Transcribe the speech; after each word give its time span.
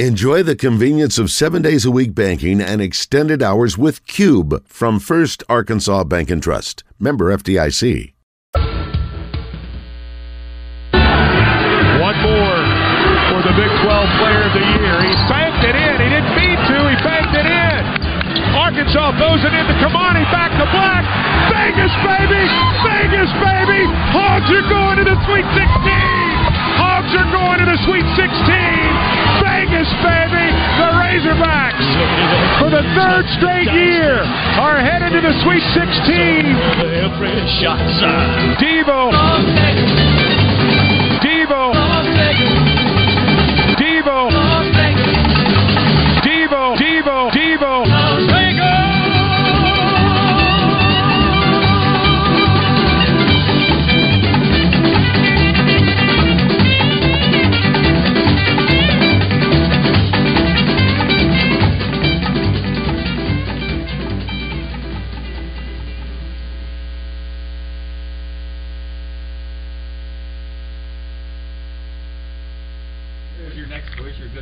Enjoy 0.00 0.42
the 0.42 0.56
convenience 0.56 1.18
of 1.22 1.30
seven 1.30 1.62
days 1.62 1.86
a 1.86 1.90
week 1.94 2.16
banking 2.16 2.60
and 2.60 2.82
extended 2.82 3.44
hours 3.44 3.78
with 3.78 4.04
Cube 4.10 4.66
from 4.66 4.98
First 4.98 5.44
Arkansas 5.48 6.02
Bank 6.02 6.32
and 6.34 6.42
Trust. 6.42 6.82
Member 6.98 7.30
FDIC. 7.30 8.10
One 8.58 8.66
more 12.26 12.58
for 13.30 13.38
the 13.46 13.54
Big 13.54 13.70
12 13.86 14.18
Player 14.18 14.42
of 14.42 14.50
the 14.58 14.66
Year. 14.66 14.98
He 14.98 15.14
banked 15.30 15.62
it 15.62 15.78
in. 15.78 15.94
He 16.02 16.10
didn't 16.10 16.34
mean 16.42 16.58
to. 16.58 16.78
He 16.90 16.98
banked 17.06 17.38
it 17.38 17.46
in. 17.46 17.78
Arkansas 18.50 19.14
throws 19.14 19.46
it 19.46 19.54
into 19.54 19.78
Kamani. 19.78 20.26
Back 20.34 20.58
to 20.58 20.66
Black. 20.74 21.06
Vegas, 21.54 21.94
baby! 22.02 22.42
Vegas, 22.82 23.30
baby! 23.38 23.86
Hogs 24.10 24.50
are 24.50 24.66
going 24.66 24.98
to 24.98 25.06
the 25.06 25.14
Sweet 25.22 25.46
16! 25.54 25.62
Hogs 26.82 27.14
are 27.14 27.30
going 27.30 27.62
to 27.62 27.66
the 27.70 27.78
Sweet 27.86 28.02
16! 28.18 29.13
Vegas, 29.84 29.92
baby! 30.02 30.48
The 30.78 30.88
Razorbacks, 30.96 31.84
for 32.58 32.70
the 32.70 32.82
third 32.94 33.28
straight 33.36 33.70
year, 33.72 34.20
are 34.60 34.80
headed 34.80 35.12
to 35.12 35.20
the 35.20 35.32
Sweet 35.42 35.62
16. 35.74 36.56
Devo. 38.58 39.12
Devo. 41.20 41.72
Devo. 43.76 44.30
Devo. 44.30 44.43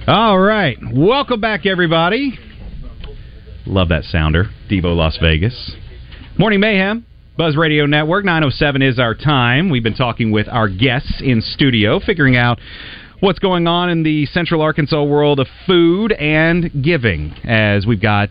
All 0.05 0.37
right. 0.37 0.77
Welcome 0.93 1.41
back, 1.41 1.65
everybody. 1.65 2.37
Love 3.67 3.91
that 3.91 4.03
sounder. 4.03 4.47
Devo 4.69 4.97
Las 4.97 5.17
Vegas. 5.23 5.77
Morning 6.37 6.59
Mayhem. 6.59 7.07
Buzz 7.37 7.57
Radio 7.57 7.87
Network. 7.87 8.25
907 8.25 8.83
is 8.83 8.99
our 8.99 9.15
time. 9.15 9.71
We've 9.71 9.83
been 9.85 9.95
talking 9.95 10.33
with 10.33 10.49
our 10.49 10.69
guests 10.69 11.23
in 11.25 11.41
studio, 11.41 12.01
figuring 12.01 12.37
out 12.37 12.59
what's 13.21 13.39
going 13.39 13.69
on 13.69 13.91
in 13.91 14.03
the 14.03 14.27
Central 14.27 14.61
Arkansas 14.61 15.05
world 15.05 15.39
of 15.39 15.47
food 15.69 16.11
and 16.11 16.83
giving. 16.83 17.35
As 17.45 17.87
we've 17.87 18.03
got 18.03 18.31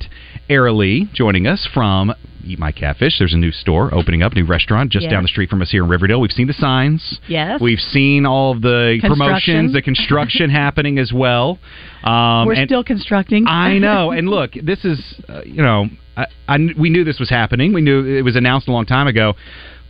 Lee 0.50 1.10
joining 1.14 1.48
us 1.48 1.66
from 1.74 2.14
Eat 2.46 2.60
My 2.60 2.72
Catfish. 2.72 3.18
There's 3.20 3.34
a 3.34 3.38
new 3.38 3.52
store 3.52 3.94
opening 3.94 4.22
up, 4.24 4.36
new 4.36 4.46
restaurant 4.46 4.92
just 4.92 5.04
Yes. 5.04 5.12
down 5.12 5.24
the 5.24 5.30
street 5.30 5.50
from 5.50 5.62
us 5.62 5.70
here 5.72 5.84
in 5.84 5.90
Riverdale. 5.90 6.20
We've 6.22 6.32
seen 6.32 6.48
the 6.48 6.54
signs. 6.54 7.20
Yes. 7.28 7.60
We've 7.62 7.80
seen 7.80 8.26
all 8.26 8.52
of 8.52 8.62
the 8.62 9.00
promotions, 9.02 9.74
the 9.74 9.82
construction 9.82 10.50
happening 10.64 11.00
as 11.00 11.12
well. 11.14 11.60
Um, 12.04 12.48
We're 12.48 12.66
still 12.66 12.84
constructing. 12.84 13.46
I 13.48 13.78
know. 13.78 14.12
And 14.12 14.30
look, 14.38 14.52
this 14.62 14.84
is, 14.86 15.00
uh, 15.30 15.42
you 15.46 15.62
know, 15.62 15.88
I, 16.18 16.26
I, 16.48 16.58
we 16.78 16.90
knew 16.90 17.04
this 17.04 17.20
was 17.20 17.30
happening. 17.30 17.74
We 17.74 17.82
knew 17.82 18.06
it 18.06 18.24
was 18.24 18.36
announced 18.36 18.68
a 18.68 18.72
long 18.72 18.86
time 18.86 19.08
ago. 19.08 19.36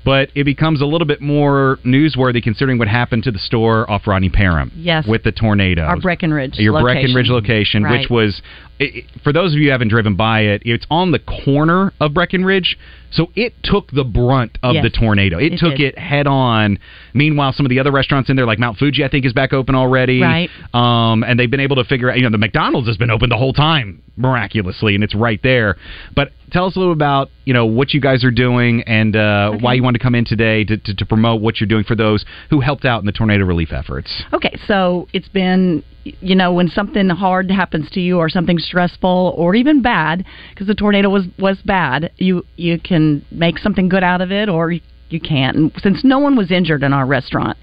But 0.04 0.32
it 0.34 0.46
becomes 0.46 0.82
a 0.82 0.86
little 0.88 1.06
bit 1.06 1.22
more 1.22 1.78
newsworthy 1.86 2.42
considering 2.42 2.80
what 2.80 2.88
happened 2.88 3.22
to 3.26 3.32
the 3.32 3.38
store 3.38 3.88
off 3.88 4.08
Rodney 4.08 4.30
Parham. 4.30 4.72
Yes. 4.76 5.06
With 5.08 5.22
the 5.22 5.32
tornado. 5.32 5.84
Our 5.84 6.00
Breckenridge 6.00 6.58
Your 6.58 6.74
location. 6.74 6.96
Breckenridge 7.04 7.30
location, 7.30 7.84
Right. 7.84 8.00
which 8.00 8.10
was, 8.10 8.42
it, 8.82 8.96
it- 8.96 9.06
for 9.24 9.32
those 9.32 9.54
of 9.54 9.60
you 9.60 9.66
who 9.66 9.72
haven't 9.72 9.90
driven 9.90 10.16
by 10.16 10.42
it, 10.42 10.62
it's 10.66 10.86
on 10.90 11.12
the 11.12 11.20
corner 11.20 11.94
of 12.00 12.14
Breckenridge. 12.14 12.78
So 13.14 13.30
it 13.36 13.54
took 13.62 13.92
the 13.92 14.06
brunt 14.06 14.58
of 14.64 14.76
Yes, 14.76 14.84
the 14.84 14.90
tornado. 14.90 15.38
It, 15.38 15.54
it 15.54 15.60
took 15.60 15.76
did. 15.76 15.96
it 15.96 16.00
head 16.00 16.28
on. 16.28 16.80
Meanwhile, 17.14 17.52
some 17.54 17.66
of 17.66 17.70
the 17.70 17.80
other 17.80 17.92
restaurants 17.92 18.30
in 18.30 18.38
there, 18.38 18.46
like 18.46 18.58
Mount 18.58 18.78
Fuji, 18.78 19.04
I 19.04 19.10
think 19.10 19.26
is 19.26 19.34
back 19.34 19.52
open 19.52 19.76
already. 19.76 20.22
Right. 20.22 20.50
Um, 20.74 21.24
and 21.24 21.38
they've 21.38 21.52
been 21.52 21.60
able 21.60 21.76
to 21.76 21.84
figure 21.84 22.10
out, 22.10 22.16
you 22.16 22.24
know, 22.24 22.30
the 22.30 22.38
McDonald's 22.38 22.88
has 22.88 22.96
been 22.96 23.12
open 23.12 23.30
the 23.30 23.36
whole 23.38 23.52
time 23.52 24.02
miraculously, 24.16 24.96
and 24.96 25.04
it's 25.04 25.14
right 25.16 25.42
there. 25.44 25.76
But 26.16 26.32
tell 26.52 26.66
us 26.68 26.76
a 26.78 26.80
little 26.80 26.94
about, 26.94 27.30
you 27.44 27.54
know, 27.54 27.66
what 27.66 27.94
you 27.94 28.00
guys 28.00 28.24
are 28.24 28.32
doing 28.32 28.82
and 28.84 29.14
uh, 29.16 29.58
why 29.60 29.74
you 29.74 29.84
wanted 29.84 30.00
to 30.00 30.04
come 30.04 30.16
in 30.16 30.24
today 30.24 30.64
to, 30.64 30.78
to, 30.78 30.96
to 30.96 31.06
promote 31.06 31.42
what 31.42 31.60
you're 31.60 31.68
doing 31.68 31.84
for 31.84 31.96
those 31.96 32.24
who 32.50 32.62
helped 32.62 32.86
out 32.86 33.02
in 33.02 33.06
the 33.06 33.12
tornado 33.12 33.44
relief 33.46 33.74
efforts. 33.74 34.24
Okay, 34.32 34.58
so 34.68 35.08
it's 35.12 35.28
been, 35.28 35.84
you 36.04 36.36
know, 36.36 36.54
when 36.54 36.68
something 36.68 37.10
hard 37.10 37.52
happens 37.52 37.90
to 37.92 38.00
you, 38.00 38.18
or 38.18 38.30
something 38.30 38.58
stressful, 38.58 39.34
or 39.38 39.56
even 39.56 39.82
bad, 39.82 40.26
because 40.50 40.68
the 40.68 40.76
tornado 40.76 41.10
was 41.10 41.26
was 41.38 41.58
bad. 41.66 42.12
You 42.18 42.46
you 42.56 42.80
can 42.80 43.26
make 43.32 43.60
something 43.60 43.90
good 43.90 44.04
out 44.04 44.22
of 44.22 44.32
it, 44.32 44.50
or 44.50 44.72
you, 44.72 45.20
can't. 45.20 45.58
And 45.58 45.72
since 45.82 46.04
no 46.04 46.20
one 46.20 46.36
was 46.36 46.52
injured 46.52 46.84
in 46.84 46.94
our 46.94 47.06
restaurant, 47.06 47.58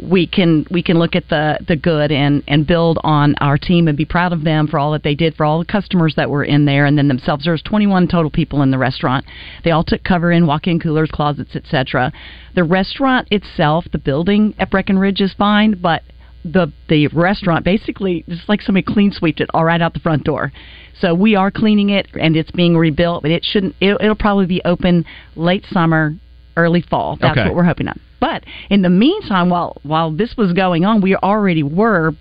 we 0.00 0.26
can 0.26 0.66
we 0.70 0.82
can 0.82 0.98
look 0.98 1.16
at 1.16 1.28
the 1.28 1.58
the 1.66 1.76
good 1.76 2.12
and 2.12 2.42
and 2.46 2.66
build 2.66 2.98
on 3.02 3.34
our 3.40 3.58
team 3.58 3.88
and 3.88 3.96
be 3.96 4.04
proud 4.04 4.32
of 4.32 4.44
them 4.44 4.66
for 4.66 4.78
all 4.78 4.92
that 4.92 5.02
they 5.02 5.14
did 5.14 5.34
for 5.34 5.44
all 5.44 5.58
the 5.58 5.64
customers 5.64 6.14
that 6.16 6.30
were 6.30 6.44
in 6.44 6.64
there 6.64 6.86
and 6.86 6.96
then 6.96 7.08
themselves. 7.08 7.44
There's 7.44 7.62
21 7.62 8.08
total 8.08 8.30
people 8.30 8.62
in 8.62 8.70
the 8.70 8.78
restaurant. 8.78 9.24
They 9.64 9.70
all 9.70 9.84
took 9.84 10.04
cover 10.04 10.30
in 10.30 10.46
walk-in 10.46 10.80
coolers, 10.80 11.10
closets, 11.12 11.56
etc. 11.56 12.12
The 12.54 12.64
restaurant 12.64 13.28
itself, 13.30 13.86
the 13.90 13.98
building 13.98 14.54
at 14.58 14.70
Breckenridge 14.70 15.20
is 15.20 15.32
fine, 15.34 15.78
but 15.80 16.02
the 16.44 16.72
the 16.88 17.06
restaurant 17.08 17.64
basically 17.64 18.24
just 18.28 18.48
like 18.48 18.60
somebody 18.62 18.84
clean 18.84 19.12
sweeped 19.12 19.40
it 19.40 19.48
all 19.54 19.64
right 19.64 19.80
out 19.80 19.94
the 19.94 20.00
front 20.00 20.24
door. 20.24 20.52
So 20.98 21.14
we 21.14 21.34
are 21.36 21.50
cleaning 21.50 21.90
it 21.90 22.08
and 22.18 22.36
it's 22.36 22.50
being 22.50 22.76
rebuilt, 22.76 23.22
but 23.22 23.30
it 23.30 23.44
shouldn't. 23.44 23.74
It, 23.80 23.96
it'll 24.00 24.14
probably 24.14 24.46
be 24.46 24.60
open 24.64 25.04
late 25.36 25.64
summer, 25.70 26.14
early 26.56 26.82
fall. 26.82 27.16
That's 27.20 27.38
Okay. 27.38 27.48
what 27.48 27.56
we're 27.56 27.64
hoping 27.64 27.88
on. 27.88 27.98
But 28.20 28.44
in 28.70 28.82
the 28.82 28.90
meantime, 28.90 29.50
while 29.50 29.78
while 29.82 30.10
this 30.12 30.36
was 30.36 30.52
going 30.52 30.84
on, 30.84 31.00
we 31.00 31.16
already 31.16 31.62
were 31.62 32.12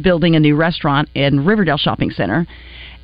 building 0.00 0.36
a 0.36 0.40
new 0.40 0.56
restaurant 0.56 1.08
in 1.14 1.44
Riverdale 1.44 1.78
Shopping 1.78 2.10
Center. 2.10 2.46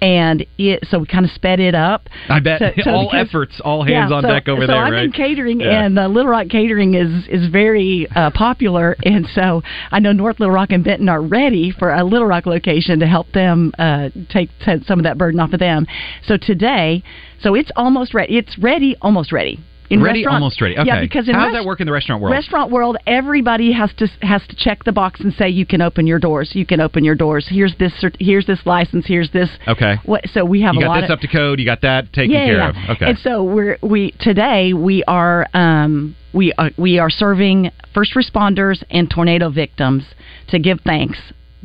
And 0.00 0.44
it, 0.58 0.86
so 0.90 0.98
we 0.98 1.06
kind 1.06 1.24
of 1.24 1.30
sped 1.30 1.60
it 1.60 1.74
up. 1.74 2.08
I 2.28 2.40
bet 2.40 2.58
So- 2.60 2.82
so 2.82 2.90
all 2.94 3.08
because- 3.10 3.28
efforts, 3.28 3.60
all 3.64 3.82
hands 3.84 4.10
yeah, 4.10 4.16
on 4.16 4.22
so- 4.22 4.28
deck 4.28 4.48
over 4.48 4.62
so 4.62 4.66
there, 4.66 4.76
I'm 4.84 4.92
right? 4.92 5.04
in 5.04 5.12
catering, 5.12 5.60
Yeah. 5.60 5.84
and 5.84 5.98
uh, 5.98 6.08
Little 6.08 6.30
Rock 6.30 6.48
Catering 6.50 6.94
is 6.94 7.26
is 7.28 7.48
very 7.50 8.06
uh, 8.14 8.30
popular, 8.30 8.96
and 9.04 9.26
so 9.34 9.62
I 9.90 10.00
know 10.00 10.12
North 10.12 10.40
Little 10.40 10.54
Rock 10.54 10.72
and 10.72 10.84
Benton 10.84 11.08
are 11.08 11.22
ready 11.22 11.70
for 11.70 11.90
a 11.92 12.04
Little 12.04 12.26
Rock 12.26 12.44
location 12.46 13.00
to 13.00 13.06
help 13.06 13.32
them 13.32 13.72
uh, 13.78 14.10
take 14.30 14.50
some 14.84 14.98
of 14.98 15.04
that 15.04 15.16
burden 15.16 15.40
off 15.40 15.52
of 15.52 15.60
them. 15.60 15.86
So 16.24 16.36
today, 16.36 17.02
so 17.40 17.54
it's 17.54 17.70
almost 17.76 18.12
ready. 18.12 18.36
It's 18.36 18.58
ready, 18.58 18.96
almost 19.00 19.32
ready. 19.32 19.58
In 19.90 20.02
ready, 20.02 20.26
almost 20.26 20.60
ready. 20.60 20.78
Okay. 20.78 20.86
Yeah, 20.86 21.00
because 21.00 21.28
in 21.28 21.34
how 21.34 21.44
does 21.46 21.54
that 21.54 21.64
work 21.64 21.80
in 21.80 21.86
the 21.86 21.92
restaurant 21.92 22.22
world? 22.22 22.32
Restaurant 22.32 22.70
world, 22.70 22.96
everybody 23.06 23.72
has 23.72 23.92
to 23.98 24.06
has 24.22 24.42
to 24.48 24.56
check 24.56 24.84
the 24.84 24.92
box 24.92 25.20
and 25.20 25.32
say 25.34 25.48
you 25.48 25.66
can 25.66 25.82
open 25.82 26.06
your 26.06 26.18
doors. 26.18 26.52
You 26.54 26.64
can 26.64 26.80
open 26.80 27.04
your 27.04 27.14
doors. 27.14 27.46
Here's 27.48 27.74
this. 27.76 27.92
cert- 28.02 28.16
Here's 28.18 28.46
this 28.46 28.60
license. 28.64 29.04
Here's 29.06 29.30
this. 29.30 29.50
Okay. 29.68 29.96
What? 30.04 30.26
So 30.32 30.44
we 30.44 30.62
have 30.62 30.74
a 30.74 30.78
lot. 30.78 30.80
you 30.80 30.86
a 30.86 30.88
got 30.88 30.94
lot 30.94 31.00
this 31.02 31.10
of 31.10 31.18
up 31.18 31.20
to 31.20 31.28
code. 31.28 31.58
You 31.60 31.66
got 31.66 31.82
that 31.82 32.12
taken 32.12 32.30
yeah, 32.30 32.44
care 32.46 32.56
yeah. 32.56 32.70
of. 32.70 32.96
Okay. 32.96 33.06
And 33.10 33.18
so 33.18 33.44
we're 33.44 33.78
we 33.82 34.12
today 34.20 34.72
we 34.72 35.04
are 35.04 35.46
um, 35.52 36.16
we 36.32 36.52
are, 36.54 36.70
we 36.78 36.98
are 36.98 37.10
serving 37.10 37.70
first 37.92 38.14
responders 38.14 38.82
and 38.90 39.10
tornado 39.10 39.50
victims 39.50 40.04
to 40.48 40.58
give 40.58 40.80
thanks 40.84 41.18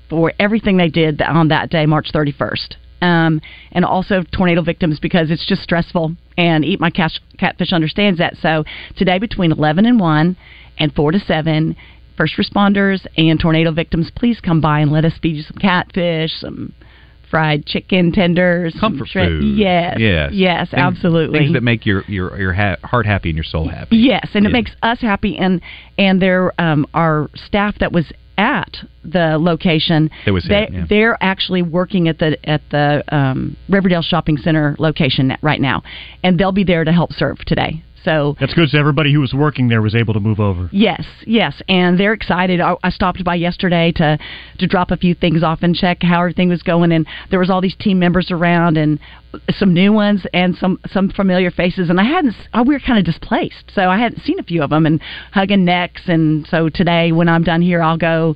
for 0.09 0.33
everything 0.39 0.77
they 0.77 0.89
did 0.89 1.21
on 1.21 1.49
that 1.49 1.69
day, 1.69 1.85
March 1.85 2.09
31st. 2.13 2.75
Um, 3.01 3.41
and 3.71 3.85
also 3.85 4.23
tornado 4.35 4.61
victims 4.61 4.99
because 4.99 5.31
it's 5.31 5.45
just 5.45 5.61
stressful. 5.63 6.15
And 6.37 6.65
Eat 6.65 6.79
My 6.79 6.89
Cash, 6.89 7.19
Catfish 7.37 7.71
understands 7.71 8.19
that. 8.19 8.35
So 8.41 8.63
today 8.97 9.19
between 9.19 9.51
11 9.51 9.85
and 9.85 9.99
1 9.99 10.37
and 10.79 10.93
4 10.93 11.11
to 11.13 11.19
7, 11.19 11.75
first 12.17 12.35
responders 12.37 13.05
and 13.17 13.39
tornado 13.39 13.71
victims, 13.71 14.11
please 14.15 14.39
come 14.41 14.59
by 14.59 14.79
and 14.81 14.91
let 14.91 15.05
us 15.05 15.13
feed 15.21 15.35
you 15.37 15.43
some 15.43 15.57
catfish, 15.57 16.31
some 16.41 16.73
fried 17.29 17.65
chicken 17.65 18.11
tenders, 18.11 18.75
Comfort 18.79 19.07
shred- 19.07 19.27
food. 19.29 19.43
Yes, 19.57 19.97
Yes. 19.99 20.31
yes, 20.33 20.69
Things- 20.71 20.81
absolutely. 20.81 21.39
Things 21.39 21.53
that 21.53 21.63
make 21.63 21.85
your 21.85 22.03
your 22.07 22.37
your 22.39 22.53
ha- 22.53 22.77
heart 22.83 23.05
happy 23.05 23.29
and 23.29 23.37
your 23.37 23.43
soul 23.43 23.67
happy. 23.67 23.97
Yes, 23.97 24.27
and 24.33 24.45
it 24.45 24.51
makes 24.51 24.71
us 24.81 24.99
happy, 24.99 25.37
and 25.37 25.61
and 25.97 26.19
there 26.21 26.51
um, 26.59 26.87
our 26.93 27.29
staff 27.35 27.77
that 27.79 27.91
was 27.91 28.11
at 28.39 28.77
the 29.03 29.37
location. 29.37 30.09
Was 30.25 30.47
they, 30.47 30.63
it, 30.63 30.73
yeah. 30.73 30.85
They're 30.89 31.17
actually 31.21 31.61
working 31.61 32.07
at 32.07 32.17
the 32.19 32.37
at 32.49 32.61
the 32.71 33.03
um, 33.13 33.57
Riverdale 33.67 34.01
Shopping 34.01 34.37
Center 34.37 34.75
location 34.79 35.33
right 35.41 35.59
now, 35.59 35.83
and 36.23 36.39
they'll 36.39 36.53
be 36.53 36.63
there 36.63 36.85
to 36.85 36.91
help 36.91 37.11
serve 37.11 37.39
today. 37.45 37.83
So 38.03 38.35
That's 38.39 38.53
good. 38.53 38.69
So 38.69 38.77
everybody 38.79 39.11
who 39.13 39.19
was 39.19 39.33
working 39.33 39.67
there 39.67 39.81
was 39.81 39.95
able 39.95 40.13
to 40.13 40.19
move 40.19 40.39
over. 40.39 40.69
Yes, 40.71 41.05
yes, 41.25 41.61
and 41.67 41.99
they're 41.99 42.13
excited. 42.13 42.61
I, 42.61 42.75
I 42.83 42.89
stopped 42.89 43.23
by 43.23 43.35
yesterday 43.35 43.91
to 43.93 44.17
to 44.59 44.67
drop 44.67 44.91
a 44.91 44.97
few 44.97 45.13
things 45.15 45.43
off 45.43 45.59
and 45.63 45.75
check 45.75 46.03
how 46.03 46.19
everything 46.19 46.49
was 46.49 46.63
going, 46.63 46.91
and 46.91 47.05
there 47.29 47.39
was 47.39 47.49
all 47.49 47.61
these 47.61 47.75
team 47.75 47.99
members 47.99 48.31
around 48.31 48.77
and 48.77 48.99
some 49.51 49.73
new 49.73 49.91
ones 49.93 50.25
and 50.33 50.55
some 50.57 50.79
some 50.91 51.09
familiar 51.09 51.51
faces, 51.51 51.89
and 51.89 51.99
I 51.99 52.03
hadn't. 52.03 52.35
s- 52.35 52.47
oh, 52.53 52.63
We 52.63 52.73
were 52.75 52.79
kind 52.79 52.99
of 52.99 53.05
displaced, 53.05 53.71
so 53.73 53.89
I 53.89 53.97
hadn't 53.97 54.21
seen 54.23 54.39
a 54.39 54.43
few 54.43 54.63
of 54.63 54.69
them 54.69 54.85
and 54.85 55.01
hugging 55.31 55.65
necks, 55.65 56.03
and 56.07 56.47
so 56.47 56.69
today 56.69 57.11
when 57.11 57.27
I'm 57.29 57.43
done 57.43 57.61
here, 57.61 57.81
I'll 57.81 57.97
go 57.97 58.35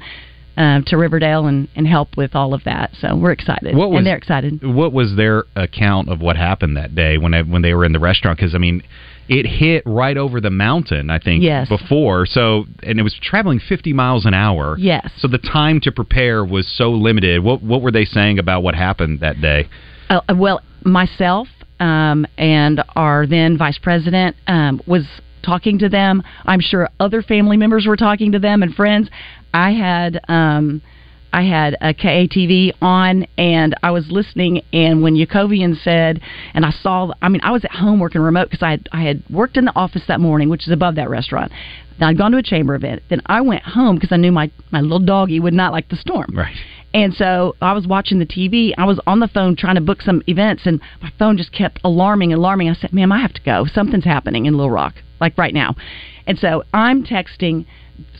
um, 0.55 0.83
to 0.85 0.97
Riverdale 0.97 1.47
and, 1.47 1.67
and 1.75 1.87
help 1.87 2.15
with 2.15 2.35
all 2.35 2.53
of 2.53 2.63
that. 2.65 2.91
So 2.99 3.15
we're 3.15 3.31
excited, 3.31 3.75
What 3.75 3.89
was- 3.89 3.97
and 3.99 4.05
they're 4.07 4.17
excited. 4.17 4.63
What 4.63 4.93
was 4.93 5.15
their 5.15 5.45
account 5.55 6.09
of 6.09 6.21
what 6.21 6.35
happened 6.37 6.77
that 6.77 6.93
day 6.93 7.17
when 7.17 7.31
they, 7.31 7.41
when 7.41 7.63
they 7.63 7.73
were 7.73 7.85
in 7.85 7.91
the 7.91 7.99
restaurant? 7.99 8.37
Because 8.37 8.53
I 8.53 8.59
mean, 8.59 8.83
it 9.29 9.45
hit 9.45 9.83
right 9.85 10.17
over 10.17 10.41
the 10.41 10.49
mountain. 10.49 11.09
I 11.09 11.19
think 11.19 11.43
Yes. 11.43 11.69
before. 11.69 12.25
So 12.25 12.65
and 12.83 12.99
it 12.99 13.03
was 13.03 13.15
traveling 13.21 13.59
50 13.59 13.93
miles 13.93 14.25
an 14.25 14.33
hour. 14.33 14.75
Yes. 14.77 15.09
So 15.17 15.27
the 15.27 15.37
time 15.37 15.79
to 15.81 15.91
prepare 15.91 16.43
was 16.43 16.67
so 16.67 16.91
limited. 16.91 17.43
What 17.43 17.63
what 17.63 17.81
were 17.81 17.91
they 17.91 18.05
saying 18.05 18.39
about 18.39 18.63
what 18.63 18.75
happened 18.75 19.21
that 19.21 19.41
day? 19.41 19.67
Uh, 20.09 20.21
well, 20.35 20.61
myself 20.83 21.47
um, 21.79 22.25
and 22.37 22.83
our 22.95 23.25
then 23.25 23.57
vice 23.57 23.77
president 23.77 24.35
um, 24.47 24.81
was 24.85 25.05
talking 25.43 25.79
to 25.79 25.89
them. 25.89 26.23
I'm 26.45 26.61
sure 26.61 26.89
other 26.99 27.21
family 27.21 27.57
members 27.57 27.85
were 27.85 27.97
talking 27.97 28.31
to 28.31 28.39
them 28.39 28.63
and 28.63 28.73
friends. 28.73 29.09
I 29.53 29.71
had 29.71 30.19
um, 30.27 30.81
I 31.33 31.41
had 31.41 31.75
a 31.81 31.93
KATV 31.93 32.73
on 32.81 33.25
and 33.37 33.75
I 33.81 33.91
was 33.91 34.09
listening. 34.09 34.61
And 34.71 35.01
when 35.01 35.15
Yakoubian 35.15 35.81
said, 35.83 36.21
and 36.53 36.65
I 36.65 36.69
saw, 36.69 37.11
I 37.21 37.27
mean, 37.29 37.41
I 37.43 37.51
was 37.51 37.65
at 37.65 37.71
home 37.71 37.99
working 37.99 38.21
remote 38.21 38.49
because 38.49 38.63
I 38.63 38.71
had, 38.71 38.89
I 38.91 39.01
had 39.01 39.23
worked 39.29 39.57
in 39.57 39.65
the 39.65 39.75
office 39.75 40.03
that 40.07 40.21
morning, 40.21 40.47
which 40.49 40.67
is 40.67 40.71
above 40.71 40.95
that 40.95 41.09
restaurant. 41.09 41.51
Then 41.99 42.09
I'd 42.09 42.17
gone 42.17 42.31
to 42.31 42.37
a 42.37 42.43
chamber 42.43 42.75
event. 42.75 43.01
Then 43.09 43.21
I 43.25 43.41
went 43.41 43.63
home 43.63 43.95
because 43.95 44.11
I 44.11 44.17
knew 44.17 44.31
my 44.31 44.51
my 44.71 44.81
little 44.81 44.99
doggy 44.99 45.39
would 45.39 45.53
not 45.53 45.71
like 45.71 45.89
the 45.89 45.95
storm. 45.95 46.31
Right. 46.33 46.55
And 46.93 47.13
so 47.13 47.55
I 47.61 47.73
was 47.73 47.87
watching 47.87 48.19
the 48.19 48.25
TV. 48.25 48.73
I 48.77 48.85
was 48.85 48.99
on 49.07 49.19
the 49.19 49.27
phone 49.27 49.55
trying 49.55 49.75
to 49.75 49.81
book 49.81 50.01
some 50.01 50.21
events, 50.27 50.63
and 50.65 50.79
my 51.01 51.11
phone 51.17 51.37
just 51.37 51.51
kept 51.51 51.79
alarming 51.83 52.33
alarming. 52.33 52.69
I 52.69 52.73
said, 52.73 52.93
"Ma'am, 52.93 53.11
I 53.11 53.19
have 53.19 53.33
to 53.33 53.41
go. 53.41 53.65
Something's 53.65 54.05
happening 54.05 54.45
in 54.45 54.55
Little 54.55 54.71
Rock, 54.71 54.95
like 55.19 55.37
right 55.37 55.53
now." 55.53 55.75
And 56.27 56.37
so 56.37 56.63
I'm 56.73 57.03
texting. 57.03 57.65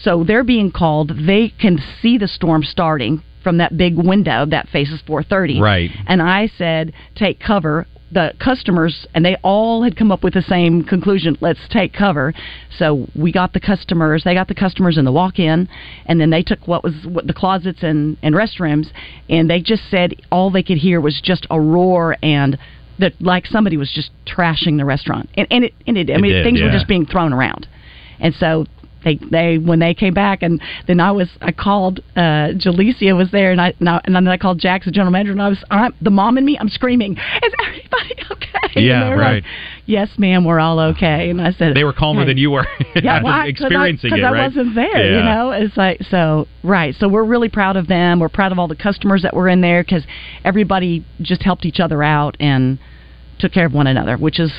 So 0.01 0.23
they're 0.23 0.43
being 0.43 0.71
called. 0.71 1.11
They 1.25 1.53
can 1.59 1.79
see 2.01 2.17
the 2.17 2.27
storm 2.27 2.63
starting 2.63 3.21
from 3.43 3.57
that 3.57 3.75
big 3.77 3.95
window 3.97 4.45
that 4.45 4.69
faces 4.69 5.01
430. 5.05 5.61
Right. 5.61 5.91
And 6.07 6.21
I 6.21 6.47
said, 6.47 6.93
"Take 7.15 7.39
cover." 7.39 7.87
The 8.11 8.31
customers 8.37 9.07
and 9.15 9.25
they 9.25 9.37
all 9.41 9.81
had 9.81 9.95
come 9.95 10.11
up 10.11 10.23
with 10.23 10.35
the 10.35 10.43
same 10.43 10.83
conclusion. 10.83 11.35
Let's 11.41 11.67
take 11.69 11.93
cover. 11.93 12.31
So 12.77 13.07
we 13.15 13.31
got 13.31 13.53
the 13.53 13.59
customers. 13.59 14.23
They 14.23 14.35
got 14.35 14.47
the 14.47 14.53
customers 14.53 14.99
in 14.99 15.05
the 15.05 15.11
walk-in, 15.11 15.67
and 16.05 16.21
then 16.21 16.29
they 16.29 16.43
took 16.43 16.67
what 16.67 16.83
was 16.83 16.93
what 17.07 17.25
the 17.25 17.33
closets 17.33 17.81
and 17.81 18.17
and 18.21 18.35
restrooms, 18.35 18.91
and 19.29 19.49
they 19.49 19.61
just 19.61 19.89
said 19.89 20.13
all 20.31 20.51
they 20.51 20.61
could 20.61 20.77
hear 20.77 21.01
was 21.01 21.19
just 21.21 21.47
a 21.49 21.59
roar 21.59 22.15
and 22.21 22.59
that 22.99 23.13
like 23.19 23.47
somebody 23.47 23.77
was 23.77 23.91
just 23.91 24.11
trashing 24.27 24.77
the 24.77 24.85
restaurant. 24.85 25.27
And 25.35 25.47
and 25.49 25.63
it 25.63 25.73
and 25.87 25.97
it. 25.97 26.11
I 26.11 26.13
It 26.13 26.21
mean 26.21 26.33
did, 26.33 26.43
things 26.43 26.61
were 26.61 26.69
just 26.69 26.87
being 26.87 27.07
thrown 27.07 27.33
around, 27.33 27.67
and 28.19 28.35
so. 28.35 28.67
They, 29.03 29.19
they 29.31 29.57
when 29.57 29.79
they 29.79 29.93
came 29.93 30.13
back 30.13 30.43
and 30.43 30.61
then 30.87 30.99
I 30.99 31.11
was 31.11 31.29
I 31.41 31.51
called 31.51 31.99
uh 32.15 32.53
Jalecia 32.55 33.15
was 33.17 33.29
there 33.31 33.51
and 33.51 33.59
I, 33.59 33.73
and 33.79 33.89
I 33.89 34.01
and 34.05 34.15
then 34.15 34.27
I 34.27 34.37
called 34.37 34.59
Jax 34.59 34.85
the 34.85 34.91
general 34.91 35.11
manager 35.11 35.31
and 35.33 35.41
I 35.41 35.49
was 35.49 35.63
I'm 35.69 35.93
the 36.01 36.09
mom 36.09 36.37
and 36.37 36.45
me 36.45 36.57
I'm 36.59 36.69
screaming 36.69 37.13
is 37.17 37.53
everybody 37.67 38.15
okay 38.31 38.81
Yeah, 38.81 39.01
and 39.01 39.03
they 39.11 39.15
were 39.15 39.21
right. 39.21 39.33
like, 39.43 39.43
yes 39.85 40.09
ma'am 40.17 40.45
we're 40.45 40.59
all 40.59 40.79
okay 40.79 41.29
and 41.29 41.41
I 41.41 41.51
said 41.51 41.75
They 41.75 41.83
were 41.83 41.91
calmer 41.93 42.21
"Hey." 42.21 42.27
than 42.27 42.37
you 42.37 42.51
were 42.51 42.65
yeah, 42.95 43.21
well, 43.23 43.33
I- 43.33 43.43
I- 43.43 43.47
experiencing 43.47 44.11
'cause 44.11 44.19
it, 44.19 44.23
I 44.25 44.47
wasn't 44.47 44.73
there, 44.75 45.11
Yeah. 45.11 45.17
you 45.17 45.23
know. 45.25 45.51
It's 45.51 45.75
like 45.75 46.01
so, 46.09 46.47
right. 46.63 46.95
So 46.95 47.07
we're 47.09 47.23
really 47.25 47.49
proud 47.49 47.75
of 47.75 47.87
them. 47.87 48.19
We're 48.19 48.29
proud 48.29 48.51
of 48.51 48.59
all 48.59 48.67
the 48.67 48.75
customers 48.75 49.23
that 49.23 49.35
were 49.35 49.49
in 49.49 49.61
there 49.61 49.83
because 49.83 50.03
everybody 50.45 51.05
just 51.21 51.41
helped 51.43 51.65
each 51.65 51.79
other 51.79 52.01
out 52.03 52.37
and 52.39 52.79
took 53.39 53.51
care 53.51 53.65
of 53.65 53.73
one 53.73 53.87
another, 53.87 54.15
which 54.17 54.39
is 54.39 54.51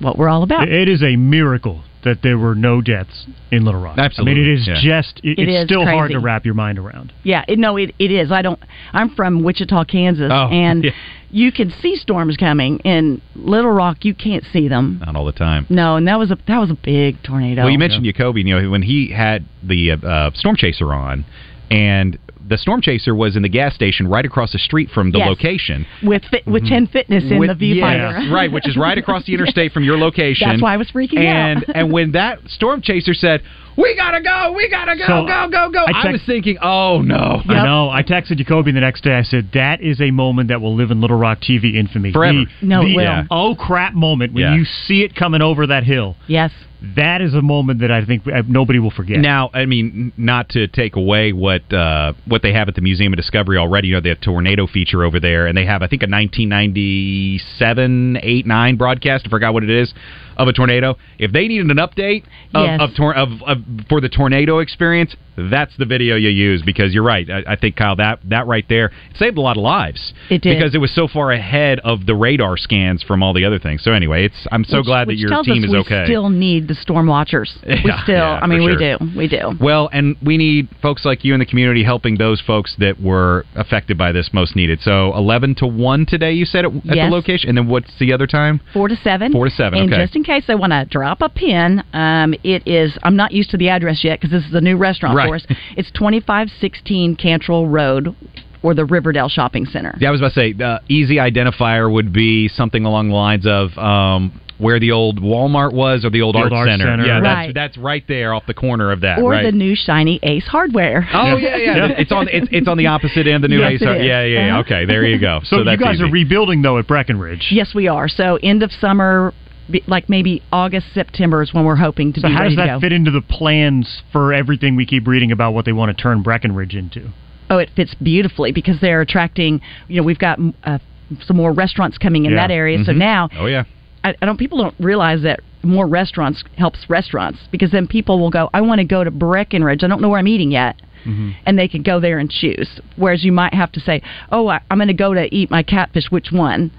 what 0.00 0.16
we're 0.18 0.28
all 0.28 0.42
about. 0.42 0.68
It 0.68 0.88
is 0.88 1.02
a 1.02 1.16
miracle 1.16 1.82
that 2.04 2.22
there 2.22 2.38
were 2.38 2.54
no 2.54 2.80
deaths 2.80 3.26
in 3.50 3.64
Little 3.64 3.80
Rock. 3.80 3.98
Absolutely, 3.98 4.32
I 4.32 4.34
mean, 4.36 4.48
it 4.48 4.58
is 4.60 4.68
yeah. 4.68 4.80
just, 4.82 5.20
it, 5.22 5.38
It 5.38 5.48
it's 5.48 5.62
is 5.62 5.66
still 5.66 5.84
hard 5.84 6.10
to 6.12 6.18
wrap 6.18 6.44
your 6.44 6.54
mind 6.54 6.78
around. 6.78 7.12
yeah, 7.22 7.44
it, 7.46 7.58
no, 7.58 7.76
it 7.76 7.94
it 7.98 8.10
is. 8.10 8.32
I 8.32 8.42
don't. 8.42 8.58
I'm 8.92 9.14
from 9.14 9.42
Wichita, 9.42 9.84
Kansas, 9.84 10.30
Oh, 10.32 10.48
and 10.52 10.84
yeah. 10.84 10.90
you 11.30 11.52
can 11.52 11.70
see 11.70 11.96
storms 11.96 12.36
coming. 12.36 12.78
In 12.80 13.20
Little 13.34 13.70
Rock, 13.72 14.04
you 14.04 14.14
can't 14.14 14.44
see 14.52 14.68
them. 14.68 15.00
Not 15.04 15.16
all 15.16 15.26
the 15.26 15.32
time. 15.32 15.66
No, 15.68 15.96
and 15.96 16.08
that 16.08 16.18
was 16.18 16.30
a 16.30 16.38
that 16.48 16.58
was 16.58 16.70
a 16.70 16.78
big 16.82 17.22
tornado. 17.22 17.62
Well, 17.62 17.70
you 17.70 17.78
mentioned 17.78 18.04
Jacoby. 18.04 18.42
You 18.42 18.60
know, 18.62 18.70
when 18.70 18.82
he 18.82 19.10
had 19.12 19.44
the 19.62 19.92
uh, 19.92 19.96
uh, 20.06 20.30
storm 20.34 20.56
chaser 20.56 20.92
on, 20.94 21.24
and 21.70 22.18
the 22.50 22.58
storm 22.58 22.82
chaser 22.82 23.14
was 23.14 23.36
in 23.36 23.42
the 23.42 23.48
gas 23.48 23.74
station 23.74 24.08
right 24.08 24.24
across 24.26 24.52
the 24.52 24.58
street 24.58 24.90
from 24.90 25.12
the 25.12 25.18
Yes. 25.18 25.28
location. 25.28 25.86
with 26.02 26.24
fit, 26.24 26.44
with 26.46 26.64
mm-hmm. 26.64 26.74
ten 26.74 26.86
fitness 26.88 27.24
in 27.30 27.38
With- 27.38 27.56
the 27.58 27.80
viewfinder. 27.80 28.22
yes, 28.24 28.32
right, 28.32 28.50
which 28.52 28.68
is 28.68 28.76
right 28.76 28.98
across 28.98 29.24
the 29.24 29.32
interstate 29.36 29.72
from 29.72 29.84
your 29.84 29.96
location. 29.96 30.48
That's 30.48 30.60
why 30.60 30.74
I 30.74 30.76
was 30.76 30.90
freaking 30.90 31.18
and, 31.20 31.64
out. 31.68 31.76
and 31.76 31.92
when 31.92 32.12
that 32.12 32.40
storm 32.48 32.82
chaser 32.82 33.14
said, 33.14 33.42
"We 33.76 33.94
gotta 33.96 34.20
go, 34.20 34.52
we 34.56 34.68
gotta 34.68 34.96
go, 34.96 35.04
So, 35.06 35.26
go, 35.26 35.48
go, 35.50 35.70
go," 35.70 35.84
I 35.86 36.08
I, 36.08 36.12
was 36.12 36.22
thinking, 36.26 36.58
"Oh 36.62 37.00
no." 37.02 37.42
I 37.48 37.64
know. 37.64 37.90
I 37.90 38.02
texted 38.02 38.36
Jacoby 38.38 38.72
the 38.72 38.80
next 38.80 39.04
day. 39.04 39.14
I 39.14 39.22
said 39.22 39.50
that 39.54 39.80
is 39.80 40.00
a 40.00 40.10
moment 40.10 40.48
that 40.48 40.60
will 40.60 40.74
live 40.74 40.90
in 40.90 41.00
Little 41.00 41.18
Rock 41.18 41.40
TV 41.40 41.74
infamy. 41.76 42.12
Forever. 42.12 42.44
The, 42.60 42.66
No, 42.66 42.82
it 42.82 42.86
the, 42.86 42.96
will. 42.96 43.02
Yeah. 43.04 43.24
Oh 43.30 43.54
crap! 43.54 43.94
Moment 43.94 44.32
when 44.32 44.42
Yeah. 44.44 44.54
you 44.54 44.64
see 44.64 45.02
it 45.02 45.14
coming 45.14 45.42
over 45.42 45.66
that 45.68 45.84
hill. 45.84 46.16
yes. 46.26 46.50
That 46.96 47.20
is 47.20 47.34
a 47.34 47.42
moment 47.42 47.80
that 47.80 47.90
I 47.90 48.02
think 48.06 48.26
uh, 48.26 48.40
nobody 48.48 48.78
will 48.78 48.90
forget. 48.90 49.18
Now, 49.18 49.50
I 49.52 49.66
mean, 49.66 50.12
not 50.16 50.48
to 50.50 50.66
take 50.66 50.96
away 50.96 51.34
what 51.34 51.70
uh, 51.70 52.14
what 52.26 52.40
they 52.40 52.54
have 52.54 52.68
at 52.70 52.74
the 52.74 52.80
Museum 52.80 53.12
of 53.12 53.18
Discovery 53.18 53.58
already. 53.58 53.88
You 53.88 53.94
know, 53.96 54.00
they 54.00 54.08
have 54.08 54.22
tornado 54.22 54.66
feature 54.66 55.04
over 55.04 55.20
there, 55.20 55.46
and 55.46 55.54
they 55.54 55.66
have, 55.66 55.82
I 55.82 55.88
think, 55.88 56.02
a 56.02 56.08
1997, 56.08 58.16
8, 58.22 58.46
9 58.46 58.76
broadcast. 58.76 59.26
I 59.26 59.28
forgot 59.30 59.52
what 59.52 59.62
it 59.62 59.68
is 59.68 59.92
of 60.40 60.48
a 60.48 60.52
tornado. 60.52 60.96
If 61.18 61.32
they 61.32 61.46
needed 61.48 61.66
an 61.70 61.76
update 61.76 62.24
of, 62.54 62.64
Yes. 62.66 62.80
of, 62.80 62.90
tor- 62.96 63.14
of, 63.14 63.28
of 63.46 63.58
for 63.88 64.00
the 64.00 64.08
tornado 64.08 64.58
experience, 64.58 65.14
that's 65.36 65.72
the 65.78 65.86
video 65.86 66.16
you 66.16 66.28
use 66.28 66.62
because 66.64 66.92
you're 66.92 67.02
right. 67.04 67.28
I, 67.30 67.52
I 67.52 67.56
think 67.56 67.76
Kyle 67.76 67.96
that 67.96 68.18
that 68.28 68.46
right 68.46 68.64
there 68.68 68.90
saved 69.14 69.38
a 69.38 69.40
lot 69.40 69.56
of 69.56 69.62
lives. 69.62 70.12
It 70.28 70.42
did. 70.42 70.56
because 70.56 70.74
it 70.74 70.78
was 70.78 70.94
so 70.94 71.08
far 71.08 71.32
ahead 71.32 71.78
of 71.80 72.04
the 72.06 72.14
radar 72.14 72.56
scans 72.56 73.02
from 73.02 73.22
all 73.22 73.32
the 73.32 73.44
other 73.44 73.58
things. 73.58 73.82
So 73.82 73.92
anyway, 73.92 74.24
it's 74.26 74.46
I'm 74.52 74.64
so 74.64 74.78
Which- 74.78 74.86
glad 74.86 75.08
that 75.08 75.16
your 75.16 75.30
team 75.44 75.64
is 75.64 75.70
we 75.70 75.78
okay. 75.78 76.04
Still 76.06 76.28
need 76.30 76.68
the 76.68 76.74
storm 76.74 77.06
watchers. 77.06 77.56
we 77.66 77.74
Yeah, 77.84 78.02
still. 78.02 78.14
yeah, 78.16 78.40
I 78.42 78.46
mean, 78.46 78.60
for 78.60 78.76
we 78.76 78.76
do. 78.76 79.18
We 79.18 79.28
do. 79.28 79.52
Well, 79.60 79.88
and 79.92 80.16
we 80.24 80.36
need 80.36 80.68
folks 80.82 81.04
like 81.04 81.24
you 81.24 81.32
in 81.34 81.40
the 81.40 81.46
community 81.46 81.84
helping 81.84 82.16
those 82.18 82.40
folks 82.40 82.74
that 82.78 83.00
were 83.00 83.44
affected 83.54 83.96
by 83.96 84.12
this 84.12 84.30
most 84.32 84.56
needed. 84.56 84.80
So 84.82 85.14
11 85.16 85.54
to 85.56 85.66
1 85.66 86.06
today, 86.06 86.32
you 86.32 86.44
said 86.44 86.64
at, 86.66 86.74
at 86.74 86.82
the 86.84 87.08
location? 87.10 87.48
And 87.48 87.56
then 87.58 87.68
what's 87.68 87.90
the 87.98 88.12
other 88.12 88.26
time? 88.26 88.60
Four 88.72 88.88
to 88.88 88.96
seven. 88.96 89.32
Four 89.32 89.46
to 89.46 89.50
seven, 89.50 89.78
And 89.80 89.92
okay. 89.92 90.02
just 90.02 90.16
in 90.16 90.22
case 90.24 90.29
they 90.46 90.54
want 90.54 90.72
to 90.72 90.86
drop 90.88 91.20
a 91.22 91.28
pin, 91.28 91.82
um, 91.92 92.34
it 92.44 92.62
is. 92.66 92.96
I'm 93.02 93.16
not 93.16 93.32
used 93.32 93.50
to 93.50 93.56
the 93.56 93.68
address 93.68 94.04
yet 94.04 94.20
because 94.20 94.30
this 94.30 94.44
is 94.48 94.54
a 94.54 94.60
new 94.60 94.76
restaurant 94.76 95.16
Right. 95.16 95.28
for 95.28 95.34
us. 95.36 95.46
It's 95.76 95.90
2516 95.92 97.16
Cantrell 97.16 97.66
Road, 97.68 98.14
or 98.62 98.74
the 98.74 98.84
Riverdale 98.84 99.28
Shopping 99.28 99.66
Center. 99.66 99.96
Yeah, 100.00 100.08
I 100.08 100.10
was 100.12 100.20
about 100.20 100.28
to 100.34 100.40
say, 100.40 100.52
the 100.52 100.80
easy 100.88 101.16
identifier 101.16 101.90
would 101.92 102.12
be 102.12 102.48
something 102.48 102.84
along 102.84 103.08
the 103.08 103.14
lines 103.14 103.46
of 103.46 103.76
um, 103.78 104.40
where 104.58 104.78
the 104.78 104.90
old 104.92 105.18
Walmart 105.20 105.72
was 105.72 106.04
or 106.04 106.10
the 106.10 106.20
old, 106.20 106.34
The 106.34 106.40
Art, 106.40 106.52
old 106.52 106.58
Art 106.60 106.68
Center. 106.68 106.84
Center. 106.84 107.06
Yeah, 107.06 107.20
Right. 107.20 107.54
that's, 107.54 107.74
that's 107.74 107.78
right 107.78 108.04
there 108.06 108.34
off 108.34 108.44
the 108.46 108.52
corner 108.54 108.92
of 108.92 109.00
that. 109.00 109.18
Or 109.20 109.30
right. 109.30 109.42
the 109.44 109.52
new 109.52 109.74
shiny 109.74 110.20
Ace 110.22 110.44
Hardware. 110.46 111.08
Oh 111.14 111.36
yeah, 111.36 111.56
yeah. 111.56 111.86
It's 111.96 112.12
on 112.12 112.28
it's, 112.28 112.46
it's 112.52 112.68
on 112.68 112.76
the 112.76 112.86
opposite 112.88 113.26
end. 113.26 113.42
The 113.42 113.48
new 113.48 113.60
Yes, 113.64 113.72
Ace. 113.72 113.82
it 113.82 114.04
Yeah, 114.04 114.22
yeah, 114.24 114.24
yeah. 114.24 114.50
Uh-huh. 114.52 114.60
Okay, 114.60 114.84
there 114.84 115.04
you 115.06 115.18
go. 115.18 115.40
So, 115.44 115.58
you 115.58 115.64
that's 115.64 115.80
guys 115.80 115.94
easy. 115.96 116.04
are 116.04 116.10
rebuilding 116.10 116.60
though 116.60 116.76
at 116.78 116.86
Breckenridge. 116.86 117.48
Yes, 117.50 117.74
we 117.74 117.88
are. 117.88 118.08
So 118.08 118.38
end 118.42 118.62
of 118.62 118.70
summer, 118.72 119.32
be- 119.70 119.84
like 119.86 120.08
maybe 120.08 120.42
August, 120.52 120.86
September 120.94 121.42
is 121.42 121.52
when 121.54 121.64
we're 121.64 121.76
hoping 121.76 122.12
to 122.14 122.20
So 122.20 122.28
be 122.28 122.34
how 122.34 122.42
ready 122.42 122.56
does 122.56 122.66
that 122.66 122.80
fit 122.80 122.92
into 122.92 123.10
the 123.10 123.22
plans 123.22 124.02
for 124.12 124.32
everything 124.32 124.76
we 124.76 124.86
keep 124.86 125.06
reading 125.06 125.32
about 125.32 125.52
what 125.54 125.64
they 125.64 125.72
want 125.72 125.96
to 125.96 126.02
turn 126.02 126.22
Breckenridge 126.22 126.74
into? 126.74 127.10
Oh, 127.48 127.58
it 127.58 127.70
fits 127.74 127.94
beautifully 127.94 128.52
because 128.52 128.80
they're 128.80 129.00
attracting. 129.00 129.60
You 129.88 129.96
know, 130.00 130.02
we've 130.04 130.18
got 130.18 130.38
mm, 130.38 130.54
uh, 130.64 130.78
some 131.24 131.36
more 131.36 131.52
restaurants 131.52 131.98
coming 131.98 132.24
in 132.26 132.32
Yeah. 132.32 132.46
that 132.46 132.52
area. 132.52 132.82
So 132.84 132.92
Mhm. 132.92 132.96
now, 132.98 133.28
Oh 133.38 133.46
yeah. 133.46 133.64
I, 134.04 134.14
I 134.22 134.26
don't. 134.26 134.38
People 134.38 134.58
don't 134.58 134.74
realize 134.78 135.22
that 135.22 135.40
more 135.62 135.86
restaurants 135.86 136.42
helps 136.56 136.88
restaurants 136.88 137.38
because 137.50 137.70
then 137.70 137.86
people 137.86 138.18
will 138.18 138.30
go. 138.30 138.48
I 138.54 138.60
want 138.62 138.78
to 138.78 138.84
go 138.84 139.04
to 139.04 139.10
Breckenridge. 139.10 139.84
I 139.84 139.88
don't 139.88 140.00
know 140.00 140.08
where 140.08 140.18
I'm 140.18 140.28
eating 140.28 140.50
yet. 140.50 140.76
Mm-hmm. 141.04 141.30
And 141.46 141.58
they 141.58 141.66
can 141.68 141.82
go 141.82 141.98
there 141.98 142.18
and 142.18 142.30
choose. 142.30 142.68
Whereas 142.96 143.24
you 143.24 143.32
might 143.32 143.54
have 143.54 143.72
to 143.72 143.80
say, 143.80 144.02
"Oh, 144.30 144.48
I, 144.48 144.60
I'm 144.70 144.76
going 144.78 144.88
to 144.88 144.94
go 144.94 145.12
to 145.14 145.34
eat 145.34 145.50
my 145.50 145.62
catfish. 145.62 146.10
Which 146.10 146.30
one?" 146.30 146.70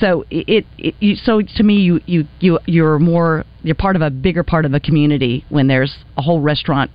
So 0.00 0.24
it, 0.30 0.64
it 0.78 0.94
you, 1.00 1.14
so 1.16 1.40
to 1.42 1.62
me, 1.62 1.74
you 1.76 2.00
you 2.06 2.26
you 2.40 2.58
you're 2.66 2.98
more 2.98 3.44
you're 3.62 3.74
part 3.74 3.96
of 3.96 4.02
a 4.02 4.10
bigger 4.10 4.42
part 4.42 4.64
of 4.64 4.74
a 4.74 4.80
community 4.80 5.44
when 5.48 5.66
there's 5.68 5.94
a 6.16 6.22
whole 6.22 6.40
restaurant, 6.40 6.90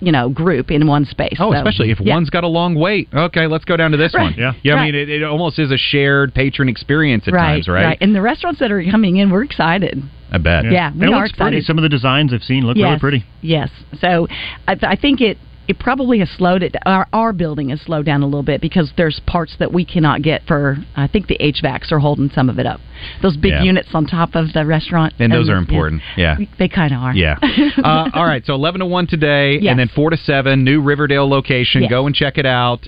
you 0.00 0.12
know, 0.12 0.28
group 0.30 0.70
in 0.70 0.86
one 0.86 1.04
space. 1.04 1.36
Oh, 1.38 1.52
So, 1.52 1.58
especially 1.58 1.90
if 1.90 2.00
yeah. 2.00 2.14
one's 2.14 2.30
got 2.30 2.42
a 2.44 2.48
long 2.48 2.74
wait. 2.74 3.08
Okay, 3.12 3.46
let's 3.46 3.64
go 3.64 3.76
down 3.76 3.90
to 3.90 3.96
this 3.96 4.14
Right. 4.14 4.22
one. 4.24 4.34
Yeah. 4.38 4.52
Yeah, 4.62 4.74
I 4.76 4.84
mean, 4.86 4.94
it, 4.94 5.08
it 5.08 5.22
almost 5.22 5.58
is 5.58 5.70
a 5.70 5.76
shared 5.78 6.34
patron 6.34 6.68
experience 6.68 7.28
at 7.28 7.34
right, 7.34 7.54
times, 7.56 7.68
right? 7.68 7.84
Right. 7.84 7.98
And 8.00 8.14
the 8.14 8.22
restaurants 8.22 8.60
that 8.60 8.70
are 8.72 8.82
coming 8.90 9.16
in, 9.18 9.30
we're 9.30 9.44
excited. 9.44 10.02
I 10.32 10.38
bet. 10.38 10.64
Yeah, 10.70 10.92
we 10.94 11.06
it 11.06 11.10
are 11.10 11.22
looks 11.22 11.32
pretty. 11.32 11.56
excited. 11.58 11.64
Some 11.64 11.76
of 11.78 11.82
the 11.82 11.88
designs 11.88 12.32
I've 12.32 12.42
seen 12.44 12.64
look 12.64 12.76
yes, 12.76 12.84
really 12.86 12.98
pretty. 13.00 13.24
Yes. 13.42 13.68
So 14.00 14.28
I, 14.68 14.74
th- 14.76 14.84
I 14.90 14.96
think 14.96 15.20
it 15.20 15.38
it 15.70 15.78
probably 15.78 16.18
has 16.18 16.28
slowed 16.36 16.64
it. 16.64 16.74
Our, 16.84 17.06
our 17.12 17.32
building 17.32 17.68
has 17.68 17.80
slowed 17.80 18.04
down 18.04 18.22
a 18.22 18.26
little 18.26 18.42
bit 18.42 18.60
because 18.60 18.92
there's 18.96 19.20
parts 19.24 19.54
that 19.60 19.72
we 19.72 19.84
cannot 19.84 20.20
get 20.22 20.42
for. 20.48 20.78
I 20.96 21.06
think 21.06 21.28
the 21.28 21.38
HVACs 21.38 21.92
are 21.92 22.00
holding 22.00 22.28
some 22.30 22.48
of 22.50 22.58
it 22.58 22.66
up. 22.66 22.80
Those 23.22 23.36
big 23.36 23.52
Yeah. 23.52 23.62
units 23.62 23.88
on 23.94 24.06
top 24.06 24.34
of 24.34 24.52
the 24.52 24.66
restaurant, 24.66 25.14
And 25.20 25.32
those 25.32 25.48
are 25.48 25.56
important, 25.56 26.02
yeah. 26.16 26.36
they 26.58 26.68
kind 26.68 26.92
of 26.92 27.00
are. 27.00 27.14
Yeah. 27.14 27.38
Uh, 27.82 28.10
all 28.14 28.24
right. 28.26 28.44
So 28.44 28.54
11 28.54 28.80
to 28.80 28.86
1 28.86 29.06
today, 29.06 29.58
Yes. 29.60 29.70
and 29.70 29.78
then 29.78 29.88
4 29.94 30.10
to 30.10 30.16
7, 30.16 30.64
new 30.64 30.80
Riverdale 30.82 31.28
location. 31.28 31.82
Yes. 31.82 31.90
Go 31.90 32.06
and 32.06 32.14
check 32.14 32.36
it 32.36 32.44
out. 32.46 32.86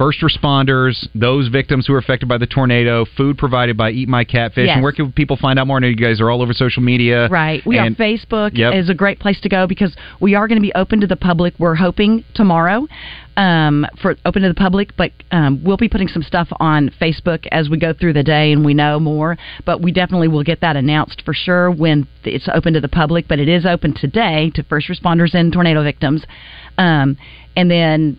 First 0.00 0.22
responders, 0.22 1.06
those 1.14 1.48
victims 1.48 1.86
who 1.86 1.92
were 1.92 1.98
affected 1.98 2.26
by 2.26 2.38
the 2.38 2.46
tornado, 2.46 3.04
food 3.18 3.36
provided 3.36 3.76
by 3.76 3.90
Eat 3.90 4.08
My 4.08 4.24
Catfish. 4.24 4.64
Yes. 4.64 4.76
And 4.76 4.82
where 4.82 4.92
can 4.92 5.12
people 5.12 5.36
find 5.36 5.58
out 5.58 5.66
more? 5.66 5.76
I 5.76 5.80
know 5.80 5.88
you 5.88 5.94
guys 5.94 6.22
are 6.22 6.30
all 6.30 6.40
over 6.40 6.54
social 6.54 6.82
media. 6.82 7.28
Right. 7.28 7.60
We 7.66 7.76
and, 7.76 7.94
Facebook 7.98 8.52
Yep. 8.54 8.76
is 8.76 8.88
a 8.88 8.94
great 8.94 9.20
place 9.20 9.38
to 9.42 9.50
go 9.50 9.66
because 9.66 9.94
we 10.18 10.34
are 10.34 10.48
going 10.48 10.56
to 10.56 10.62
be 10.62 10.72
open 10.74 11.02
to 11.02 11.06
the 11.06 11.16
public. 11.16 11.52
We're 11.58 11.74
hoping 11.74 12.24
tomorrow 12.32 12.88
um, 13.36 13.84
for 14.00 14.16
open 14.24 14.40
to 14.40 14.48
the 14.48 14.54
public, 14.54 14.96
but 14.96 15.12
um, 15.32 15.62
we'll 15.62 15.76
be 15.76 15.90
putting 15.90 16.08
some 16.08 16.22
stuff 16.22 16.48
on 16.60 16.90
Facebook 16.98 17.46
as 17.52 17.68
we 17.68 17.78
go 17.78 17.92
through 17.92 18.14
the 18.14 18.22
day 18.22 18.52
and 18.52 18.64
we 18.64 18.72
know 18.72 19.00
more. 19.00 19.36
But 19.66 19.82
we 19.82 19.92
definitely 19.92 20.28
will 20.28 20.44
get 20.44 20.62
that 20.62 20.76
announced 20.76 21.20
for 21.26 21.34
sure 21.34 21.70
when 21.70 22.08
it's 22.24 22.48
open 22.54 22.72
to 22.72 22.80
the 22.80 22.88
public. 22.88 23.28
But 23.28 23.38
it 23.38 23.50
is 23.50 23.66
open 23.66 23.92
today 23.94 24.50
to 24.54 24.62
first 24.62 24.88
responders 24.88 25.34
and 25.34 25.52
tornado 25.52 25.84
victims. 25.84 26.24
Um, 26.78 27.18
and 27.54 27.70
then 27.70 28.18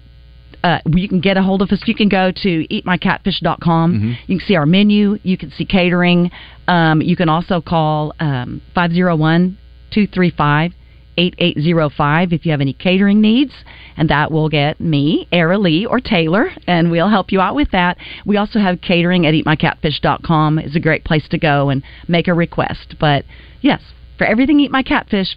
uh, 0.64 0.80
you 0.86 1.08
can 1.10 1.22
get 1.22 1.38
a 1.38 1.44
hold 1.44 1.62
of 1.62 1.70
us. 1.72 1.82
You 1.86 1.96
can 1.96 2.10
go 2.10 2.32
to 2.32 2.68
eatmycatfish.com. 2.68 3.94
Mm-hmm. 3.94 4.12
You 4.28 4.38
can 4.38 4.48
see 4.48 4.56
our 4.56 4.66
menu. 4.66 5.18
You 5.24 5.38
can 5.38 5.52
see 5.52 5.66
catering. 5.66 6.32
Um, 6.68 7.02
you 7.02 7.16
can 7.16 7.30
also 7.30 7.62
call 7.62 8.14
um, 8.20 8.62
501 8.76 9.58
235 9.92 10.72
8805 11.18 12.34
if 12.34 12.46
you 12.46 12.52
have 12.52 12.62
any 12.62 12.74
catering 12.74 13.22
needs. 13.22 13.54
And 13.98 14.10
that 14.10 14.32
will 14.32 14.50
get 14.50 14.80
me, 14.80 15.28
Era 15.32 15.58
Lee, 15.58 15.86
or 15.86 16.00
Taylor, 16.00 16.50
and 16.68 16.90
we'll 16.90 17.10
help 17.10 17.32
you 17.32 17.42
out 17.42 17.56
with 17.56 17.72
that. 17.72 17.98
We 18.26 18.38
also 18.38 18.60
have 18.60 18.82
catering 18.82 19.26
at 19.26 19.34
eatmycatfish.com. 19.34 20.60
is 20.60 20.76
a 20.76 20.80
great 20.80 21.04
place 21.04 21.28
to 21.30 21.38
go 21.38 21.70
and 21.70 21.84
make 22.08 22.28
a 22.28 22.34
request. 22.34 22.96
But 23.00 23.26
yes, 23.62 23.82
for 24.18 24.26
everything 24.26 24.60
Eat 24.60 24.72
My 24.72 24.84
Catfish, 24.84 25.36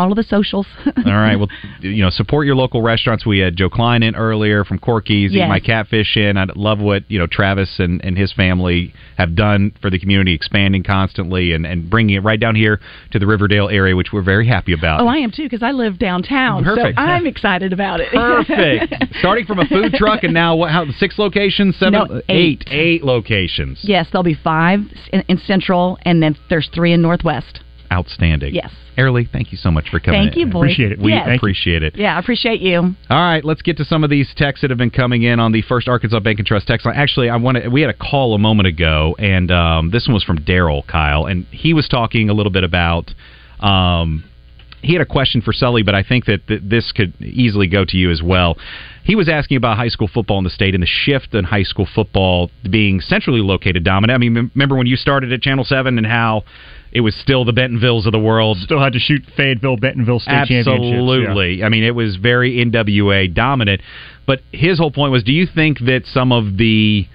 follow 0.00 0.14
the 0.14 0.22
socials. 0.22 0.66
All 0.86 1.12
right. 1.12 1.36
Well, 1.36 1.48
you 1.80 2.02
know, 2.02 2.10
support 2.10 2.46
your 2.46 2.56
local 2.56 2.80
restaurants. 2.82 3.26
We 3.26 3.38
had 3.38 3.56
Joe 3.56 3.68
Klein 3.68 4.02
in 4.02 4.16
earlier 4.16 4.64
from 4.64 4.78
Corky's. 4.78 5.32
Yes. 5.32 5.48
My 5.48 5.60
Catfish 5.60 6.16
in. 6.16 6.36
I 6.36 6.46
love 6.56 6.80
what 6.80 7.02
you 7.10 7.18
know 7.18 7.26
Travis 7.26 7.76
and, 7.78 8.02
and 8.04 8.16
his 8.16 8.32
family 8.32 8.94
have 9.18 9.34
done 9.34 9.72
for 9.82 9.90
the 9.90 9.98
community, 9.98 10.34
expanding 10.34 10.82
constantly 10.82 11.52
and, 11.52 11.66
and 11.66 11.90
bringing 11.90 12.16
it 12.16 12.20
right 12.20 12.40
down 12.40 12.54
here 12.54 12.80
to 13.12 13.18
the 13.18 13.26
Riverdale 13.26 13.68
area, 13.68 13.94
which 13.94 14.08
we're 14.12 14.22
very 14.22 14.46
happy 14.46 14.72
about. 14.72 15.00
Oh, 15.00 15.06
I 15.06 15.16
am 15.16 15.30
too 15.30 15.44
because 15.44 15.62
I 15.62 15.72
live 15.72 15.98
downtown, 15.98 16.64
Perfect. 16.64 16.96
so 16.96 17.02
I'm 17.02 17.26
excited 17.26 17.72
about 17.72 18.00
it. 18.00 18.08
Perfect. 18.12 19.14
Starting 19.20 19.44
from 19.44 19.58
a 19.58 19.66
food 19.66 19.92
truck 19.94 20.22
and 20.22 20.32
now 20.32 20.56
what? 20.56 20.70
How 20.70 20.86
six 20.98 21.18
locations? 21.18 21.76
Seven? 21.78 21.92
No, 21.92 22.22
eight. 22.28 22.64
Eight 22.68 23.04
locations. 23.04 23.80
yes, 23.82 24.06
there'll 24.12 24.22
be 24.22 24.34
five 24.42 24.80
in, 25.12 25.22
in 25.28 25.38
Central, 25.38 25.98
and 26.02 26.22
then 26.22 26.36
there's 26.48 26.68
three 26.74 26.92
in 26.92 27.02
Northwest. 27.02 27.60
Outstanding. 27.92 28.54
Yes. 28.54 28.70
Airly, 28.96 29.24
thank 29.32 29.50
you 29.50 29.58
so 29.58 29.70
much 29.70 29.88
for 29.88 29.98
coming. 29.98 30.20
Thank 30.22 30.36
you, 30.36 30.42
in. 30.44 30.50
boy. 30.50 30.60
Appreciate 30.60 30.92
it. 30.92 30.98
We 31.00 31.12
Yes. 31.12 31.28
appreciate 31.36 31.82
it. 31.82 31.96
Yeah, 31.96 32.16
I 32.16 32.18
appreciate 32.20 32.60
you. 32.60 32.78
All 32.78 32.94
right, 33.10 33.44
let's 33.44 33.62
get 33.62 33.76
to 33.78 33.84
some 33.84 34.04
of 34.04 34.10
these 34.10 34.32
texts 34.36 34.62
that 34.62 34.70
have 34.70 34.78
been 34.78 34.90
coming 34.90 35.22
in 35.22 35.40
on 35.40 35.52
the 35.52 35.62
first 35.62 35.88
Arkansas 35.88 36.20
Bank 36.20 36.38
and 36.38 36.46
Trust 36.46 36.66
text 36.68 36.86
line. 36.86 36.94
Actually, 36.96 37.30
I 37.30 37.36
wanted 37.36 37.72
we 37.72 37.80
had 37.80 37.90
a 37.90 37.94
call 37.94 38.34
a 38.34 38.38
moment 38.38 38.68
ago, 38.68 39.16
and 39.18 39.50
um, 39.50 39.90
this 39.90 40.06
one 40.06 40.14
was 40.14 40.22
from 40.24 40.38
Daryl 40.38 40.86
Kyle, 40.86 41.26
and 41.26 41.46
he 41.50 41.72
was 41.74 41.88
talking 41.88 42.28
a 42.30 42.32
little 42.34 42.52
bit 42.52 42.64
about. 42.64 43.12
Um, 43.60 44.24
he 44.82 44.94
had 44.94 45.02
a 45.02 45.06
question 45.06 45.42
for 45.42 45.52
Sully, 45.52 45.82
but 45.82 45.94
I 45.94 46.02
think 46.02 46.24
that 46.24 46.46
th- 46.46 46.62
this 46.64 46.90
could 46.92 47.12
easily 47.20 47.66
go 47.66 47.84
to 47.84 47.96
you 47.98 48.10
as 48.10 48.22
well. 48.22 48.56
He 49.04 49.14
was 49.14 49.28
asking 49.28 49.58
about 49.58 49.76
high 49.76 49.88
school 49.88 50.08
football 50.08 50.38
in 50.38 50.44
the 50.44 50.50
state 50.50 50.72
and 50.74 50.82
the 50.82 50.86
shift 50.86 51.34
in 51.34 51.44
high 51.44 51.64
school 51.64 51.86
football 51.94 52.50
being 52.70 53.00
centrally 53.02 53.40
located 53.42 53.84
dominant. 53.84 54.14
I 54.14 54.18
mean, 54.18 54.32
mem- 54.32 54.50
remember 54.54 54.76
when 54.76 54.86
you 54.86 54.96
started 54.96 55.32
at 55.34 55.42
Channel 55.42 55.64
Seven 55.64 55.98
and 55.98 56.06
how 56.06 56.44
it 56.92 57.00
was 57.00 57.14
still 57.14 57.44
the 57.44 57.52
Bentonvilles 57.52 58.06
of 58.06 58.12
the 58.12 58.18
world 58.18 58.58
Still 58.58 58.80
had 58.80 58.94
to 58.94 58.98
shoot 58.98 59.22
Fayetteville, 59.36 59.76
Bentonville 59.76 60.20
State 60.20 60.46
championships. 60.48 60.80
yeah. 60.82 60.90
Absolutely. 60.90 61.64
I 61.64 61.68
mean, 61.68 61.84
it 61.84 61.94
was 61.94 62.16
very 62.16 62.64
NWA 62.64 63.32
dominant. 63.32 63.80
But 64.26 64.40
his 64.52 64.78
whole 64.78 64.90
point 64.90 65.12
was 65.12 65.22
do 65.22 65.32
you 65.32 65.46
think 65.46 65.78
that 65.80 66.02
some 66.06 66.32
of 66.32 66.56
the 66.56 67.06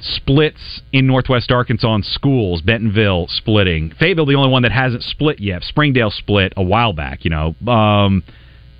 splits 0.00 0.82
in 0.92 1.06
Northwest 1.06 1.50
Arkansas 1.50 1.94
in 1.94 2.02
schools, 2.02 2.60
Bentonville 2.60 3.26
splitting, 3.28 3.92
Fayetteville, 3.98 4.26
the 4.26 4.34
only 4.34 4.50
one 4.50 4.62
that 4.62 4.72
hasn't 4.72 5.02
split 5.02 5.40
yet, 5.40 5.62
Springdale 5.62 6.10
split 6.10 6.52
a 6.56 6.62
while 6.62 6.92
back, 6.92 7.24
you 7.24 7.30
know. 7.30 7.54
Um, 7.66 8.22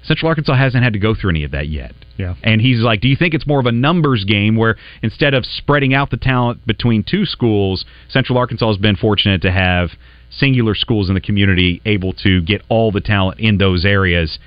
Central 0.03 0.29
Arkansas 0.29 0.55
hasn't 0.55 0.85
had 0.85 0.93
to 0.93 0.99
go 0.99 1.15
through 1.15 1.31
any 1.31 1.45
of 1.45 1.53
that 1.53 1.69
yet. 1.69 1.93
Yeah. 2.19 2.35
And 2.43 2.61
he's 2.61 2.81
like, 2.81 3.01
do 3.01 3.09
you 3.09 3.17
think 3.17 3.35
it's 3.35 3.47
more 3.47 3.59
of 3.59 3.67
a 3.67 3.73
numbers 3.73 4.25
game 4.25 4.57
where 4.57 4.77
instead 5.03 5.35
of 5.35 5.45
spreading 5.47 5.95
out 5.95 6.11
the 6.11 6.17
talent 6.17 6.67
between 6.67 7.03
two 7.03 7.25
schools, 7.25 7.85
Central 8.09 8.39
Arkansas 8.39 8.69
has 8.69 8.77
been 8.77 8.97
fortunate 8.97 9.43
to 9.43 9.51
have 9.51 9.91
singular 10.39 10.75
schools 10.75 11.09
in 11.09 11.15
the 11.15 11.21
community 11.21 11.81
able 11.85 12.13
to 12.13 12.43
get 12.43 12.63
all 12.69 12.93
the 12.93 13.01
talent 13.01 13.41
in 13.41 13.59
those 13.59 13.85
areas 13.85 14.39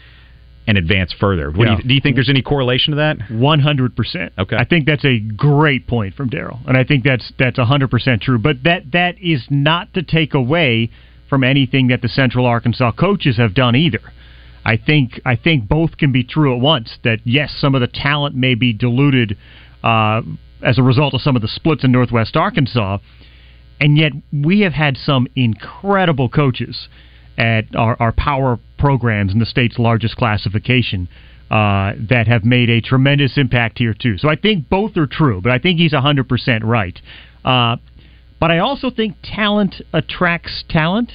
and 0.67 0.77
advance 0.77 1.13
further. 1.17 1.49
What 1.49 1.65
do, 1.65 1.71
you, 1.71 1.77
do 1.83 1.93
you 1.93 2.01
think 2.01 2.15
there's 2.15 2.29
any 2.29 2.41
correlation 2.41 2.91
to 2.91 2.97
that? 2.97 3.31
One 3.31 3.59
hundred 3.59 3.95
percent. 3.95 4.33
Okay. 4.37 4.57
I 4.57 4.65
think 4.65 4.85
that's 4.85 5.05
a 5.05 5.19
great 5.19 5.87
point 5.87 6.13
from 6.15 6.29
Daryl, 6.29 6.59
and 6.67 6.77
I 6.77 6.83
think 6.83 7.05
that's 7.05 7.31
that's 7.39 7.57
hundred 7.57 7.89
percent 7.89 8.21
true. 8.21 8.37
But 8.37 8.63
that 8.63 8.91
that 8.91 9.15
is 9.19 9.45
not 9.49 9.93
to 9.93 10.03
take 10.03 10.33
away 10.33 10.91
from 11.29 11.43
anything 11.43 11.87
that 11.87 12.01
the 12.01 12.09
Central 12.09 12.45
Arkansas 12.45 12.91
coaches 12.91 13.37
have 13.37 13.53
done 13.53 13.75
either. 13.75 14.01
I 14.65 14.75
think 14.75 15.21
I 15.25 15.37
think 15.37 15.69
both 15.69 15.97
can 15.97 16.11
be 16.11 16.25
true 16.25 16.53
at 16.53 16.61
once. 16.61 16.97
That 17.05 17.19
yes, 17.23 17.55
some 17.57 17.73
of 17.73 17.79
the 17.79 17.87
talent 17.87 18.35
may 18.35 18.53
be 18.53 18.73
diluted 18.73 19.37
uh, 19.83 20.21
as 20.61 20.77
a 20.77 20.83
result 20.83 21.13
of 21.13 21.21
some 21.21 21.37
of 21.37 21.41
the 21.41 21.47
splits 21.47 21.85
in 21.85 21.93
Northwest 21.93 22.35
Arkansas, 22.35 22.97
and 23.79 23.97
yet 23.97 24.11
we 24.31 24.61
have 24.61 24.73
had 24.73 24.97
some 24.97 25.27
incredible 25.35 26.29
coaches 26.29 26.87
at 27.37 27.75
our, 27.75 27.95
our 27.99 28.11
power 28.11 28.59
programs 28.79 29.31
in 29.31 29.39
the 29.39 29.45
state's 29.45 29.77
largest 29.77 30.15
classification 30.15 31.07
uh, 31.51 31.93
that 32.09 32.25
have 32.27 32.43
made 32.43 32.69
a 32.69 32.81
tremendous 32.81 33.37
impact 33.37 33.77
here 33.77 33.93
too. 33.93 34.17
So 34.17 34.29
I 34.29 34.35
think 34.35 34.69
both 34.69 34.97
are 34.97 35.07
true, 35.07 35.41
but 35.41 35.51
I 35.51 35.59
think 35.59 35.79
he's 35.79 35.93
hundred 35.93 36.27
percent 36.27 36.65
right. 36.65 36.99
Uh, 37.45 37.77
but 38.39 38.51
I 38.51 38.59
also 38.59 38.89
think 38.89 39.15
talent 39.23 39.81
attracts 39.93 40.63
talent, 40.69 41.13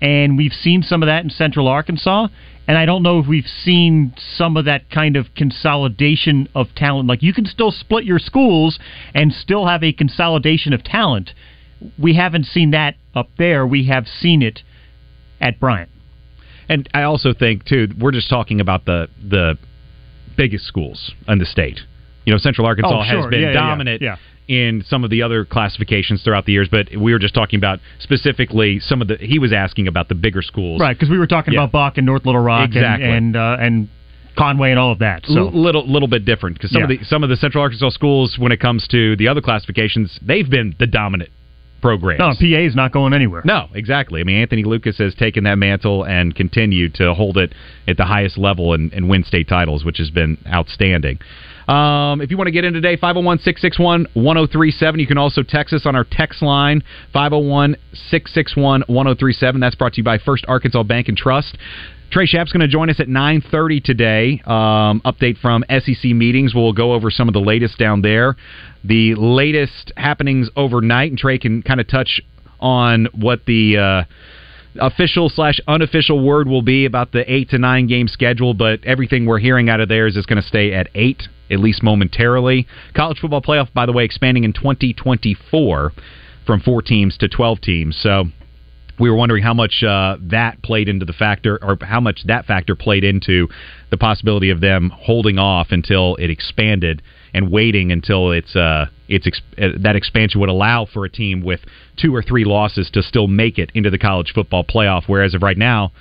and 0.00 0.36
we've 0.36 0.52
seen 0.52 0.82
some 0.82 1.02
of 1.02 1.06
that 1.06 1.24
in 1.24 1.30
Central 1.30 1.68
Arkansas. 1.68 2.28
And 2.68 2.78
I 2.78 2.86
don't 2.86 3.02
know 3.02 3.18
if 3.18 3.26
we've 3.26 3.48
seen 3.64 4.14
some 4.36 4.56
of 4.56 4.66
that 4.66 4.90
kind 4.90 5.16
of 5.16 5.34
consolidation 5.34 6.48
of 6.54 6.68
talent. 6.76 7.08
Like 7.08 7.22
you 7.22 7.32
can 7.32 7.44
still 7.44 7.72
split 7.72 8.04
your 8.04 8.20
schools 8.20 8.78
and 9.12 9.32
still 9.32 9.66
have 9.66 9.82
a 9.82 9.92
consolidation 9.92 10.72
of 10.72 10.84
talent. 10.84 11.30
We 11.98 12.14
haven't 12.14 12.44
seen 12.46 12.72
that 12.72 12.96
up 13.14 13.28
there. 13.38 13.66
We 13.66 13.86
have 13.86 14.06
seen 14.06 14.42
it 14.42 14.60
at 15.40 15.58
Bryant. 15.60 15.90
And 16.68 16.88
I 16.94 17.02
also 17.02 17.32
think 17.32 17.64
too, 17.64 17.88
we're 17.98 18.12
just 18.12 18.28
talking 18.30 18.60
about 18.60 18.84
the 18.84 19.08
the 19.26 19.58
biggest 20.36 20.64
schools 20.66 21.12
in 21.28 21.38
the 21.38 21.44
state. 21.46 21.80
You 22.24 22.32
know, 22.32 22.38
Central 22.38 22.66
Arkansas 22.66 23.00
Oh, 23.00 23.04
sure. 23.10 23.22
has 23.22 23.30
been 23.30 23.40
Yeah, 23.40 23.46
yeah, 23.48 23.52
dominant 23.54 24.02
yeah. 24.02 24.16
in 24.46 24.84
some 24.86 25.02
of 25.04 25.10
the 25.10 25.22
other 25.22 25.44
classifications 25.44 26.22
throughout 26.22 26.44
the 26.44 26.52
years, 26.52 26.68
but 26.70 26.88
we 26.96 27.12
were 27.12 27.18
just 27.18 27.34
talking 27.34 27.56
about 27.58 27.80
specifically 27.98 28.78
some 28.80 29.00
of 29.02 29.08
the. 29.08 29.16
He 29.16 29.38
was 29.38 29.52
asking 29.52 29.88
about 29.88 30.08
the 30.08 30.14
bigger 30.14 30.42
schools, 30.42 30.80
Right, 30.80 30.96
because 30.96 31.08
we 31.10 31.18
were 31.18 31.26
talking 31.26 31.54
Yeah. 31.54 31.60
about 31.60 31.72
Bach 31.72 31.96
and 31.98 32.06
North 32.06 32.24
Little 32.26 32.40
Rock 32.42 32.68
Exactly. 32.68 33.06
and 33.06 33.14
and, 33.16 33.36
uh, 33.36 33.56
and 33.60 33.88
Conway 34.36 34.70
and 34.70 34.78
all 34.78 34.92
of 34.92 35.00
that. 35.00 35.26
So 35.26 35.48
L- 35.48 35.52
little 35.52 35.86
little 35.86 36.08
bit 36.08 36.24
different 36.24 36.56
because 36.56 36.70
some 36.70 36.82
of 36.84 36.88
the 36.88 36.98
some 37.04 37.22
of 37.24 37.30
the 37.30 37.36
Central 37.36 37.62
Arkansas 37.62 37.90
schools, 37.90 38.38
when 38.38 38.52
it 38.52 38.60
comes 38.60 38.86
to 38.88 39.16
the 39.16 39.26
other 39.28 39.40
classifications, 39.40 40.18
they've 40.22 40.48
been 40.48 40.74
the 40.78 40.86
dominant 40.86 41.30
programs. 41.80 42.18
no, 42.18 42.28
PA 42.28 42.60
is 42.60 42.74
not 42.74 42.92
going 42.92 43.12
anywhere. 43.12 43.42
No, 43.44 43.68
exactly. 43.74 44.20
I 44.20 44.24
mean, 44.24 44.40
Anthony 44.40 44.64
Lucas 44.64 44.98
has 44.98 45.14
taken 45.14 45.44
that 45.44 45.56
mantle 45.56 46.04
and 46.04 46.34
continued 46.34 46.94
to 46.94 47.14
hold 47.14 47.36
it 47.36 47.54
at 47.86 47.96
the 47.96 48.04
highest 48.04 48.38
level 48.38 48.74
and, 48.74 48.92
and 48.92 49.08
win 49.08 49.24
state 49.24 49.48
titles, 49.48 49.84
which 49.84 49.98
has 49.98 50.10
been 50.10 50.38
outstanding. 50.46 51.18
Um, 51.68 52.20
if 52.20 52.32
you 52.32 52.36
want 52.36 52.48
to 52.48 52.52
get 52.52 52.64
in 52.64 52.72
today, 52.72 52.96
501 52.96 53.38
661 53.38 54.06
1037. 54.14 55.00
You 55.00 55.06
can 55.06 55.18
also 55.18 55.42
text 55.42 55.72
us 55.72 55.86
on 55.86 55.94
our 55.94 56.04
text 56.10 56.42
line, 56.42 56.82
501 57.12 57.76
661 57.92 58.82
1037. 58.88 59.60
That's 59.60 59.76
brought 59.76 59.92
to 59.92 59.98
you 59.98 60.04
by 60.04 60.18
First 60.18 60.44
Arkansas 60.48 60.82
Bank 60.82 61.08
and 61.08 61.16
Trust. 61.16 61.56
Trey 62.10 62.26
Schaap's 62.26 62.50
going 62.50 62.60
to 62.60 62.68
join 62.68 62.90
us 62.90 62.98
at 62.98 63.06
9.30 63.06 63.84
today. 63.84 64.42
Um, 64.44 65.00
update 65.04 65.38
from 65.38 65.64
SEC 65.68 66.10
meetings. 66.10 66.54
We'll 66.54 66.72
go 66.72 66.92
over 66.92 67.08
some 67.08 67.28
of 67.28 67.34
the 67.34 67.40
latest 67.40 67.78
down 67.78 68.02
there. 68.02 68.36
The 68.82 69.14
latest 69.14 69.92
happenings 69.96 70.50
overnight, 70.56 71.10
and 71.10 71.18
Trey 71.18 71.38
can 71.38 71.62
kind 71.62 71.80
of 71.80 71.86
touch 71.86 72.20
on 72.58 73.06
what 73.14 73.46
the 73.46 73.78
uh, 73.78 74.84
official 74.84 75.28
slash 75.28 75.60
unofficial 75.68 76.24
word 76.24 76.48
will 76.48 76.62
be 76.62 76.84
about 76.84 77.12
the 77.12 77.30
eight 77.32 77.50
to 77.50 77.58
nine 77.58 77.86
game 77.86 78.08
schedule. 78.08 78.54
But 78.54 78.84
everything 78.84 79.26
we're 79.26 79.38
hearing 79.38 79.68
out 79.68 79.80
of 79.80 79.88
there 79.88 80.08
is 80.08 80.16
it's 80.16 80.26
going 80.26 80.42
to 80.42 80.48
stay 80.48 80.72
at 80.72 80.88
eight, 80.96 81.28
at 81.48 81.60
least 81.60 81.80
momentarily. 81.80 82.66
College 82.92 83.20
football 83.20 83.42
playoff, 83.42 83.72
by 83.72 83.86
the 83.86 83.92
way, 83.92 84.04
expanding 84.04 84.42
in 84.42 84.52
2024 84.52 85.92
from 86.44 86.60
four 86.60 86.82
teams 86.82 87.16
to 87.18 87.28
12 87.28 87.60
teams. 87.60 87.96
So 88.02 88.24
we 89.00 89.10
were 89.10 89.16
wondering 89.16 89.42
how 89.42 89.54
much 89.54 89.82
uh, 89.82 90.16
that 90.20 90.62
played 90.62 90.88
into 90.88 91.06
the 91.06 91.12
factor, 91.12 91.58
or 91.62 91.78
how 91.80 92.00
much 92.00 92.20
that 92.26 92.44
factor 92.44 92.76
played 92.76 93.02
into 93.02 93.48
the 93.90 93.96
possibility 93.96 94.50
of 94.50 94.60
them 94.60 94.90
holding 94.94 95.38
off 95.38 95.68
until 95.70 96.16
it 96.16 96.30
expanded 96.30 97.02
and 97.32 97.50
waiting 97.50 97.90
until 97.90 98.30
it's 98.30 98.54
uh, 98.54 98.86
it's 99.08 99.26
ex- 99.26 99.40
uh, 99.58 99.68
that 99.80 99.96
expansion 99.96 100.40
would 100.40 100.50
allow 100.50 100.84
for 100.84 101.04
a 101.04 101.10
team 101.10 101.42
with 101.42 101.60
two 101.96 102.14
or 102.14 102.22
three 102.22 102.44
losses 102.44 102.90
to 102.92 103.02
still 103.02 103.26
make 103.26 103.58
it 103.58 103.70
into 103.74 103.90
the 103.90 103.98
college 103.98 104.32
football 104.34 104.64
playoff. 104.64 105.04
Whereas 105.06 105.34
of 105.34 105.42
right 105.42 105.58
now, 105.58 105.92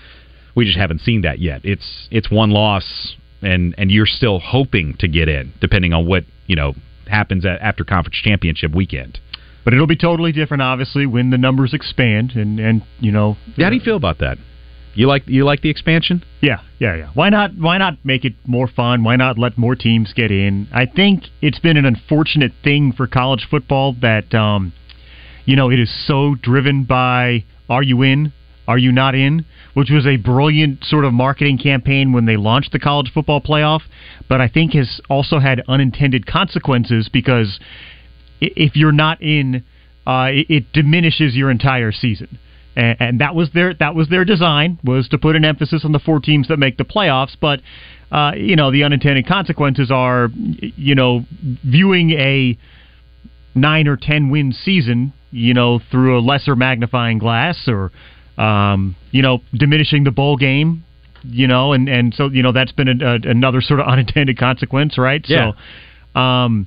we 0.55 0.65
just 0.65 0.77
haven't 0.77 0.99
seen 0.99 1.21
that 1.21 1.39
yet. 1.39 1.61
It's 1.63 2.09
it's 2.11 2.29
one 2.29 2.51
loss, 2.51 3.15
and 3.41 3.73
and 3.77 3.89
you're 3.89 4.05
still 4.05 4.39
hoping 4.39 4.95
to 4.99 5.07
get 5.07 5.29
in, 5.29 5.53
depending 5.61 5.93
on 5.93 6.05
what 6.05 6.25
you 6.47 6.55
know 6.57 6.73
happens 7.07 7.45
after 7.45 7.83
conference 7.83 8.17
championship 8.21 8.75
weekend. 8.75 9.19
But 9.63 9.73
it'll 9.73 9.87
be 9.87 9.97
totally 9.97 10.31
different, 10.31 10.63
obviously, 10.63 11.05
when 11.05 11.29
the 11.29 11.37
numbers 11.37 11.73
expand, 11.73 12.31
and 12.35 12.59
and 12.59 12.81
you 12.99 13.11
know. 13.11 13.37
How 13.57 13.69
do 13.69 13.75
you 13.75 13.81
feel 13.81 13.97
about 13.97 14.19
that? 14.19 14.37
You 14.95 15.07
like 15.07 15.23
you 15.27 15.45
like 15.45 15.61
the 15.61 15.69
expansion? 15.69 16.23
Yeah, 16.41 16.61
yeah, 16.79 16.95
yeah. 16.95 17.09
Why 17.13 17.29
not? 17.29 17.51
Why 17.57 17.77
not 17.77 18.03
make 18.03 18.25
it 18.25 18.33
more 18.45 18.67
fun? 18.67 19.03
Why 19.03 19.15
not 19.15 19.37
let 19.37 19.57
more 19.57 19.75
teams 19.75 20.13
get 20.13 20.31
in? 20.31 20.67
I 20.73 20.85
think 20.85 21.23
it's 21.41 21.59
been 21.59 21.77
an 21.77 21.85
unfortunate 21.85 22.51
thing 22.63 22.93
for 22.93 23.07
college 23.07 23.47
football 23.49 23.95
that, 24.01 24.33
um, 24.33 24.73
you 25.45 25.55
know, 25.55 25.69
it 25.69 25.79
is 25.79 25.89
so 26.07 26.35
driven 26.35 26.83
by 26.83 27.45
are 27.69 27.83
you 27.83 28.01
in, 28.01 28.33
are 28.67 28.77
you 28.77 28.91
not 28.91 29.15
in, 29.15 29.45
which 29.73 29.89
was 29.89 30.05
a 30.05 30.17
brilliant 30.17 30.83
sort 30.83 31.05
of 31.05 31.13
marketing 31.13 31.57
campaign 31.57 32.11
when 32.11 32.25
they 32.25 32.37
launched 32.37 32.71
the 32.71 32.79
college 32.79 33.11
football 33.13 33.41
playoff, 33.41 33.81
but 34.27 34.41
I 34.41 34.47
think 34.47 34.73
has 34.73 34.99
also 35.09 35.39
had 35.39 35.63
unintended 35.67 36.25
consequences 36.25 37.09
because 37.11 37.59
if 38.41 38.75
you're 38.75 38.91
not 38.91 39.21
in, 39.21 39.63
uh, 40.07 40.29
it, 40.31 40.71
diminishes 40.73 41.35
your 41.35 41.51
entire 41.51 41.91
season 41.91 42.39
and, 42.75 42.97
and 42.99 43.21
that 43.21 43.35
was 43.35 43.49
their 43.53 43.73
that 43.75 43.95
was 43.95 44.09
their 44.09 44.25
design 44.25 44.79
was 44.83 45.07
to 45.09 45.17
put 45.17 45.35
an 45.35 45.45
emphasis 45.45 45.83
on 45.83 45.91
the 45.91 45.99
four 45.99 46.19
teams 46.19 46.47
that 46.47 46.57
make 46.57 46.77
the 46.77 46.85
playoffs. 46.85 47.35
But 47.39 47.61
uh, 48.11 48.31
you 48.35 48.55
know 48.55 48.71
the 48.71 48.83
unintended 48.83 49.27
consequences 49.27 49.91
are 49.91 50.29
you 50.33 50.95
know 50.95 51.25
viewing 51.63 52.11
a 52.11 52.57
nine 53.55 53.87
or 53.87 53.97
ten 53.97 54.29
win 54.29 54.53
season 54.53 55.13
you 55.31 55.53
know 55.53 55.79
through 55.91 56.17
a 56.17 56.21
lesser 56.21 56.55
magnifying 56.55 57.19
glass 57.19 57.67
or 57.67 57.91
um, 58.37 58.95
you 59.11 59.21
know 59.21 59.39
diminishing 59.53 60.03
the 60.03 60.11
bowl 60.11 60.37
game 60.37 60.83
you 61.23 61.47
know 61.47 61.73
and 61.73 61.89
and 61.89 62.13
so 62.13 62.29
you 62.29 62.41
know 62.41 62.53
that's 62.53 62.71
been 62.71 62.87
a, 62.87 63.05
a, 63.05 63.15
another 63.29 63.59
sort 63.61 63.79
of 63.81 63.87
unintended 63.89 64.37
consequence 64.37 64.97
right 64.97 65.25
yeah. 65.27 65.51
so 66.15 66.19
um 66.19 66.65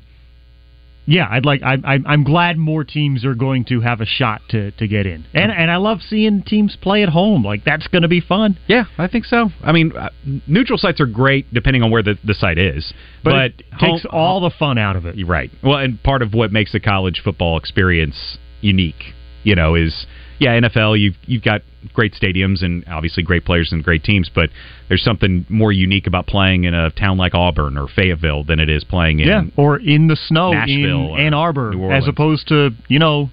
yeah, 1.04 1.26
I'd 1.28 1.44
like. 1.44 1.62
I, 1.62 1.74
I, 1.84 1.98
I'm 2.06 2.22
glad 2.22 2.58
more 2.58 2.84
teams 2.84 3.24
are 3.24 3.34
going 3.34 3.64
to 3.66 3.80
have 3.80 4.00
a 4.00 4.06
shot 4.06 4.40
to, 4.50 4.70
to 4.72 4.86
get 4.86 5.06
in, 5.06 5.24
and 5.34 5.50
and 5.50 5.70
I 5.70 5.76
love 5.76 5.98
seeing 6.00 6.42
teams 6.42 6.76
play 6.80 7.02
at 7.02 7.08
home. 7.08 7.44
Like 7.44 7.64
that's 7.64 7.88
going 7.88 8.02
to 8.02 8.08
be 8.08 8.20
fun. 8.20 8.56
Yeah, 8.68 8.84
I 8.98 9.08
think 9.08 9.24
so. 9.24 9.50
I 9.62 9.72
mean, 9.72 9.96
uh, 9.96 10.10
neutral 10.46 10.78
sites 10.78 11.00
are 11.00 11.06
great 11.06 11.52
depending 11.52 11.82
on 11.82 11.90
where 11.90 12.02
the, 12.02 12.16
the 12.24 12.34
site 12.34 12.58
is, 12.58 12.92
but, 13.24 13.30
but 13.30 13.44
it 13.44 13.64
takes 13.80 14.06
all 14.10 14.40
the 14.40 14.52
fun 14.56 14.78
out 14.78 14.94
of 14.94 15.06
it. 15.06 15.16
Right. 15.26 15.50
Well, 15.62 15.78
and 15.78 16.00
part 16.02 16.22
of 16.22 16.34
what 16.34 16.52
makes 16.52 16.72
the 16.72 16.80
college 16.80 17.20
football 17.24 17.58
experience 17.58 18.38
unique, 18.60 19.14
you 19.42 19.56
know, 19.56 19.74
is 19.74 20.06
yeah, 20.42 20.60
NFL. 20.60 20.98
You've 20.98 21.16
you've 21.24 21.42
got 21.42 21.62
great 21.92 22.14
stadiums 22.14 22.62
and 22.62 22.84
obviously 22.88 23.22
great 23.22 23.44
players 23.44 23.72
and 23.72 23.82
great 23.82 24.04
teams, 24.04 24.30
but 24.32 24.50
there's 24.88 25.02
something 25.02 25.46
more 25.48 25.72
unique 25.72 26.06
about 26.06 26.26
playing 26.26 26.64
in 26.64 26.74
a 26.74 26.90
town 26.90 27.18
like 27.18 27.34
Auburn 27.34 27.76
or 27.76 27.88
Fayetteville 27.88 28.44
than 28.44 28.60
it 28.60 28.68
is 28.68 28.84
playing 28.84 29.20
in 29.20 29.28
yeah, 29.28 29.42
or 29.56 29.78
in 29.78 30.08
the 30.08 30.16
snow 30.16 30.52
Nashville 30.52 31.16
in 31.16 31.26
Ann 31.26 31.34
Arbor, 31.34 31.92
as 31.92 32.06
opposed 32.08 32.48
to 32.48 32.70
you 32.88 32.98
know 32.98 33.30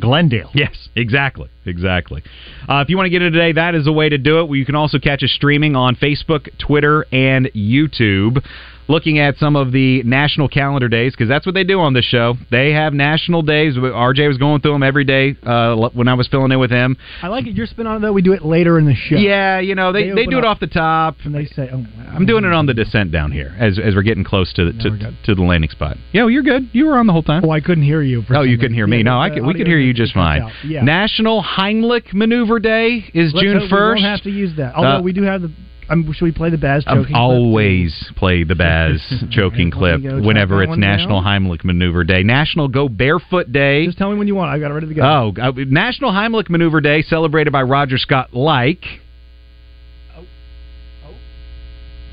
Glendale. 0.00 0.50
Yes, 0.54 0.88
exactly, 0.94 1.48
exactly. 1.68 2.22
Uh, 2.68 2.80
if 2.80 2.88
you 2.88 2.96
want 2.96 3.06
to 3.06 3.10
get 3.10 3.22
it 3.22 3.30
today, 3.30 3.52
that 3.52 3.74
is 3.74 3.86
a 3.86 3.92
way 3.92 4.08
to 4.08 4.18
do 4.18 4.40
it. 4.40 4.56
You 4.56 4.66
can 4.66 4.74
also 4.74 4.98
catch 4.98 5.22
us 5.22 5.30
streaming 5.30 5.76
on 5.76 5.96
Facebook, 5.96 6.48
Twitter, 6.58 7.06
and 7.12 7.46
YouTube 7.54 8.44
looking 8.88 9.18
at 9.18 9.36
some 9.36 9.54
of 9.54 9.70
the 9.70 10.02
national 10.02 10.48
calendar 10.48 10.88
days 10.88 11.12
because 11.12 11.28
that's 11.28 11.46
what 11.46 11.54
they 11.54 11.64
do 11.64 11.78
on 11.80 11.92
this 11.92 12.06
show. 12.06 12.34
They 12.50 12.72
have 12.72 12.94
national 12.94 13.42
days. 13.42 13.76
RJ 13.76 14.28
was 14.28 14.38
going 14.38 14.62
through 14.62 14.72
them 14.72 14.82
every 14.82 15.04
day 15.04 15.36
uh, 15.44 15.76
when 15.90 16.08
I 16.08 16.14
was 16.14 16.26
filling 16.28 16.50
in 16.50 16.58
with 16.58 16.70
him. 16.70 16.96
I 17.22 17.28
like 17.28 17.46
it. 17.46 17.54
Your 17.54 17.66
spin 17.66 17.86
on 17.86 17.96
it 17.96 18.00
though. 18.00 18.12
We 18.12 18.22
do 18.22 18.32
it 18.32 18.44
later 18.44 18.78
in 18.78 18.86
the 18.86 18.94
show. 18.94 19.16
Yeah, 19.16 19.60
you 19.60 19.74
know 19.74 19.92
they, 19.92 20.08
they, 20.08 20.14
they 20.14 20.26
do 20.26 20.38
it 20.38 20.44
off 20.44 20.58
the 20.58 20.66
top. 20.66 21.16
And 21.24 21.34
they 21.34 21.44
say, 21.44 21.68
"Oh, 21.72 21.84
I'm 22.08 22.26
doing 22.26 22.44
it 22.44 22.52
on 22.52 22.66
the 22.66 22.74
descent 22.74 23.12
down 23.12 23.30
here 23.30 23.54
as 23.58 23.78
as 23.78 23.94
we're 23.94 24.02
getting 24.02 24.24
close 24.24 24.52
to 24.54 24.72
the, 24.72 24.78
to, 24.82 25.16
to 25.24 25.34
the 25.34 25.42
landing 25.42 25.70
spot." 25.70 25.96
Yeah, 26.12 26.26
you're 26.26 26.42
good. 26.42 26.70
You 26.72 26.86
were 26.86 26.98
on 26.98 27.06
the 27.06 27.12
whole 27.12 27.22
time. 27.22 27.44
Oh, 27.44 27.50
I 27.50 27.60
couldn't 27.60 27.84
hear 27.84 28.02
you. 28.02 28.24
oh, 28.30 28.42
you 28.42 28.56
couldn't 28.56 28.74
hear 28.74 28.86
me. 28.86 28.98
Yeah, 28.98 29.02
no, 29.04 29.20
I 29.20 29.30
could, 29.30 29.44
we 29.44 29.54
could 29.54 29.66
hear 29.66 29.78
you 29.78 29.92
just 29.92 30.14
fine. 30.14 30.50
Yeah. 30.64 30.82
National 30.82 31.42
Heimlich 31.58 32.14
Maneuver 32.14 32.60
Day 32.60 33.04
is 33.12 33.34
Let's 33.34 33.44
June 33.44 33.68
first. 33.68 33.96
We 33.96 34.02
don't 34.02 34.10
have 34.10 34.22
to 34.22 34.30
use 34.30 34.56
that. 34.58 34.76
Although 34.76 34.98
uh, 34.98 35.02
we 35.02 35.12
do 35.12 35.22
have 35.22 35.42
the 35.42 35.52
um, 35.90 36.12
should 36.12 36.26
we 36.26 36.32
play 36.32 36.50
the 36.50 36.58
Baz 36.58 36.84
choking? 36.84 37.04
Clip? 37.06 37.16
Always 37.16 38.12
play 38.16 38.44
the 38.44 38.54
Baz 38.54 39.24
choking 39.30 39.70
clip 39.70 40.02
whenever 40.02 40.62
it's 40.62 40.76
National 40.76 41.22
down. 41.22 41.42
Heimlich 41.42 41.64
Maneuver 41.64 42.04
Day. 42.04 42.22
National 42.22 42.68
Go 42.68 42.88
Barefoot 42.88 43.50
Day. 43.50 43.86
Just 43.86 43.98
tell 43.98 44.12
me 44.12 44.18
when 44.18 44.28
you 44.28 44.34
want. 44.34 44.50
I 44.50 44.58
got 44.58 44.70
it 44.70 44.74
ready 44.74 44.86
to 44.86 44.94
go. 44.94 45.02
Oh, 45.02 45.40
uh, 45.40 45.52
National 45.56 46.12
Heimlich 46.12 46.48
Maneuver 46.48 46.80
Day, 46.80 47.02
celebrated 47.02 47.52
by 47.52 47.62
Roger 47.62 47.98
Scott 47.98 48.34
like. 48.34 48.84
Oh, 50.16 50.24
oh, 51.06 51.14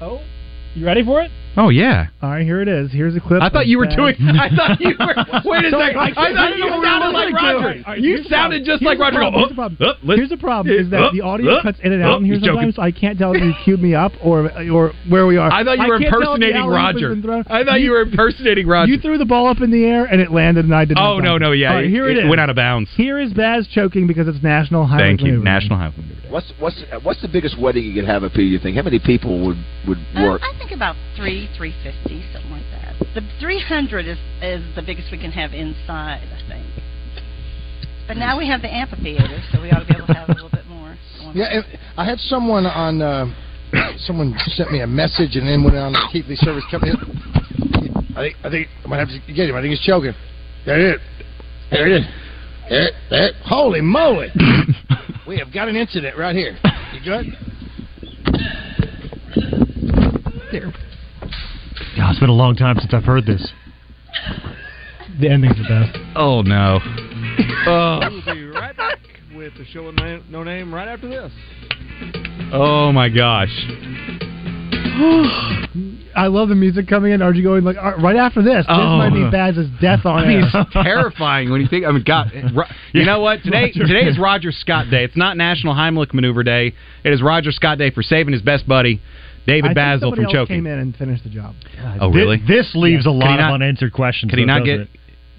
oh! 0.02 0.26
You 0.74 0.86
ready 0.86 1.04
for 1.04 1.22
it? 1.22 1.32
Oh 1.58 1.70
yeah. 1.70 2.08
All 2.22 2.30
right, 2.30 2.44
here 2.44 2.62
it 2.62 2.68
is. 2.68 2.92
Here's 2.92 3.16
a 3.16 3.22
clip. 3.22 3.42
I 3.42 3.50
thought 3.50 3.68
you 3.68 3.78
were 3.78 3.88
doing. 3.88 4.16
I 4.20 4.50
thought 4.54 4.80
you 4.80 4.94
were. 5.00 5.16
Wait 5.46 5.66
a 5.66 5.72
second. 5.72 6.00
I, 6.00 6.12
I 6.16 6.34
thought 6.34 6.58
you 6.58 6.68
sounded 6.84 7.12
like 7.16 7.34
Roger. 7.34 7.84
Right, 7.88 8.00
you 8.00 8.24
sounded 8.24 8.66
just 8.66 8.84
like 8.84 9.00
Roger. 9.00 9.22
Here's 9.22 9.50
the 9.50 9.56
problem. 9.56 9.78
Uh, 9.80 10.16
here's 10.16 10.30
the 10.30 10.38
problem 10.38 10.76
is 10.76 10.90
that 10.92 11.02
uh, 11.02 11.12
the 11.14 11.22
audio 11.22 11.56
uh, 11.56 11.64
cuts 11.64 11.80
in 11.84 11.94
and 11.94 12.04
out 12.04 12.20
in 12.20 12.26
here 12.26 12.40
sometimes. 12.42 12.76
So 12.76 12.82
I 12.82 12.92
can't 12.92 13.18
tell 13.18 13.34
if 13.34 13.42
you 13.42 13.54
queued 13.64 13.82
me 13.82 13.96
up 13.96 14.12
or 14.24 14.52
or 14.70 14.92
where 15.08 15.26
we 15.28 15.38
are. 15.38 15.52
I 15.52 15.64
thought 15.64 15.80
you 15.80 15.88
were 15.88 15.96
impersonating 15.96 16.66
Roger. 16.66 17.16
I 17.50 17.64
thought 17.64 17.80
you 17.80 17.92
were 17.92 18.02
impersonating 18.02 18.68
Roger. 18.68 18.92
You 18.92 19.00
threw 19.00 19.18
the 19.18 19.26
ball 19.26 19.48
up 19.48 19.62
in 19.62 19.72
the 19.72 19.86
air 19.86 20.06
and 20.06 20.20
it 20.20 20.32
landed, 20.32 20.66
and 20.66 20.76
I 20.76 20.86
did. 20.86 20.96
Not. 20.96 21.16
Oh 21.16 21.20
no 21.20 21.38
no 21.38 21.52
yeah. 21.54 21.82
Here 21.82 22.10
it 22.10 22.18
is. 22.18 22.30
Went 22.30 22.42
out 22.42 22.50
of 22.50 22.56
bounds. 22.56 22.90
Here 22.96 23.20
is 23.20 23.34
Baz 23.34 23.68
choking 23.68 24.08
because 24.08 24.28
it's 24.28 24.44
National 24.44 24.86
High 24.86 24.98
Thank 24.98 25.22
you. 25.22 25.44
National 25.44 25.78
High 25.78 25.90
Maneuver. 25.96 26.16
What's 26.30 26.52
what's 26.60 26.84
what's 27.04 27.22
the 27.22 27.28
biggest 27.28 27.60
wedding 27.60 27.84
you 27.86 27.94
could 27.94 28.10
have 28.10 28.24
up 28.24 28.34
here? 28.34 28.44
You 28.44 28.60
think 28.60 28.76
how 28.76 28.84
many 28.84 29.00
people 29.00 29.46
would 29.46 29.58
would 29.88 30.00
work? 30.16 30.42
I 30.44 30.58
think 30.58 30.72
about 30.72 30.96
three 31.16 31.45
three 31.58 31.74
fifty 31.84 32.24
something 32.34 32.52
like 32.52 32.66
that. 32.72 32.96
The 33.14 33.22
300 33.40 34.08
is 34.08 34.18
is 34.42 34.76
the 34.76 34.82
biggest 34.82 35.12
we 35.12 35.18
can 35.18 35.32
have 35.32 35.54
inside, 35.54 36.28
I 36.32 36.42
think. 36.48 36.68
But 38.08 38.18
now 38.18 38.38
we 38.38 38.48
have 38.48 38.62
the 38.62 38.74
amphitheater, 38.74 39.42
so 39.52 39.62
we 39.62 39.72
ought 39.72 39.80
to 39.80 39.86
be 39.86 39.96
able 39.96 40.08
to 40.08 40.14
have 40.14 40.30
a 40.30 40.34
little 40.34 40.50
bit 40.50 40.66
more. 40.68 40.96
Yeah, 41.34 41.62
I 41.98 42.06
had 42.06 42.20
someone 42.20 42.66
on. 42.66 43.02
Uh, 43.02 43.34
someone 43.98 44.36
sent 44.48 44.72
me 44.72 44.82
a 44.82 44.88
message 44.88 45.36
and 45.36 45.48
then 45.48 45.64
went 45.64 45.76
on 45.76 45.94
the 45.94 46.10
Keithley 46.12 46.36
Service 46.36 46.64
Company. 46.70 46.94
I 48.16 48.22
think 48.22 48.36
I 48.44 48.50
think 48.50 48.68
I 48.84 48.88
might 48.88 49.00
have 49.00 49.10
to 49.10 49.34
get 49.34 49.50
him. 49.50 49.56
I 49.56 49.62
think 49.62 49.72
he's 49.72 49.86
choking. 49.86 50.14
There 50.66 50.80
it 50.80 50.96
is. 50.96 51.02
There 51.72 51.88
it 51.88 52.02
is. 52.02 52.06
There, 52.70 52.90
there. 53.10 53.32
Holy 53.44 53.82
moly! 53.82 54.30
we 55.28 55.38
have 55.38 55.54
got 55.54 55.68
an 55.68 55.76
incident 55.76 56.18
right 56.18 56.36
here. 56.36 56.58
You 56.94 57.00
good? 57.04 57.26
There. 60.52 60.72
God, 61.96 62.12
it's 62.12 62.20
been 62.20 62.30
a 62.30 62.34
long 62.34 62.58
time 62.58 62.78
since 62.78 62.94
I've 62.94 63.06
heard 63.06 63.26
this. 63.26 63.52
The 65.20 65.30
ending's 65.30 65.56
the 65.56 65.64
best. 65.64 65.98
Oh 66.16 66.42
no. 66.42 66.80
oh. 67.68 68.00
We'll 68.02 68.36
be 68.36 68.44
right 68.48 68.76
back 68.76 69.00
with 69.34 69.54
the 69.58 69.66
show 69.66 69.86
with 69.86 69.96
no 70.30 70.44
name 70.44 70.76
right 70.76 70.90
after 70.90 71.08
this. 71.08 71.32
Oh 72.52 72.92
my 72.92 73.08
gosh. 73.08 73.48
I 76.18 76.28
love 76.28 76.50
the 76.50 76.56
music 76.56 76.88
coming 76.88 77.14
in. 77.14 77.22
Are 77.22 77.34
you 77.34 77.44
going 77.44 77.64
like 77.64 77.78
uh, 77.78 77.96
right 77.98 78.18
after 78.18 78.42
this? 78.42 78.66
This 78.66 78.76
oh. 78.78 78.98
might 78.98 79.14
be 79.14 79.30
Baz's 79.32 79.68
death 79.80 80.06
on 80.06 80.24
I 80.24 80.28
mean, 80.28 80.44
it's 80.44 80.74
terrifying 80.74 81.50
when 81.50 81.62
you 81.62 81.68
think. 81.68 81.86
I 81.86 81.92
mean, 81.92 82.04
God, 82.06 82.32
you 82.92 83.06
know 83.06 83.22
what? 83.22 83.42
Today, 83.44 83.72
today 83.72 84.08
is 84.08 84.20
Roger 84.20 84.52
Scott 84.52 84.90
Day. 84.92 85.06
It's 85.06 85.18
not 85.18 85.38
National 85.38 85.74
Heimlich 85.74 86.14
Maneuver 86.14 86.44
Day. 86.44 86.74
It 87.06 87.14
is 87.14 87.22
Roger 87.22 87.54
Scott 87.54 87.78
Day 87.78 87.92
for 87.92 88.04
saving 88.04 88.34
his 88.34 88.42
best 88.42 88.68
buddy 88.68 89.02
David 89.46 89.72
I 89.72 89.74
Bazzel 89.74 90.16
from 90.16 90.26
choking. 90.26 90.58
came 90.58 90.68
in 90.68 90.80
and 90.80 90.96
finished 90.96 91.24
the 91.24 91.30
job. 91.30 91.56
God, 91.76 91.98
oh, 92.02 92.12
really? 92.12 92.38
This, 92.38 92.48
this 92.48 92.72
leaves 92.76 93.06
yeah. 93.06 93.12
a 93.12 93.14
lot 93.14 93.40
of 93.40 93.54
unanswered 93.54 93.94
questions. 93.94 94.32
Could 94.32 94.40
he 94.40 94.46
not 94.46 94.66
get? 94.66 94.82
It? 94.82 94.90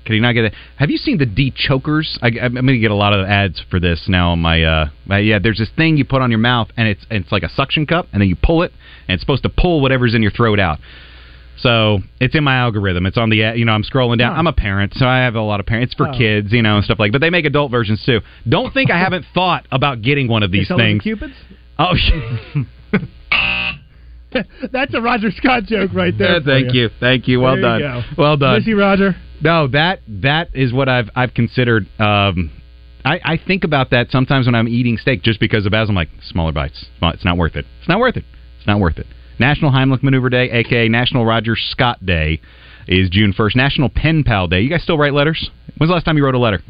Could 0.07 0.12
he 0.12 0.21
not 0.21 0.33
get 0.33 0.45
it? 0.45 0.55
Have 0.77 0.90
you 0.90 0.99
seen 0.99 1.19
the 1.19 1.27
Dechokers? 1.27 2.16
I, 2.23 2.29
am 2.29 2.55
going 2.55 2.66
to 2.66 2.79
get 2.79 2.92
a 2.92 2.95
lot 2.95 3.12
of 3.12 3.27
ads 3.27 3.61
for 3.69 3.81
this 3.81 4.05
now 4.09 4.31
on 4.31 4.38
my. 4.38 4.62
Uh, 4.62 4.88
my, 5.05 5.19
yeah, 5.19 5.40
there's 5.42 5.59
this 5.59 5.71
thing 5.77 5.97
you 5.97 6.05
put 6.05 6.23
on 6.23 6.31
your 6.31 6.38
mouth, 6.38 6.69
and 6.77 6.87
it's 6.87 7.05
it's 7.11 7.33
like 7.33 7.42
a 7.42 7.49
suction 7.49 7.87
cup, 7.87 8.07
and 8.12 8.23
then 8.23 8.29
you 8.29 8.37
pull 8.40 8.62
it, 8.62 8.73
and 9.09 9.14
it's 9.14 9.23
supposed 9.23 9.42
to 9.42 9.49
pull 9.49 9.81
whatever's 9.81 10.14
in 10.14 10.23
your 10.23 10.31
throat 10.31 10.61
out. 10.61 10.79
So 11.59 12.01
it's 12.21 12.35
in 12.37 12.45
my 12.45 12.57
algorithm. 12.57 13.07
It's 13.07 13.16
on 13.16 13.31
the 13.31 13.38
you 13.57 13.64
know 13.64 13.73
I'm 13.73 13.83
scrolling 13.83 14.19
down. 14.19 14.37
I'm 14.37 14.47
a 14.47 14.53
parent, 14.53 14.92
so 14.95 15.07
I 15.07 15.25
have 15.25 15.35
a 15.35 15.40
lot 15.40 15.59
of 15.59 15.66
parents. 15.66 15.92
It's 15.92 15.99
for 15.99 16.09
oh. 16.09 16.16
kids, 16.16 16.53
you 16.53 16.62
know, 16.62 16.77
and 16.77 16.85
stuff 16.85 17.01
like. 17.01 17.11
That. 17.11 17.19
But 17.19 17.27
they 17.27 17.31
make 17.31 17.45
adult 17.45 17.73
versions 17.73 18.01
too. 18.07 18.21
Don't 18.49 18.73
think 18.73 18.92
I 18.92 18.99
haven't 18.99 19.25
thought 19.35 19.66
about 19.73 20.03
getting 20.03 20.29
one 20.29 20.45
of 20.45 20.53
these 20.53 20.69
things. 20.69 21.03
Cupids. 21.03 21.35
Oh. 21.79 21.95
That's 24.72 24.94
a 24.94 25.01
Roger 25.01 25.31
Scott 25.31 25.64
joke 25.64 25.92
right 25.94 26.16
there. 26.16 26.35
Yeah, 26.35 26.40
thank 26.44 26.75
you. 26.75 26.83
you. 26.83 26.90
thank 27.01 27.29
you. 27.29 27.40
Well 27.40 27.55
there 27.55 27.79
done. 27.79 27.81
You 27.81 28.03
well 28.16 28.37
done. 28.37 28.59
Missy 28.59 28.75
Roger. 28.75 29.16
No, 29.40 29.68
that 29.68 30.01
that 30.09 30.51
is 30.55 30.72
what 30.72 30.88
I've 30.88 31.11
I've 31.14 31.35
considered. 31.35 31.87
Um, 32.01 32.51
I, 33.05 33.20
I 33.25 33.38
think 33.44 33.62
about 33.62 33.90
that 33.90 34.11
sometimes 34.11 34.46
when 34.46 34.57
I'm 34.57 34.66
eating 34.66 34.99
steak, 34.99 35.22
just 35.22 35.38
because 35.38 35.64
of 35.64 35.72
as 35.72 35.88
I'm 35.88 35.94
like 35.94 36.09
smaller 36.22 36.53
bites. 36.53 36.87
It's 37.03 37.25
not 37.25 37.37
worth 37.37 37.55
it. 37.55 37.64
It's 37.79 37.88
not 37.88 38.01
worth 38.01 38.16
it. 38.16 38.25
It's 38.59 38.66
not 38.66 38.81
worth 38.81 38.99
it. 38.99 39.07
National 39.38 39.70
Heimlich 39.70 40.03
Maneuver 40.03 40.29
Day, 40.29 40.51
aka 40.51 40.88
National 40.88 41.25
Roger 41.25 41.55
Scott 41.57 42.05
Day, 42.05 42.40
is 42.88 43.09
June 43.11 43.33
first. 43.33 43.55
National 43.55 43.88
Pen 43.88 44.25
Pal 44.25 44.49
Day. 44.49 44.61
You 44.61 44.70
guys 44.70 44.83
still 44.83 44.99
write 44.99 45.12
letters? 45.12 45.51
When's 45.77 45.90
the 45.90 45.94
last 45.94 46.05
time 46.05 46.16
you 46.16 46.25
wrote 46.25 46.35
a 46.35 46.38
letter? 46.38 46.62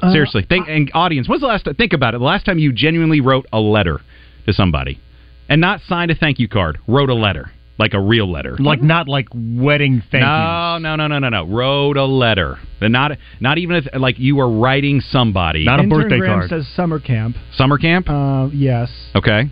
Uh, 0.00 0.12
Seriously, 0.12 0.44
think 0.46 0.68
and 0.68 0.90
audience. 0.94 1.28
When's 1.28 1.40
the 1.40 1.46
last? 1.46 1.66
Think 1.78 1.92
about 1.92 2.14
it. 2.14 2.18
The 2.18 2.24
last 2.24 2.44
time 2.44 2.58
you 2.58 2.72
genuinely 2.72 3.20
wrote 3.20 3.46
a 3.52 3.60
letter 3.60 4.00
to 4.46 4.52
somebody, 4.52 5.00
and 5.48 5.60
not 5.60 5.80
signed 5.86 6.10
a 6.10 6.14
thank 6.14 6.38
you 6.38 6.48
card, 6.48 6.78
wrote 6.86 7.10
a 7.10 7.14
letter 7.14 7.50
like 7.78 7.94
a 7.94 8.00
real 8.00 8.30
letter, 8.30 8.56
Like 8.60 8.82
not 8.82 9.08
like 9.08 9.28
wedding 9.34 10.02
thank 10.10 10.22
no, 10.22 10.78
no, 10.78 10.94
no, 10.96 11.08
no, 11.08 11.18
no, 11.18 11.28
no. 11.28 11.46
Wrote 11.46 11.96
a 11.96 12.04
letter. 12.04 12.58
And 12.80 12.92
not 12.92 13.12
not 13.40 13.58
even 13.58 13.76
if, 13.76 13.86
like 13.98 14.18
you 14.18 14.36
were 14.36 14.48
writing 14.48 15.00
somebody. 15.00 15.64
Not 15.64 15.80
a 15.80 15.84
Intern 15.84 16.02
birthday 16.02 16.18
Graham 16.18 16.38
card. 16.40 16.50
says 16.50 16.68
summer 16.76 17.00
camp. 17.00 17.36
Summer 17.54 17.78
camp. 17.78 18.08
Uh, 18.08 18.48
yes. 18.52 18.88
Okay. 19.16 19.50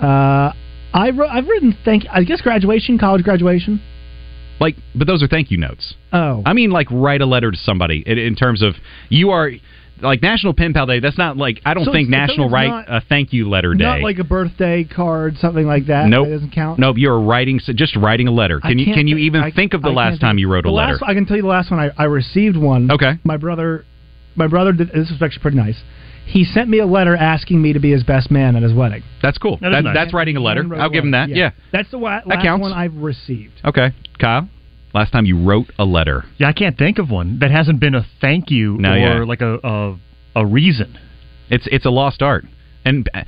Uh, 0.00 0.52
I've 0.92 1.16
wr- 1.16 1.24
I've 1.24 1.46
written 1.46 1.76
thank. 1.84 2.04
I 2.10 2.24
guess 2.24 2.40
graduation, 2.40 2.98
college 2.98 3.22
graduation. 3.22 3.80
Like, 4.60 4.74
but 4.94 5.06
those 5.06 5.22
are 5.22 5.28
thank 5.28 5.52
you 5.52 5.58
notes. 5.58 5.94
Oh, 6.12 6.42
I 6.44 6.52
mean, 6.52 6.70
like 6.70 6.88
write 6.90 7.20
a 7.20 7.26
letter 7.26 7.50
to 7.52 7.56
somebody 7.56 8.02
in, 8.04 8.18
in 8.18 8.34
terms 8.34 8.62
of 8.62 8.74
you 9.08 9.30
are 9.30 9.52
like 10.02 10.22
National 10.22 10.54
Pen 10.54 10.72
Pal 10.72 10.86
Day. 10.86 11.00
That's 11.00 11.18
not 11.18 11.36
like 11.36 11.60
I 11.64 11.74
don't 11.74 11.84
So 11.84 11.92
think 11.92 12.08
National 12.08 12.46
it's 12.46 12.52
Write 12.52 12.68
not- 12.68 12.84
a 12.88 13.00
Thank 13.08 13.32
You 13.32 13.48
Letter 13.48 13.74
Day. 13.74 13.84
not 13.84 14.00
like 14.00 14.18
a 14.18 14.24
birthday 14.24 14.84
card, 14.84 15.36
something 15.38 15.66
like 15.66 15.86
that. 15.86 16.06
Nope. 16.08 16.26
That 16.26 16.32
doesn't 16.34 16.50
count. 16.52 16.78
Nope, 16.78 16.96
you're 16.98 17.20
writing 17.20 17.58
so 17.60 17.72
just 17.72 17.96
writing 17.96 18.28
a 18.28 18.32
letter. 18.32 18.60
I 18.62 18.68
Can 18.70 18.78
you 18.78 18.86
can't 18.94 19.08
you 19.08 19.16
even 19.18 19.42
I- 19.42 19.50
think 19.50 19.74
of 19.74 19.82
the 19.82 19.90
I 19.90 19.92
last 19.92 20.20
time 20.20 20.38
you 20.38 20.48
wrote 20.48 20.66
a 20.66 20.70
letter? 20.70 20.92
Last, 20.92 21.02
I 21.06 21.14
can 21.14 21.26
tell 21.26 21.36
you 21.36 21.42
the 21.42 21.48
last 21.48 21.70
one 21.70 21.80
I, 21.80 21.90
I 21.96 22.04
received 22.04 22.56
one. 22.56 22.90
Okay. 22.90 23.12
My 23.24 23.36
brother, 23.36 23.84
my 24.36 24.46
brother. 24.46 24.72
Did, 24.72 24.88
this 24.88 25.10
was 25.10 25.20
actually 25.22 25.42
pretty 25.42 25.56
nice. 25.56 25.80
He 26.26 26.44
sent 26.44 26.68
me 26.68 26.78
a 26.78 26.86
letter 26.86 27.16
asking 27.16 27.62
me 27.62 27.72
to 27.72 27.78
be 27.80 27.90
his 27.90 28.02
best 28.04 28.30
man 28.30 28.54
at 28.54 28.62
his 28.62 28.72
wedding. 28.74 29.02
That's 29.22 29.38
cool. 29.38 29.56
That 29.62 29.68
is 29.68 29.72
That- 29.76 29.84
nice. 29.84 29.94
That's 29.94 30.12
writing 30.12 30.36
a 30.36 30.40
letter. 30.40 30.62
I'll 30.76 30.90
give 30.90 31.02
him 31.04 31.12
that. 31.12 31.28
letter, 31.30 31.40
Yeah. 31.40 31.50
That's 31.72 31.90
the 31.90 31.98
wa- 31.98 32.20
last 32.26 32.42
counts. 32.42 32.60
one 32.62 32.72
I've 32.74 32.94
received. 32.96 33.54
Okay. 33.64 33.92
Kyle, 34.18 34.46
last 34.94 35.12
time 35.12 35.24
you 35.26 35.42
wrote 35.42 35.70
a 35.78 35.84
letter. 35.84 36.24
Yeah, 36.38 36.48
I 36.48 36.52
can't 36.52 36.76
think 36.78 36.98
of 36.98 37.10
one 37.10 37.38
that 37.40 37.50
hasn't 37.50 37.80
been 37.80 37.94
a 37.94 38.06
thank 38.20 38.50
you 38.50 38.76
No, 38.78 38.92
or 38.92 38.96
yeah. 38.98 39.24
like 39.24 39.40
a, 39.40 39.58
a 39.62 39.96
a 40.36 40.46
reason. 40.46 40.98
It's 41.50 41.66
it's 41.70 41.84
a 41.86 41.90
lost 41.90 42.22
art, 42.22 42.44
and 42.84 43.08
uh, 43.14 43.24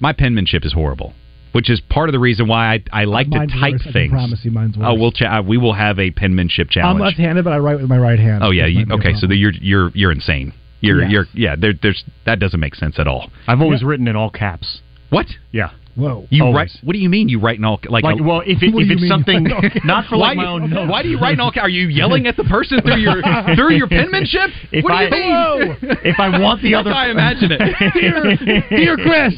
my 0.00 0.12
penmanship 0.12 0.64
is 0.64 0.72
horrible, 0.74 1.14
which 1.52 1.70
is 1.70 1.80
part 1.80 2.08
of 2.08 2.12
the 2.12 2.18
reason 2.18 2.46
why 2.48 2.74
I, 2.74 3.02
I 3.02 3.04
like 3.04 3.30
to 3.30 3.46
type 3.46 3.72
worse, 3.72 3.86
I 3.88 3.92
things. 3.92 4.10
promise 4.12 4.40
you 4.44 4.50
mine's 4.50 4.76
worse. 4.76 4.86
Oh, 4.88 4.94
we'll 4.94 5.12
cha- 5.12 5.38
uh, 5.38 5.42
we 5.42 5.56
will 5.58 5.72
have 5.74 5.98
a 5.98 6.10
penmanship 6.10 6.68
challenge. 6.70 6.96
I'm 6.96 7.00
left-handed, 7.00 7.44
but 7.44 7.52
I 7.52 7.58
write 7.58 7.80
with 7.80 7.88
my 7.88 7.98
right 7.98 8.18
hand. 8.18 8.42
oh 8.44 8.50
yeah, 8.50 8.66
you, 8.66 8.86
might 8.86 9.00
be 9.00 9.08
a 9.08 9.10
okay. 9.10 9.18
So 9.18 9.26
the, 9.26 9.36
you're 9.36 9.52
you're 9.52 9.90
you're 9.94 10.12
insane. 10.12 10.52
You're 10.80 11.02
Yes. 11.02 11.10
you're 11.12 11.26
yeah. 11.34 11.56
There, 11.56 11.72
there's 11.80 12.04
that 12.26 12.38
doesn't 12.40 12.58
make 12.60 12.74
sense 12.74 12.98
at 12.98 13.06
all. 13.06 13.30
I've 13.46 13.60
always 13.60 13.82
written 13.82 14.08
in 14.08 14.16
all 14.16 14.30
caps. 14.30 14.80
What 15.10 15.26
Yeah. 15.52 15.70
Whoa. 15.94 16.26
you 16.30 16.42
Always. 16.44 16.56
write? 16.56 16.70
What 16.84 16.94
do 16.94 16.98
you 16.98 17.10
mean 17.10 17.28
you 17.28 17.38
write 17.38 17.58
in 17.58 17.64
all 17.64 17.78
like? 17.88 18.02
Like, 18.04 18.18
a- 18.18 18.22
well, 18.22 18.40
if, 18.40 18.62
it, 18.62 18.72
if 18.74 18.90
it's 18.90 19.08
something 19.08 19.44
not 19.84 20.06
for 20.08 20.16
why, 20.18 20.28
like 20.28 20.36
my 20.38 20.46
own 20.46 20.70
notes. 20.70 20.90
why 20.90 21.02
do 21.02 21.08
you 21.08 21.18
write 21.18 21.34
in 21.34 21.40
all? 21.40 21.52
ca- 21.52 21.60
Are 21.60 21.68
you 21.68 21.88
yelling 21.88 22.26
at 22.26 22.36
the 22.36 22.44
person 22.44 22.80
through 22.80 22.96
your 22.96 23.20
through 23.54 23.74
your 23.76 23.88
penmanship? 23.88 24.50
If 24.72 24.84
what 24.84 24.90
do 24.90 24.94
I- 24.96 25.02
you 25.04 25.10
mean? 25.10 25.30
Whoa. 25.32 25.96
If 26.04 26.18
I 26.18 26.38
want 26.40 26.62
the 26.62 26.74
other- 26.74 26.90
how 26.92 26.98
I 26.98 27.10
imagine 27.10 27.50
it. 27.52 27.60
dear, 27.94 28.66
dear 28.70 28.96
Chris, 28.96 29.34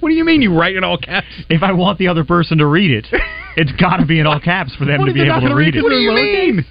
what 0.00 0.08
do 0.08 0.14
you 0.14 0.24
mean 0.24 0.40
you 0.42 0.56
write 0.58 0.76
in 0.76 0.84
all 0.84 0.96
caps? 0.98 1.26
If 1.50 1.62
I 1.62 1.72
want 1.72 1.98
the 1.98 2.08
other 2.08 2.24
person 2.24 2.58
to 2.58 2.66
read 2.66 2.90
it, 2.90 3.06
it's 3.56 3.72
got 3.72 3.98
to 3.98 4.06
be 4.06 4.20
in 4.20 4.26
all 4.26 4.40
caps 4.40 4.74
for 4.76 4.84
them 4.86 5.00
What 5.00 5.06
to 5.06 5.12
be 5.12 5.20
able 5.22 5.40
to 5.42 5.54
read 5.54 5.74
read 5.74 5.76
it. 5.76 5.78
it? 5.80 5.82
What 5.82 5.90
do 5.90 5.96
you 5.96 6.10
Lowercase? 6.12 6.54
mean? 6.54 6.66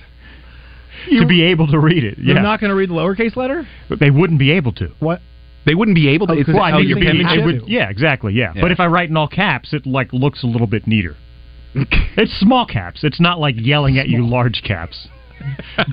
to 1.21 1.25
be 1.27 1.43
able 1.43 1.67
to 1.67 1.79
read 1.79 2.03
it, 2.03 2.17
yeah. 2.17 2.33
You're 2.33 2.41
not 2.43 2.59
going 2.59 2.69
to 2.69 2.75
read 2.75 2.89
the 2.89 2.93
lowercase 2.95 3.35
letter. 3.37 3.65
But 3.87 3.99
they 3.99 4.09
wouldn't 4.11 4.39
be 4.39 4.51
able 4.51 4.73
to. 4.73 4.87
What? 4.99 5.21
They 5.67 5.75
wouldn't 5.75 5.95
be 5.95 6.07
able 6.07 6.25
to. 6.27 6.33
Oh, 6.33 6.37
it's 6.37 6.45
'cause 6.45 6.55
Well, 6.55 6.63
I 6.63 6.71
oh, 6.71 6.79
mean, 6.79 6.87
your 6.87 6.97
it'd 6.97 7.09
penmanship. 7.09 7.45
would- 7.45 7.67
yeah, 7.69 7.89
exactly, 7.89 8.33
yeah. 8.33 8.53
Yeah. 8.55 8.61
But 8.61 8.71
if 8.71 8.79
I 8.79 8.87
write 8.87 9.09
in 9.09 9.17
all 9.17 9.27
caps, 9.27 9.73
it 9.73 9.85
like 9.85 10.11
looks 10.13 10.41
a 10.43 10.47
little 10.47 10.65
bit 10.65 10.87
neater. 10.87 11.15
it's 11.75 12.31
small 12.39 12.65
caps. 12.65 13.03
It's 13.03 13.19
not 13.19 13.39
like 13.39 13.55
yelling 13.57 13.99
at 13.99 14.07
you 14.07 14.25
large 14.25 14.61
caps, 14.63 15.07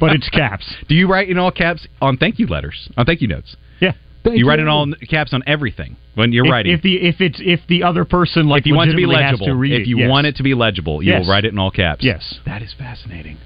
but 0.00 0.12
it's 0.14 0.28
caps. 0.30 0.64
Do 0.88 0.94
you 0.94 1.08
write 1.08 1.28
in 1.28 1.38
all 1.38 1.50
caps 1.50 1.86
on 2.00 2.16
thank 2.16 2.38
you 2.38 2.46
letters, 2.46 2.88
on 2.96 3.04
thank 3.04 3.20
you 3.20 3.26
notes? 3.28 3.56
Yeah. 3.80 3.92
you 4.24 4.46
write 4.48 4.60
in 4.60 4.68
all 4.68 4.86
caps 5.10 5.34
on 5.34 5.42
everything 5.46 5.96
when 6.14 6.32
you're 6.32 6.46
if, 6.46 6.52
writing. 6.52 6.72
If 6.72 6.82
the 6.82 6.94
if 7.02 7.20
it's 7.20 7.40
if 7.42 7.60
the 7.68 7.82
other 7.82 8.04
person 8.04 8.46
like 8.48 8.60
if 8.62 8.66
you 8.66 8.76
want 8.76 8.90
it 8.90 8.92
to 8.92 8.96
be 8.96 9.06
legitimately 9.06 9.24
has 9.24 9.32
legible, 9.40 9.46
to 9.48 9.54
read 9.56 9.80
if 9.80 9.86
you 9.88 9.98
yes. 9.98 10.08
want 10.08 10.26
it 10.28 10.36
to 10.36 10.42
be 10.44 10.54
legible, 10.54 11.02
you 11.02 11.10
Yes. 11.12 11.26
will 11.26 11.32
write 11.32 11.44
it 11.44 11.52
in 11.52 11.58
all 11.58 11.72
caps. 11.72 12.02
Yes. 12.04 12.38
that 12.46 12.62
is 12.62 12.72
fascinating. 12.78 13.36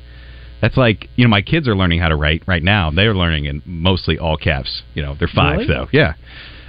That's 0.60 0.76
like 0.76 1.08
you 1.16 1.24
know 1.24 1.30
my 1.30 1.42
kids 1.42 1.68
are 1.68 1.76
learning 1.76 2.00
how 2.00 2.08
to 2.08 2.16
write 2.16 2.42
right 2.46 2.62
now. 2.62 2.90
They're 2.90 3.14
learning 3.14 3.44
in 3.46 3.62
mostly 3.64 4.18
all 4.18 4.36
caps. 4.36 4.82
You 4.94 5.02
know 5.02 5.16
they're 5.18 5.28
five 5.28 5.58
Really? 5.58 5.68
though. 5.68 5.88
Yeah. 5.92 6.14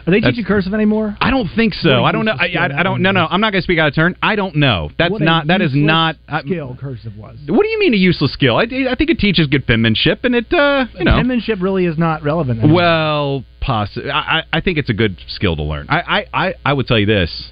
Are 0.08 0.12
they 0.12 0.22
That's- 0.22 0.36
teaching 0.36 0.46
cursive 0.48 0.74
anymore? 0.74 1.16
I 1.22 1.30
don't 1.30 1.50
think 1.56 1.74
so. 1.74 2.04
I 2.04 2.12
don't 2.12 2.26
know. 2.26 2.32
I, 2.32 2.46
I, 2.58 2.80
I, 2.80 2.84
don't. 2.84 3.02
No, 3.04 3.12
no. 3.12 3.28
I'm 3.30 3.42
not 3.42 3.52
going 3.52 3.62
to 3.62 3.64
speak 3.64 3.78
out 3.78 3.90
of 3.90 3.96
turn. 3.96 4.16
I 4.24 4.36
don't 4.36 4.56
know. 4.56 4.90
That's 4.98 5.12
What 5.12 5.22
not. 5.22 5.48
That 5.48 5.62
is 5.62 5.72
not. 5.76 6.16
I, 6.28 6.42
skill 6.42 6.76
cursive 6.80 7.16
was. 7.16 7.38
what 7.48 7.62
do 7.62 7.70
you 7.70 7.78
mean 7.80 7.94
a 7.94 7.98
useless 7.98 8.34
skill? 8.34 8.56
I, 8.56 8.64
I 8.64 8.96
think 8.98 9.10
it 9.12 9.20
teaches 9.20 9.46
good 9.48 9.68
penmanship, 9.68 10.24
and 10.24 10.34
it. 10.36 10.52
Uh, 10.52 10.86
you 10.98 11.04
know. 11.06 11.18
Penmanship 11.18 11.62
really 11.62 11.86
is 11.86 11.98
not 11.98 12.24
relevant. 12.24 12.60
anymore. 12.60 12.76
Well, 12.78 13.46
possibly. 13.62 14.10
I, 14.10 14.40
I 14.40 14.44
I 14.54 14.62
think 14.62 14.78
it's 14.80 14.90
a 14.90 14.94
good 14.96 15.18
skill 15.28 15.56
to 15.58 15.64
learn. 15.64 15.86
I, 15.90 16.00
I, 16.00 16.26
I, 16.48 16.54
I 16.66 16.74
would 16.74 16.88
tell 16.88 16.98
you 16.98 17.06
this. 17.06 17.52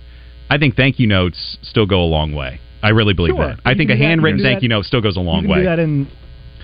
I 0.49 0.57
think 0.57 0.75
thank 0.75 0.97
you 0.99 1.05
notes 1.05 1.57
still 1.61 1.85
go 1.85 2.01
a 2.01 2.07
long 2.07 2.33
way. 2.33 2.59
I 2.81 2.89
really 2.89 3.13
believe 3.13 3.35
Sure. 3.35 3.47
that. 3.49 3.59
I 3.65 3.75
think 3.75 3.91
a 3.91 3.95
handwritten 3.97 4.39
you 4.39 4.43
can 4.45 4.49
do 4.51 4.55
thank 4.55 4.63
you 4.63 4.69
note 4.69 4.85
still 4.85 5.01
goes 5.01 5.17
a 5.17 5.19
long 5.19 5.43
you 5.43 5.49
way. 5.49 5.57
do 5.59 5.63
that 5.65 5.79
in 5.79 6.07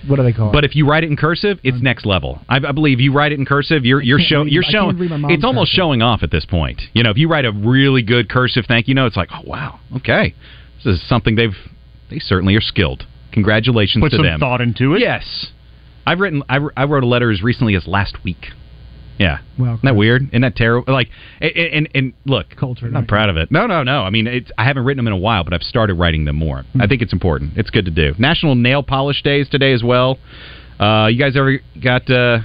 what 0.06 0.16
do 0.16 0.22
they 0.22 0.32
call 0.32 0.50
it? 0.50 0.52
But 0.52 0.64
if 0.64 0.74
you 0.76 0.86
write 0.88 1.04
it 1.04 1.10
in 1.10 1.16
cursive, 1.16 1.58
it's 1.62 1.80
next 1.82 2.04
level. 2.06 2.40
I, 2.48 2.56
I 2.56 2.72
believe 2.72 3.00
you 3.00 3.12
write 3.12 3.32
it 3.32 3.38
in 3.38 3.46
cursive, 3.46 3.84
you're 3.84 4.02
you're 4.02 4.18
showing 4.20 4.48
you're 4.48 4.62
showing. 4.62 4.98
read 4.98 5.10
my 5.10 5.30
It's 5.32 5.44
almost 5.44 5.70
cursive. 5.70 5.76
showing 5.76 6.02
off 6.02 6.22
at 6.22 6.30
this 6.30 6.44
point. 6.44 6.80
You 6.92 7.02
know, 7.02 7.10
if 7.10 7.16
you 7.18 7.28
write 7.28 7.44
a 7.44 7.52
really 7.52 8.02
good 8.02 8.28
cursive 8.28 8.64
thank 8.68 8.88
you 8.88 8.94
note, 8.94 9.06
it's 9.06 9.16
like, 9.16 9.30
oh 9.32 9.42
wow, 9.44 9.80
okay, 9.96 10.34
this 10.84 10.94
is 11.00 11.08
something 11.08 11.36
they've 11.36 11.56
they 12.10 12.18
certainly 12.18 12.54
are 12.56 12.60
skilled. 12.60 13.06
Congratulations 13.32 14.02
put 14.02 14.10
to 14.10 14.16
some 14.18 14.26
them. 14.26 14.40
thought 14.40 14.60
into 14.60 14.94
it. 14.94 15.00
Yes, 15.00 15.46
I've 16.06 16.20
written. 16.20 16.42
I, 16.48 16.58
I 16.76 16.84
wrote 16.84 17.02
a 17.02 17.06
letter 17.06 17.30
as 17.30 17.42
recently 17.42 17.74
as 17.74 17.86
last 17.86 18.22
week. 18.24 18.48
Yeah, 19.18 19.38
Well, 19.58 19.74
isn't 19.74 19.84
that 19.84 19.94
weird? 19.96 20.22
Isn't 20.28 20.42
that 20.42 20.56
terrible? 20.56 20.92
Like, 20.92 21.08
and 21.40 21.52
and, 21.56 21.88
and 21.94 22.12
look, 22.26 22.56
Culture, 22.56 22.86
I'm 22.86 22.92
not 22.92 23.00
right? 23.00 23.08
proud 23.08 23.28
of 23.28 23.36
it. 23.36 23.50
No, 23.52 23.66
no, 23.66 23.82
no. 23.84 24.02
I 24.02 24.10
mean, 24.10 24.26
it's 24.26 24.50
I 24.58 24.64
haven't 24.64 24.84
written 24.84 24.96
them 24.96 25.06
in 25.06 25.12
a 25.12 25.16
while, 25.18 25.44
but 25.44 25.52
I've 25.54 25.62
started 25.62 25.94
writing 25.94 26.24
them 26.24 26.36
more. 26.36 26.62
Hmm. 26.72 26.82
I 26.82 26.86
think 26.88 27.00
it's 27.00 27.12
important. 27.12 27.52
It's 27.56 27.70
good 27.70 27.84
to 27.84 27.90
do. 27.92 28.14
National 28.18 28.54
Nail 28.56 28.82
Polish 28.82 29.22
Day 29.22 29.40
is 29.40 29.48
today 29.48 29.72
as 29.72 29.82
well. 29.84 30.18
Uh, 30.80 31.06
you 31.10 31.18
guys 31.18 31.36
ever 31.36 31.60
got 31.82 32.10
uh, 32.10 32.38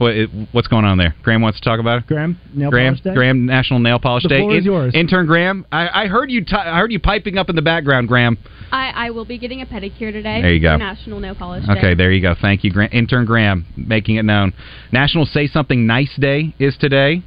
what, 0.00 0.14
what's 0.52 0.66
going 0.66 0.84
on 0.86 0.96
there? 0.98 1.14
Graham 1.22 1.42
wants 1.42 1.60
to 1.60 1.64
talk 1.64 1.78
about 1.78 1.98
it. 1.98 2.06
Graham, 2.06 2.40
nail 2.54 2.70
Graham, 2.70 2.94
polish 2.94 3.04
day? 3.04 3.14
Graham, 3.14 3.44
National 3.44 3.78
Nail 3.80 3.98
Polish 3.98 4.22
The 4.22 4.28
Day. 4.30 4.38
floor 4.38 4.56
is 4.56 4.64
yours. 4.64 4.94
Intern 4.94 5.26
Graham, 5.26 5.66
I, 5.70 6.04
I 6.04 6.06
heard 6.06 6.30
you. 6.30 6.42
T- 6.44 6.56
I 6.56 6.78
heard 6.78 6.90
you 6.90 6.98
piping 6.98 7.36
up 7.36 7.50
in 7.50 7.56
the 7.56 7.62
background, 7.62 8.08
Graham. 8.08 8.38
I, 8.72 8.92
I 8.94 9.10
will 9.10 9.24
be 9.26 9.36
getting 9.36 9.60
a 9.62 9.66
pedicure 9.66 10.10
today. 10.10 10.40
There 10.40 10.52
you 10.54 10.60
go. 10.62 10.76
National 10.76 11.20
Nail 11.20 11.34
Polish 11.34 11.66
Day. 11.66 11.72
Okay, 11.76 11.94
there 11.94 12.10
you 12.12 12.22
go. 12.22 12.34
Thank 12.40 12.64
you, 12.64 12.72
Gra- 12.72 12.88
intern 12.88 13.26
Graham, 13.26 13.66
making 13.76 14.16
it 14.16 14.24
known. 14.24 14.52
National 14.90 15.26
Say 15.26 15.46
Something 15.48 15.86
Nice 15.86 16.16
Day 16.18 16.54
is 16.58 16.76
today, 16.78 17.22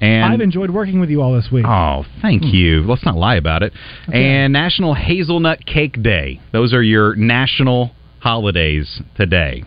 and 0.00 0.24
I've 0.32 0.40
enjoyed 0.40 0.70
working 0.70 1.00
with 1.00 1.10
you 1.10 1.20
all 1.20 1.34
this 1.34 1.48
week. 1.52 1.66
oh, 1.66 2.04
thank 2.22 2.42
Hmm. 2.44 2.48
you. 2.48 2.82
Let's 2.86 3.04
not 3.04 3.16
lie 3.16 3.36
about 3.36 3.62
it. 3.62 3.72
And 4.12 4.52
National 4.54 4.94
Hazelnut 4.94 5.66
Cake 5.66 6.02
Day. 6.02 6.40
Those 6.52 6.72
are 6.72 6.82
your 6.82 7.14
national 7.14 7.90
holidays 8.20 9.02
today. 9.16 9.64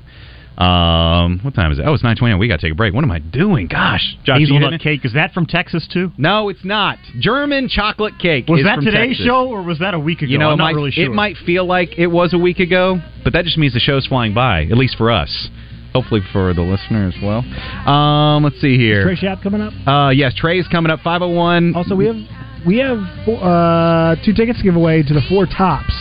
Um, 0.59 1.39
what 1.41 1.55
time 1.55 1.71
is 1.71 1.79
it? 1.79 1.85
Oh, 1.85 1.93
it's 1.93 2.03
nine 2.03 2.17
twenty. 2.17 2.35
We 2.35 2.49
got 2.49 2.59
to 2.59 2.67
take 2.67 2.73
a 2.73 2.75
break. 2.75 2.93
What 2.93 3.05
am 3.05 3.11
I 3.11 3.19
doing? 3.19 3.67
Gosh, 3.67 4.17
Josh, 4.25 4.39
Hazelnut 4.39 4.81
cake 4.81 5.05
is 5.05 5.13
that 5.13 5.31
from 5.31 5.45
Texas 5.45 5.87
too? 5.91 6.11
No, 6.17 6.49
it's 6.49 6.65
not. 6.65 6.97
German 7.17 7.69
chocolate 7.69 8.15
cake. 8.19 8.47
Was 8.49 8.59
is 8.59 8.65
that 8.65 8.81
today's 8.81 9.15
Texas. 9.15 9.25
show 9.25 9.47
or 9.47 9.63
was 9.63 9.79
that 9.79 9.93
a 9.93 9.99
week 9.99 10.21
ago? 10.21 10.29
You 10.29 10.37
know, 10.37 10.49
I'm 10.49 10.55
it 10.55 10.57
not 10.57 10.63
might, 10.65 10.75
really 10.75 10.91
sure. 10.91 11.05
it 11.05 11.11
might 11.11 11.37
feel 11.45 11.65
like 11.65 11.97
it 11.97 12.07
was 12.07 12.33
a 12.33 12.37
week 12.37 12.59
ago, 12.59 12.99
but 13.23 13.31
that 13.33 13.45
just 13.45 13.57
means 13.57 13.73
the 13.73 13.79
show's 13.79 14.05
flying 14.05 14.33
by, 14.33 14.63
at 14.63 14.77
least 14.77 14.97
for 14.97 15.09
us. 15.09 15.49
Hopefully 15.93 16.21
for 16.33 16.53
the 16.53 16.61
listener 16.61 17.07
as 17.07 17.15
well. 17.23 17.39
Um, 17.89 18.43
let's 18.43 18.59
see 18.59 18.73
Is 18.73 18.79
here. 18.79 19.03
Trey 19.03 19.15
Schaap 19.15 19.41
coming 19.41 19.61
up? 19.61 19.73
Uh, 19.87 20.09
yes, 20.09 20.33
Trey's 20.35 20.67
coming 20.67 20.91
up. 20.91 20.99
501. 20.99 21.73
Also, 21.73 21.95
we 21.95 22.05
have 22.05 22.15
we 22.67 22.77
have 22.79 22.99
uh, 23.27 24.15
two 24.25 24.33
tickets 24.33 24.59
to 24.59 24.63
give 24.65 24.75
away 24.75 25.03
to 25.03 25.13
the 25.13 25.21
Four 25.29 25.45
Tops 25.45 25.93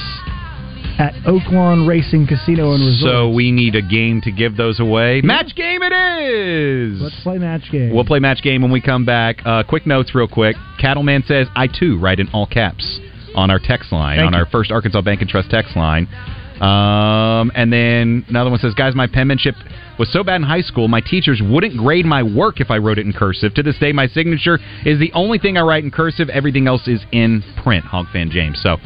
at 0.99 1.15
Oaklawn 1.25 1.87
Racing 1.87 2.27
Casino 2.27 2.73
and 2.73 2.85
Resort. 2.85 3.13
So 3.13 3.31
we 3.31 3.53
need 3.53 3.77
a 3.77 3.83
game 3.83 4.21
to 4.23 4.33
give 4.33 4.57
those 4.57 4.81
away. 4.81 5.21
Match 5.23 5.55
game 5.55 5.81
it 5.83 5.93
is! 5.93 7.01
let's 7.01 7.23
play 7.23 7.39
match 7.39 7.71
game. 7.71 7.95
We'll 7.95 8.05
play 8.05 8.19
match 8.19 8.43
game 8.43 8.63
when 8.63 8.73
we 8.73 8.81
come 8.81 9.05
back. 9.05 9.39
Uh, 9.45 9.63
quick 9.63 9.87
notes, 9.87 10.15
real 10.15 10.29
quick. 10.29 10.57
Cattleman 10.81 11.23
says, 11.27 11.47
I 11.55 11.69
too 11.69 11.99
write 11.99 12.19
in 12.19 12.29
all 12.33 12.47
caps 12.47 13.01
on 13.35 13.51
our 13.51 13.61
text 13.63 13.93
line, 13.93 14.19
Thank 14.19 14.27
on 14.27 14.33
you. 14.33 14.41
our 14.41 14.47
first 14.47 14.71
Arkansas 14.73 15.01
Bank 15.03 15.21
and 15.21 15.31
Trust 15.31 15.51
text 15.51 15.77
line. 15.77 16.09
Um, 16.61 17.53
and 17.55 17.73
then 17.73 18.25
another 18.29 18.51
one 18.51 18.59
says, 18.59 18.75
Guys, 18.75 18.97
my 18.97 19.07
penmanship 19.07 19.55
was 19.99 20.13
so 20.13 20.25
bad 20.25 20.37
in 20.37 20.43
high 20.43 20.63
school, 20.63 20.89
my 20.89 21.01
teachers 21.01 21.41
wouldn't 21.45 21.77
grade 21.77 22.05
my 22.05 22.23
work 22.25 22.61
if 22.61 22.71
I 22.71 22.79
wrote 22.79 22.99
it 22.99 23.07
in 23.07 23.13
cursive. 23.13 23.55
To 23.55 23.63
this 23.63 23.79
day, 23.79 23.93
my 23.93 24.09
signature 24.09 24.59
is 24.85 24.99
the 24.99 25.13
only 25.15 25.39
thing 25.39 25.57
I 25.57 25.61
write 25.61 25.85
in 25.85 25.93
cursive. 25.93 26.29
Everything 26.29 26.67
else 26.67 26.89
is 26.89 27.01
in 27.13 27.45
print. 27.63 27.85
Hog 27.85 28.07
fan 28.13 28.31
James. 28.31 28.61
So, 28.61 28.79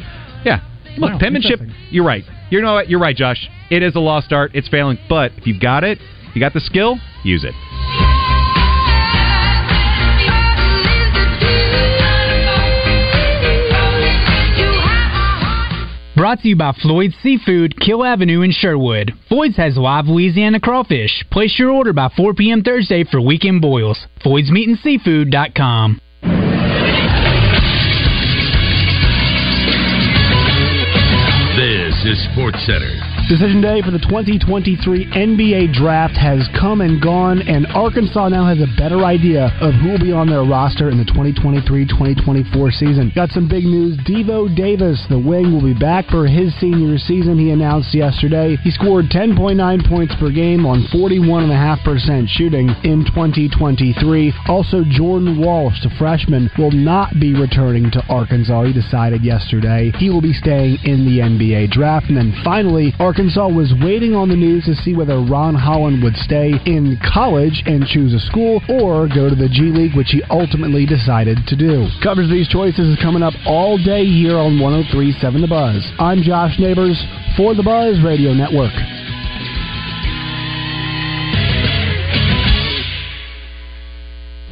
yeah. 0.45 0.59
Look, 0.97 1.11
wow, 1.11 1.19
penmanship. 1.19 1.59
You're 1.89 2.05
right. 2.05 2.23
You 2.49 2.61
know 2.61 2.73
what? 2.73 2.89
You're 2.89 2.99
right, 2.99 3.15
Josh. 3.15 3.49
It 3.69 3.81
is 3.83 3.95
a 3.95 3.99
lost 3.99 4.31
art. 4.31 4.51
It's 4.53 4.67
failing. 4.67 4.97
But 5.09 5.31
if 5.37 5.47
you've 5.47 5.61
got 5.61 5.83
it, 5.83 5.99
you 6.33 6.39
got 6.39 6.53
the 6.53 6.61
skill. 6.61 6.97
Use 7.23 7.43
it. 7.43 7.53
Brought 16.15 16.41
to 16.41 16.47
you 16.47 16.55
by 16.55 16.73
Floyd's 16.73 17.15
Seafood, 17.23 17.75
Kiehl 17.75 18.07
Avenue 18.07 18.41
in 18.41 18.51
Sherwood. 18.51 19.13
Floyd's 19.27 19.57
has 19.57 19.75
live 19.77 20.05
Louisiana 20.05 20.59
crawfish. 20.59 21.25
Place 21.31 21.57
your 21.57 21.71
order 21.71 21.91
by 21.91 22.09
4 22.15 22.35
p.m. 22.35 22.61
Thursday 22.61 23.03
for 23.03 23.19
weekend 23.19 23.61
boils. 23.61 23.99
FloydsMeatandSeafood.com. 24.23 25.99
Is 32.03 32.19
Sports 32.33 32.59
Center. 32.67 32.99
Decision 33.31 33.63
day 33.63 33.79
for 33.79 33.91
the 33.91 34.03
2023 34.11 35.07
NBA 35.15 35.71
draft 35.71 36.19
has 36.19 36.43
come 36.51 36.81
and 36.81 36.99
gone, 36.99 37.39
and 37.39 37.63
Arkansas 37.71 38.27
now 38.27 38.43
has 38.43 38.59
a 38.59 38.67
better 38.75 39.07
idea 39.07 39.47
of 39.63 39.71
who 39.79 39.95
will 39.95 40.03
be 40.03 40.11
on 40.11 40.27
their 40.27 40.43
roster 40.43 40.91
in 40.91 40.99
the 40.99 41.07
2023-2024 41.07 42.51
season. 42.75 43.13
Got 43.15 43.31
some 43.31 43.47
big 43.47 43.63
news. 43.63 43.95
Devo 44.03 44.51
Davis, 44.51 44.99
the 45.07 45.15
wing, 45.15 45.55
will 45.55 45.63
be 45.63 45.79
back 45.79 46.03
for 46.11 46.27
his 46.27 46.51
senior 46.59 46.99
season. 46.99 47.39
He 47.39 47.55
announced 47.55 47.95
yesterday 47.95 48.59
he 48.59 48.71
scored 48.75 49.07
10.9 49.07 49.55
points 49.87 50.13
per 50.19 50.27
game 50.27 50.65
on 50.65 50.83
41.5% 50.91 52.27
shooting 52.27 52.67
in 52.83 53.07
2023. 53.15 54.51
Also, 54.51 54.83
Jordan 54.91 55.39
Walsh, 55.39 55.79
the 55.79 55.95
freshman, 55.95 56.51
will 56.59 56.75
not 56.75 57.15
be 57.15 57.31
returning 57.31 57.87
to 57.95 58.03
Arkansas. 58.11 58.67
He 58.67 58.73
decided 58.73 59.23
yesterday 59.23 59.95
he 59.95 60.09
will 60.09 60.21
be 60.21 60.33
staying 60.33 60.83
in 60.83 61.07
the 61.07 61.23
NBA 61.23 61.71
draft. 61.71 61.92
And 62.01 62.17
then 62.17 62.33
finally, 62.43 62.93
Arkansas 62.99 63.47
was 63.47 63.73
waiting 63.81 64.15
on 64.15 64.29
the 64.29 64.35
news 64.35 64.65
to 64.65 64.73
see 64.73 64.95
whether 64.95 65.21
Ron 65.21 65.53
Holland 65.53 66.01
would 66.01 66.15
stay 66.17 66.53
in 66.65 66.97
college 67.13 67.61
and 67.65 67.85
choose 67.85 68.13
a 68.13 68.19
school 68.19 68.61
or 68.67 69.07
go 69.07 69.29
to 69.29 69.35
the 69.35 69.49
G 69.49 69.69
League, 69.69 69.95
which 69.95 70.09
he 70.09 70.23
ultimately 70.29 70.85
decided 70.85 71.37
to 71.47 71.55
do. 71.55 71.87
Coverage 72.01 72.25
of 72.25 72.31
these 72.31 72.49
choices 72.49 72.87
is 72.87 73.03
coming 73.03 73.21
up 73.21 73.33
all 73.45 73.77
day 73.77 74.05
here 74.05 74.37
on 74.37 74.59
1037 74.59 75.41
The 75.41 75.47
Buzz. 75.47 75.85
I'm 75.99 76.23
Josh 76.23 76.57
Neighbors 76.57 76.97
for 77.37 77.53
The 77.53 77.63
Buzz 77.63 78.01
Radio 78.03 78.33
Network. 78.33 78.73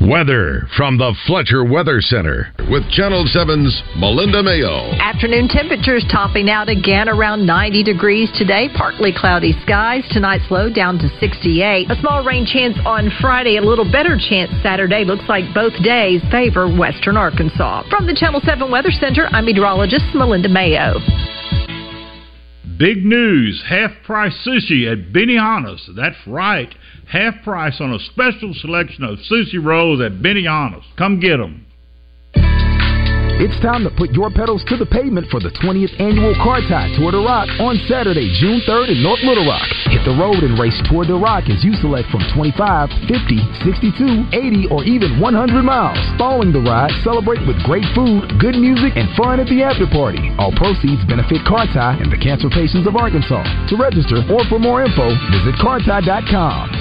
Weather 0.09 0.67
from 0.75 0.97
the 0.97 1.13
Fletcher 1.27 1.63
Weather 1.63 2.01
Center 2.01 2.49
with 2.71 2.81
Channel 2.89 3.23
7's 3.29 3.83
Melinda 3.97 4.41
Mayo. 4.41 4.97
Afternoon 4.97 5.47
temperatures 5.47 6.03
topping 6.11 6.49
out 6.49 6.69
again 6.69 7.07
around 7.07 7.45
90 7.45 7.83
degrees 7.83 8.27
today. 8.33 8.67
Partly 8.75 9.13
cloudy 9.15 9.53
skies. 9.61 10.03
Tonight's 10.09 10.49
low 10.49 10.73
down 10.73 10.97
to 10.97 11.07
68. 11.19 11.91
A 11.91 11.95
small 12.01 12.25
rain 12.25 12.47
chance 12.47 12.75
on 12.83 13.11
Friday. 13.21 13.57
A 13.57 13.61
little 13.61 13.85
better 13.85 14.17
chance 14.17 14.49
Saturday. 14.63 15.05
Looks 15.05 15.29
like 15.29 15.53
both 15.53 15.73
days 15.83 16.19
favor 16.31 16.65
western 16.65 17.15
Arkansas. 17.15 17.83
From 17.91 18.07
the 18.07 18.15
Channel 18.15 18.41
7 18.43 18.71
Weather 18.71 18.89
Center, 18.89 19.27
I'm 19.27 19.45
meteorologist 19.45 20.15
Melinda 20.15 20.49
Mayo. 20.49 20.97
Big 22.79 23.05
news 23.05 23.63
half 23.69 23.91
price 24.03 24.33
sushi 24.43 24.91
at 24.91 25.13
Benihana's. 25.13 25.87
That's 25.95 26.17
right. 26.25 26.73
Half 27.11 27.43
price 27.43 27.75
on 27.83 27.91
a 27.91 27.99
special 27.99 28.55
selection 28.55 29.03
of 29.03 29.19
sushi 29.27 29.59
rolls 29.59 29.99
at 29.99 30.23
Benihana's. 30.23 30.87
Come 30.95 31.19
get 31.19 31.43
them. 31.43 31.67
It's 33.43 33.57
time 33.59 33.83
to 33.83 33.91
put 33.91 34.15
your 34.15 34.31
pedals 34.31 34.63
to 34.71 34.79
the 34.79 34.87
pavement 34.87 35.27
for 35.27 35.43
the 35.43 35.51
20th 35.59 35.91
annual 35.99 36.31
CARTI 36.39 36.95
Tour 36.95 37.11
de 37.11 37.19
Rock 37.19 37.51
on 37.59 37.75
Saturday, 37.91 38.31
June 38.39 38.63
3rd 38.63 38.95
in 38.95 39.03
North 39.03 39.19
Little 39.27 39.43
Rock. 39.43 39.67
Hit 39.91 40.07
the 40.07 40.15
road 40.15 40.39
and 40.39 40.55
race 40.55 40.77
Tour 40.87 41.03
de 41.03 41.11
Rock 41.11 41.51
as 41.51 41.59
you 41.67 41.75
select 41.83 42.07
from 42.15 42.23
25, 42.31 42.55
50, 43.11 43.11
62, 43.67 44.31
80, 44.31 44.71
or 44.71 44.87
even 44.87 45.19
100 45.19 45.35
miles. 45.67 45.99
Following 46.15 46.55
the 46.55 46.63
ride, 46.63 46.95
celebrate 47.03 47.43
with 47.43 47.59
great 47.67 47.83
food, 47.91 48.39
good 48.39 48.55
music, 48.55 48.95
and 48.95 49.11
fun 49.19 49.43
at 49.43 49.51
the 49.51 49.67
after 49.67 49.89
party. 49.89 50.31
All 50.39 50.55
proceeds 50.55 51.03
benefit 51.11 51.43
CARTI 51.43 51.99
and 51.99 52.07
the 52.07 52.21
cancer 52.23 52.47
patients 52.47 52.87
of 52.87 52.95
Arkansas. 52.95 53.43
To 53.67 53.75
register 53.75 54.23
or 54.31 54.47
for 54.47 54.63
more 54.63 54.79
info, 54.79 55.11
visit 55.27 55.59
carti.com. 55.59 56.80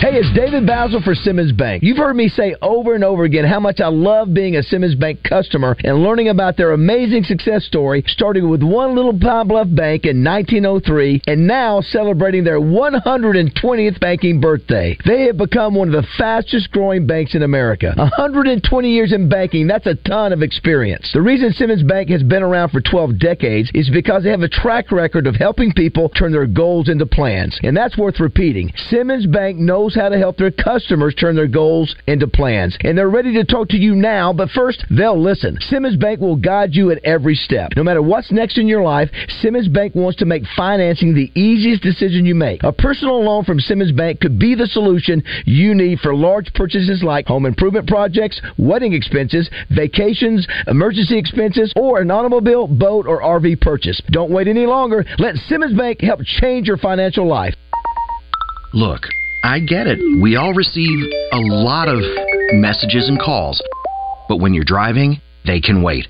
Hey, 0.00 0.16
it's 0.16 0.32
David 0.34 0.66
Bazzel 0.66 1.04
for 1.04 1.14
Simmons 1.14 1.52
Bank. 1.52 1.82
You've 1.82 1.98
heard 1.98 2.16
me 2.16 2.30
say 2.30 2.56
over 2.62 2.94
and 2.94 3.04
over 3.04 3.24
again 3.24 3.44
how 3.44 3.60
much 3.60 3.80
I 3.80 3.88
love 3.88 4.32
being 4.32 4.56
a 4.56 4.62
Simmons 4.62 4.94
Bank 4.94 5.22
customer 5.22 5.76
and 5.84 6.02
learning 6.02 6.30
about 6.30 6.56
their 6.56 6.72
amazing 6.72 7.24
success 7.24 7.66
story, 7.66 8.02
starting 8.06 8.48
with 8.48 8.62
one 8.62 8.96
little 8.96 9.12
Pine 9.12 9.46
Bluff 9.46 9.66
bank 9.70 10.06
in 10.06 10.24
1903 10.24 11.20
and 11.26 11.46
now 11.46 11.82
celebrating 11.82 12.44
their 12.44 12.58
120th 12.58 14.00
banking 14.00 14.40
birthday. 14.40 14.96
They 15.04 15.24
have 15.24 15.36
become 15.36 15.74
one 15.74 15.94
of 15.94 16.02
the 16.02 16.08
fastest 16.16 16.70
growing 16.70 17.06
banks 17.06 17.34
in 17.34 17.42
America. 17.42 17.92
120 17.94 18.90
years 18.90 19.12
in 19.12 19.28
banking, 19.28 19.66
that's 19.66 19.86
a 19.86 19.96
ton 19.96 20.32
of 20.32 20.40
experience. 20.40 21.10
The 21.12 21.20
reason 21.20 21.52
Simmons 21.52 21.82
Bank 21.82 22.08
has 22.08 22.22
been 22.22 22.42
around 22.42 22.70
for 22.70 22.80
12 22.80 23.18
decades 23.18 23.70
is 23.74 23.90
because 23.90 24.22
they 24.22 24.30
have 24.30 24.40
a 24.40 24.48
track 24.48 24.92
record 24.92 25.26
of 25.26 25.36
helping 25.36 25.74
people 25.74 26.08
turn 26.08 26.32
their 26.32 26.46
goals 26.46 26.88
into 26.88 27.04
plans. 27.04 27.60
And 27.62 27.76
that's 27.76 27.98
worth 27.98 28.18
repeating. 28.18 28.72
Simmons 28.88 29.26
Bank 29.26 29.58
knows 29.58 29.89
knows 29.90 30.02
how 30.02 30.08
to 30.08 30.18
help 30.18 30.36
their 30.36 30.50
customers 30.50 31.14
turn 31.14 31.36
their 31.36 31.46
goals 31.46 31.94
into 32.06 32.26
plans. 32.26 32.76
And 32.82 32.96
they're 32.96 33.10
ready 33.10 33.34
to 33.34 33.44
talk 33.44 33.68
to 33.70 33.76
you 33.76 33.94
now, 33.94 34.32
but 34.32 34.50
first, 34.50 34.84
they'll 34.90 35.20
listen. 35.20 35.58
Simmons 35.60 35.96
Bank 35.96 36.20
will 36.20 36.36
guide 36.36 36.74
you 36.74 36.90
at 36.90 37.04
every 37.04 37.34
step. 37.34 37.72
No 37.76 37.82
matter 37.82 38.02
what's 38.02 38.32
next 38.32 38.58
in 38.58 38.68
your 38.68 38.82
life, 38.82 39.10
Simmons 39.40 39.68
Bank 39.68 39.94
wants 39.94 40.18
to 40.18 40.24
make 40.24 40.42
financing 40.56 41.14
the 41.14 41.30
easiest 41.38 41.82
decision 41.82 42.24
you 42.24 42.34
make. 42.34 42.62
A 42.62 42.72
personal 42.72 43.22
loan 43.24 43.44
from 43.44 43.60
Simmons 43.60 43.92
Bank 43.92 44.20
could 44.20 44.38
be 44.38 44.54
the 44.54 44.66
solution 44.66 45.22
you 45.44 45.74
need 45.74 45.98
for 46.00 46.14
large 46.14 46.52
purchases 46.54 47.02
like 47.02 47.26
home 47.26 47.46
improvement 47.46 47.88
projects, 47.88 48.40
wedding 48.58 48.92
expenses, 48.92 49.48
vacations, 49.70 50.46
emergency 50.66 51.18
expenses, 51.18 51.72
or 51.76 52.00
an 52.00 52.10
automobile, 52.10 52.66
boat, 52.66 53.06
or 53.06 53.20
RV 53.20 53.60
purchase. 53.60 54.00
Don't 54.10 54.30
wait 54.30 54.48
any 54.48 54.66
longer. 54.66 55.04
Let 55.18 55.36
Simmons 55.48 55.76
Bank 55.76 56.00
help 56.00 56.20
change 56.24 56.66
your 56.66 56.76
financial 56.76 57.26
life. 57.26 57.54
Look. 58.72 59.02
I 59.42 59.58
get 59.60 59.86
it. 59.86 59.98
We 60.20 60.36
all 60.36 60.52
receive 60.52 60.98
a 61.32 61.38
lot 61.38 61.88
of 61.88 62.00
messages 62.52 63.08
and 63.08 63.18
calls. 63.18 63.62
But 64.28 64.36
when 64.36 64.52
you're 64.52 64.64
driving, 64.64 65.20
they 65.46 65.60
can 65.60 65.82
wait. 65.82 66.06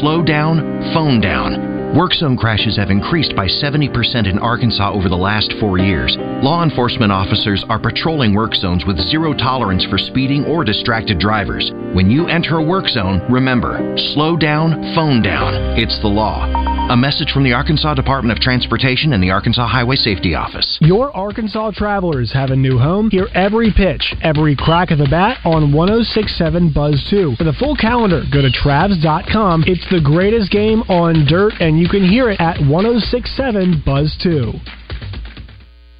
Slow 0.00 0.22
down, 0.22 0.60
phone 0.92 1.20
down. 1.20 1.96
Work 1.96 2.12
zone 2.14 2.36
crashes 2.36 2.76
have 2.76 2.90
increased 2.90 3.34
by 3.36 3.46
70% 3.46 4.26
in 4.26 4.38
Arkansas 4.38 4.92
over 4.92 5.08
the 5.08 5.16
last 5.16 5.52
four 5.60 5.78
years. 5.78 6.16
Law 6.42 6.62
enforcement 6.62 7.12
officers 7.12 7.64
are 7.68 7.78
patrolling 7.78 8.34
work 8.34 8.54
zones 8.54 8.84
with 8.86 8.96
zero 9.10 9.34
tolerance 9.34 9.84
for 9.84 9.98
speeding 9.98 10.44
or 10.44 10.64
distracted 10.64 11.18
drivers. 11.18 11.70
When 11.94 12.10
you 12.10 12.28
enter 12.28 12.56
a 12.56 12.64
work 12.64 12.88
zone, 12.88 13.20
remember 13.30 13.94
slow 14.14 14.36
down, 14.36 14.94
phone 14.94 15.22
down. 15.22 15.54
It's 15.78 16.00
the 16.00 16.08
law. 16.08 16.71
A 16.92 16.96
message 16.96 17.32
from 17.32 17.42
the 17.42 17.54
Arkansas 17.54 17.94
Department 17.94 18.36
of 18.36 18.42
Transportation 18.42 19.14
and 19.14 19.22
the 19.22 19.30
Arkansas 19.30 19.66
Highway 19.66 19.96
Safety 19.96 20.34
Office. 20.34 20.76
Your 20.82 21.10
Arkansas 21.16 21.70
travelers 21.70 22.30
have 22.34 22.50
a 22.50 22.56
new 22.56 22.76
home. 22.76 23.08
Hear 23.08 23.28
every 23.32 23.72
pitch, 23.74 24.14
every 24.20 24.54
crack 24.54 24.90
of 24.90 24.98
the 24.98 25.08
bat 25.08 25.38
on 25.42 25.72
1067 25.72 26.70
Buzz 26.74 27.02
2. 27.08 27.36
For 27.38 27.44
the 27.44 27.54
full 27.54 27.76
calendar, 27.76 28.24
go 28.30 28.42
to 28.42 28.50
Travs.com. 28.50 29.64
It's 29.66 29.88
the 29.90 30.02
greatest 30.04 30.50
game 30.50 30.82
on 30.90 31.24
dirt, 31.24 31.54
and 31.60 31.78
you 31.78 31.88
can 31.88 32.06
hear 32.06 32.28
it 32.28 32.38
at 32.38 32.60
1067 32.60 33.82
Buzz 33.86 34.14
2. 34.22 34.52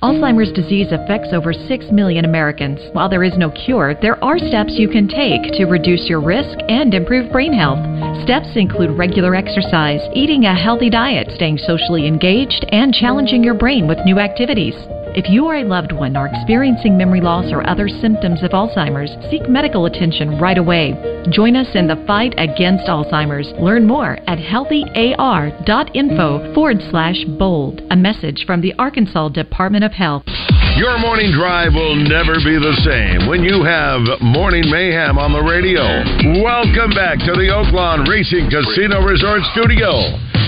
Alzheimer's 0.02 0.50
disease 0.50 0.90
affects 0.90 1.28
over 1.32 1.52
6 1.52 1.84
million 1.92 2.24
Americans. 2.24 2.80
While 2.92 3.08
there 3.08 3.22
is 3.22 3.38
no 3.38 3.50
cure, 3.50 3.94
there 4.02 4.22
are 4.22 4.36
steps 4.36 4.74
you 4.74 4.88
can 4.88 5.06
take 5.06 5.52
to 5.52 5.66
reduce 5.66 6.08
your 6.08 6.20
risk 6.20 6.58
and 6.68 6.92
improve 6.92 7.30
brain 7.30 7.52
health. 7.52 7.78
Steps 8.24 8.48
include 8.56 8.98
regular 8.98 9.36
exercise, 9.36 10.00
eating 10.12 10.46
a 10.46 10.60
healthy 10.60 10.90
diet, 10.90 11.30
staying 11.36 11.58
socially 11.58 12.08
engaged, 12.08 12.66
and 12.72 12.92
challenging 12.92 13.44
your 13.44 13.54
brain 13.54 13.86
with 13.86 13.98
new 14.04 14.18
activities. 14.18 14.74
If 15.14 15.28
you 15.28 15.44
or 15.44 15.56
a 15.56 15.64
loved 15.64 15.92
one 15.92 16.16
are 16.16 16.26
experiencing 16.26 16.96
memory 16.96 17.20
loss 17.20 17.52
or 17.52 17.68
other 17.68 17.86
symptoms 17.86 18.42
of 18.42 18.52
Alzheimer's, 18.52 19.12
seek 19.28 19.46
medical 19.46 19.84
attention 19.84 20.40
right 20.40 20.56
away. 20.56 20.96
Join 21.28 21.54
us 21.54 21.68
in 21.76 21.86
the 21.86 22.02
fight 22.06 22.32
against 22.40 22.88
Alzheimer's. 22.88 23.52
Learn 23.60 23.86
more 23.86 24.16
at 24.24 24.40
healthyar.info 24.40 26.54
forward 26.54 26.78
slash 26.88 27.22
bold. 27.36 27.82
A 27.90 27.96
message 27.96 28.44
from 28.46 28.62
the 28.62 28.72
Arkansas 28.80 29.28
Department 29.36 29.84
of 29.84 29.92
Health. 29.92 30.24
Your 30.80 30.98
morning 30.98 31.30
drive 31.36 31.74
will 31.76 31.94
never 31.94 32.40
be 32.40 32.56
the 32.56 32.72
same 32.80 33.28
when 33.28 33.44
you 33.44 33.60
have 33.68 34.00
Morning 34.24 34.64
Mayhem 34.72 35.20
on 35.20 35.36
the 35.36 35.44
radio. 35.44 35.84
Welcome 36.40 36.96
back 36.96 37.20
to 37.28 37.36
the 37.36 37.52
Oaklawn 37.52 38.08
Racing 38.08 38.48
Casino 38.48 39.04
Resort 39.04 39.44
Studio, 39.52 39.92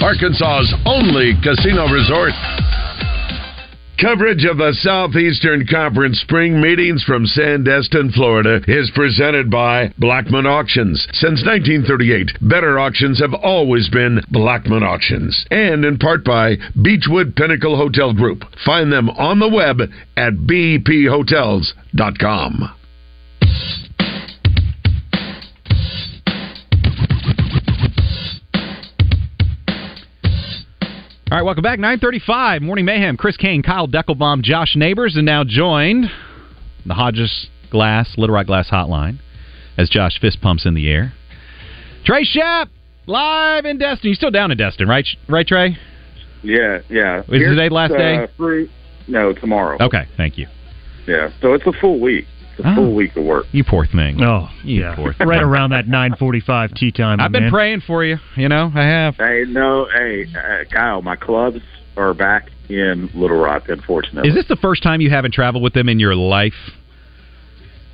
Arkansas's 0.01 0.73
only 0.89 1.37
casino 1.45 1.85
resort. 1.93 2.33
Coverage 4.01 4.45
of 4.45 4.57
the 4.59 4.75
Southeastern 4.83 5.69
Conference 5.69 6.21
spring 6.21 6.61
meetings 6.61 7.05
from 7.05 7.27
Sandestin, 7.27 8.13
Florida 8.13 8.61
is 8.67 8.91
presented 8.93 9.53
by 9.53 9.91
Blackmon 10.01 10.47
Auctions. 10.47 11.07
Since 11.13 11.45
1938, 11.47 12.39
better 12.41 12.81
auctions 12.81 13.21
have 13.21 13.35
always 13.35 13.89
been 13.89 14.21
Blackmon 14.33 14.83
Auctions. 14.83 15.47
And 15.53 15.85
in 15.85 15.99
part 15.99 16.25
by 16.25 16.57
Beechwood 16.83 17.37
Pinnacle 17.37 17.77
Hotel 17.77 18.13
Group. 18.13 18.43
Find 18.67 18.93
them 18.93 19.11
on 19.11 19.39
the 19.39 19.49
web 19.49 19.81
at 20.17 20.33
bphotels.com. 20.35 22.75
All 31.35 31.41
right, 31.41 31.47
welcome 31.47 31.63
back. 31.65 31.81
935, 31.81 32.63
Morning 32.63 32.85
Mayhem. 32.85 33.17
Chris 33.17 33.37
Kane, 33.37 33.61
Kyle 33.61 33.89
Deckelbaum, 33.89 34.41
Josh 34.43 34.77
Neighbors, 34.77 35.17
and 35.17 35.27
now 35.27 35.43
joined 35.43 36.05
the 36.87 36.95
Hodges 36.95 37.49
Glass, 37.73 38.15
Little 38.17 38.37
Rock 38.37 38.47
Glass 38.47 38.71
Hotline 38.71 39.19
as 39.77 39.89
Josh 39.89 40.21
fist 40.21 40.41
pumps 40.41 40.65
in 40.65 40.75
the 40.75 40.89
air. 40.89 41.13
Trey 42.05 42.23
Schaap, 42.25 42.69
live 43.09 43.65
in 43.65 43.79
Destin. 43.79 44.11
You're 44.11 44.15
still 44.15 44.31
down 44.31 44.53
in 44.53 44.59
Destin, 44.59 44.87
right? 44.87 45.05
Right, 45.29 45.45
Trey? 45.45 45.77
Yeah, 46.45 46.83
yeah. 46.89 47.23
Is 47.23 47.27
today 47.27 47.69
the 47.69 47.75
last 47.75 47.95
day? 47.95 48.19
Uh, 48.19 48.27
free, 48.37 48.71
no, 49.09 49.33
tomorrow. 49.33 49.77
Okay, 49.81 50.07
thank 50.17 50.39
you. 50.39 50.47
Yeah, 51.09 51.31
so 51.41 51.55
it's 51.55 51.67
a 51.67 51.73
full 51.81 51.99
week. 51.99 52.27
It's 52.57 52.65
a 52.65 52.71
Oh. 52.71 52.75
full 52.77 52.95
week 52.95 53.17
of 53.17 53.25
work. 53.25 53.47
You 53.53 53.65
poor 53.65 53.85
thing. 53.87 54.23
Oh, 54.23 54.49
you 54.63 54.83
yeah. 54.83 54.95
poor 54.95 55.13
thing. 55.13 55.27
right 55.27 55.43
around 55.43 55.71
that 55.71 55.87
9:45 55.89 56.73
tea 56.75 56.93
time. 56.93 57.21
I've 57.21 57.33
been 57.33 57.45
man. 57.45 57.53
praying 57.53 57.81
for 57.81 58.05
you. 58.05 58.19
You 58.37 58.49
know, 58.49 58.71
I 58.75 58.83
have. 58.83 59.17
Hey, 59.17 59.45
no, 59.49 59.87
hey, 59.93 60.27
uh, 60.37 60.65
Kyle, 60.73 61.03
my 61.03 61.17
clubs 61.17 61.61
are 61.97 62.15
back 62.15 62.51
in 62.69 63.11
Little 63.15 63.39
Rock, 63.39 63.69
unfortunately. 63.69 64.29
Is 64.29 64.35
this 64.35 64.47
the 64.47 64.57
first 64.57 64.83
time 64.83 65.01
you 65.01 65.11
haven't 65.11 65.35
traveled 65.35 65.63
with 65.63 65.75
them 65.75 65.89
in 65.89 65.99
your 65.99 66.15
life? 66.15 66.55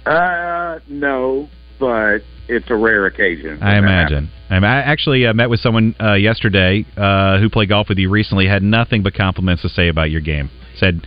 Uh, 0.07 0.79
no, 0.89 1.49
but 1.79 2.19
it's 2.49 2.69
a 2.71 2.75
rare 2.77 3.07
occasion. 3.07 3.59
I 3.63 3.77
imagine. 3.79 4.31
I, 4.49 4.55
mean, 4.55 4.65
I 4.65 4.79
actually 4.81 5.27
uh, 5.27 5.33
met 5.35 5.51
with 5.51 5.61
someone 5.61 5.95
uh, 6.01 6.15
yesterday 6.15 6.85
uh, 6.97 7.39
who 7.39 7.49
played 7.49 7.69
golf 7.69 7.89
with 7.89 7.99
you 7.99 8.11
recently. 8.11 8.47
Had 8.47 8.63
nothing 8.63 9.03
but 9.03 9.15
compliments 9.15 9.63
to 9.63 9.69
say 9.69 9.89
about 9.89 10.11
your 10.11 10.21
game. 10.21 10.51
Said. 10.77 11.03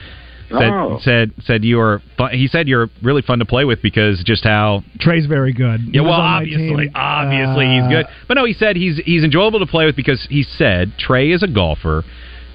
Said, 0.54 0.70
Oh. 0.70 1.00
said 1.02 1.32
said 1.44 1.64
you 1.64 1.80
are 1.80 2.02
fun, 2.18 2.32
he 2.34 2.48
said 2.48 2.68
you're 2.68 2.90
really 3.02 3.22
fun 3.24 3.40
to 3.40 3.46
play 3.46 3.66
with 3.66 3.82
because 3.82 4.24
just 4.24 4.44
how 4.44 4.84
Trey's 5.00 5.26
very 5.26 5.52
good. 5.52 5.82
He 5.82 5.92
yeah 5.94 6.02
well 6.02 6.14
obviously 6.14 6.92
obviously 6.94 7.66
Uh, 7.66 7.82
he's 7.82 7.88
good. 7.92 8.06
But 8.28 8.36
no 8.36 8.46
he 8.46 8.54
said 8.54 8.76
he's 8.76 8.98
he's 9.04 9.24
enjoyable 9.24 9.60
to 9.60 9.66
play 9.66 9.86
with 9.86 9.96
because 9.96 10.26
he 10.30 10.44
said 10.44 10.94
Trey 11.00 11.32
is 11.32 11.42
a 11.42 11.48
golfer 11.48 12.04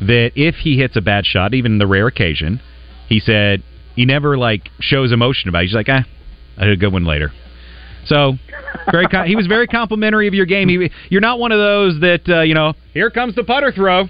that 0.00 0.30
if 0.36 0.54
he 0.56 0.78
hits 0.78 0.94
a 0.96 1.00
bad 1.00 1.26
shot 1.26 1.54
even 1.54 1.78
the 1.78 1.86
rare 1.88 2.06
occasion 2.06 2.60
he 3.08 3.18
said 3.18 3.62
he 3.96 4.04
never 4.04 4.38
like 4.38 4.68
shows 4.80 5.10
emotion 5.10 5.48
about 5.48 5.60
it. 5.60 5.66
He's 5.66 5.74
like 5.74 5.88
ah 5.88 6.04
I 6.56 6.60
had 6.64 6.70
a 6.70 6.76
good 6.76 6.92
one 6.92 7.04
later. 7.04 7.32
So 8.06 8.34
very 8.92 9.06
com- 9.06 9.26
he 9.26 9.34
was 9.36 9.46
very 9.46 9.66
complimentary 9.66 10.28
of 10.28 10.34
your 10.34 10.46
game. 10.46 10.68
He, 10.68 10.90
you're 11.10 11.20
not 11.20 11.38
one 11.38 11.52
of 11.52 11.58
those 11.58 12.00
that 12.00 12.28
uh, 12.28 12.40
you 12.42 12.54
know 12.54 12.74
here 12.94 13.10
comes 13.10 13.34
the 13.34 13.44
putter 13.44 13.72
throw 13.72 14.06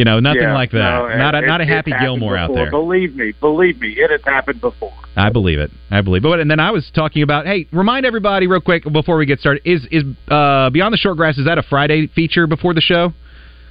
you 0.00 0.04
know 0.06 0.18
nothing 0.18 0.40
Yeah, 0.42 0.54
like 0.54 0.70
that 0.70 0.78
no, 0.78 1.16
not 1.18 1.34
a, 1.34 1.38
it- 1.38 1.46
not 1.46 1.60
a 1.60 1.66
Happy 1.66 1.92
Gilmore 2.00 2.36
out 2.36 2.52
there 2.54 2.70
Believe 2.70 3.14
me, 3.14 3.32
believe 3.38 3.78
me, 3.80 3.90
it 3.96 4.10
has 4.10 4.22
happened 4.24 4.60
before. 4.62 4.92
I 5.16 5.28
believe 5.28 5.58
it. 5.58 5.70
I 5.90 6.00
believe 6.00 6.24
it. 6.24 6.40
And 6.40 6.50
then 6.50 6.60
I 6.60 6.70
was 6.70 6.90
talking 6.94 7.22
about, 7.22 7.44
hey, 7.46 7.66
remind 7.72 8.06
everybody 8.06 8.46
real 8.46 8.60
quick 8.60 8.84
before 8.90 9.16
we 9.18 9.26
get 9.26 9.40
started. 9.40 9.60
Is 9.64 9.84
is 9.90 10.04
uh, 10.28 10.70
Beyond 10.70 10.94
the 10.94 10.96
Short 10.98 11.16
Grass 11.18 11.36
is 11.36 11.44
that 11.46 11.58
a 11.58 11.62
Friday 11.62 12.06
feature 12.06 12.46
before 12.46 12.72
the 12.74 12.80
show? 12.80 13.12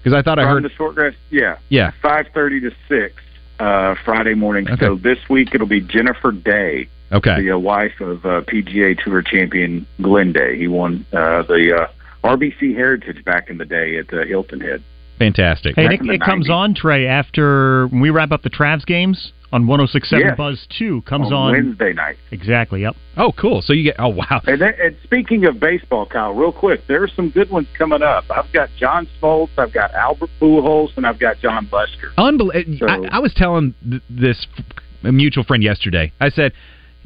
Because 0.04 0.13
I 0.18 0.22
thought 0.22 0.38
I 0.39 0.44
heard. 0.48 0.63
the 0.63 0.70
short 0.70 0.96
grass, 0.96 1.13
yeah, 1.32 1.58
Yeah. 1.70 1.92
five 2.02 2.28
thirty 2.34 2.60
to 2.62 2.72
six 2.88 3.15
uh, 3.60 3.96
Friday 4.06 4.34
morning. 4.36 4.70
Okay. 4.70 4.86
So 4.86 4.96
this 4.96 5.18
week 5.30 5.50
it'll 5.56 5.68
be 5.68 5.82
Jennifer 5.82 6.32
Day, 6.32 6.88
Okay. 7.12 7.42
the 7.42 7.52
uh, 7.52 7.58
wife 7.58 8.00
of 8.00 8.26
uh, 8.26 8.42
PGA 8.42 8.98
Tour 9.04 9.22
champion 9.22 9.86
Glenn 10.02 10.32
Day. 10.32 10.58
He 10.58 10.68
won 10.68 11.06
uh, 11.12 11.42
the 11.44 11.82
uh, 12.24 12.28
RBC 12.28 12.76
Heritage 12.76 13.26
back 13.26 13.50
in 13.50 13.58
the 13.58 13.65
day 13.65 13.98
at 13.98 14.13
uh, 14.13 14.24
Hilton 14.26 14.62
Head. 14.62 14.84
Fantastic. 15.20 15.76
Hey, 15.76 15.88
Back 15.88 16.00
it, 16.02 16.10
it 16.10 16.22
comes 16.22 16.50
on 16.50 16.74
Trey 16.74 17.06
after 17.06 17.88
we 17.88 18.10
wrap 18.10 18.32
up 18.32 18.42
the 18.42 18.50
Travs 18.50 18.86
games 18.86 19.34
on 19.52 19.66
106.7 19.66 20.12
Yes. 20.20 20.38
Buzz 20.38 20.68
Two 20.78 21.02
comes 21.02 21.28
on, 21.28 21.34
on, 21.34 21.52
Wednesday 21.52 21.92
night. 21.94 22.16
exactly. 22.32 22.82
Yep. 22.84 22.96
Oh, 23.18 23.32
cool. 23.38 23.62
So 23.62 23.74
you 23.74 23.84
get. 23.84 23.96
Oh, 24.00 24.08
wow. 24.10 24.42
And, 24.48 24.62
then, 24.62 24.74
and 24.82 24.96
speaking 25.04 25.46
of 25.46 25.60
baseball, 25.60 26.06
Kyle, 26.06 26.34
real 26.34 26.52
quick, 26.54 26.82
there 26.88 27.04
are 27.04 27.08
some 27.16 27.30
good 27.32 27.50
ones 27.50 27.68
coming 27.78 28.02
up. 28.02 28.24
I've 28.30 28.52
got 28.54 28.70
John 28.80 29.08
Smoltz, 29.22 29.50
I've 29.58 29.74
got 29.74 29.94
Albert 29.94 30.30
Pujols, 30.40 30.96
and 30.96 31.06
I've 31.06 31.20
got 31.20 31.40
John 31.40 31.68
Buster. 31.70 32.12
Unbelievable. 32.18 32.76
Eh, 32.76 32.78
so- 32.80 32.88
I, 33.12 33.18
I 33.18 33.20
was 33.20 33.34
telling 33.36 33.74
th- 33.90 34.02
this 34.10 34.48
f- 34.58 35.14
mutual 35.14 35.44
friend 35.44 35.62
yesterday. 35.64 36.14
I 36.22 36.30
said 36.30 36.54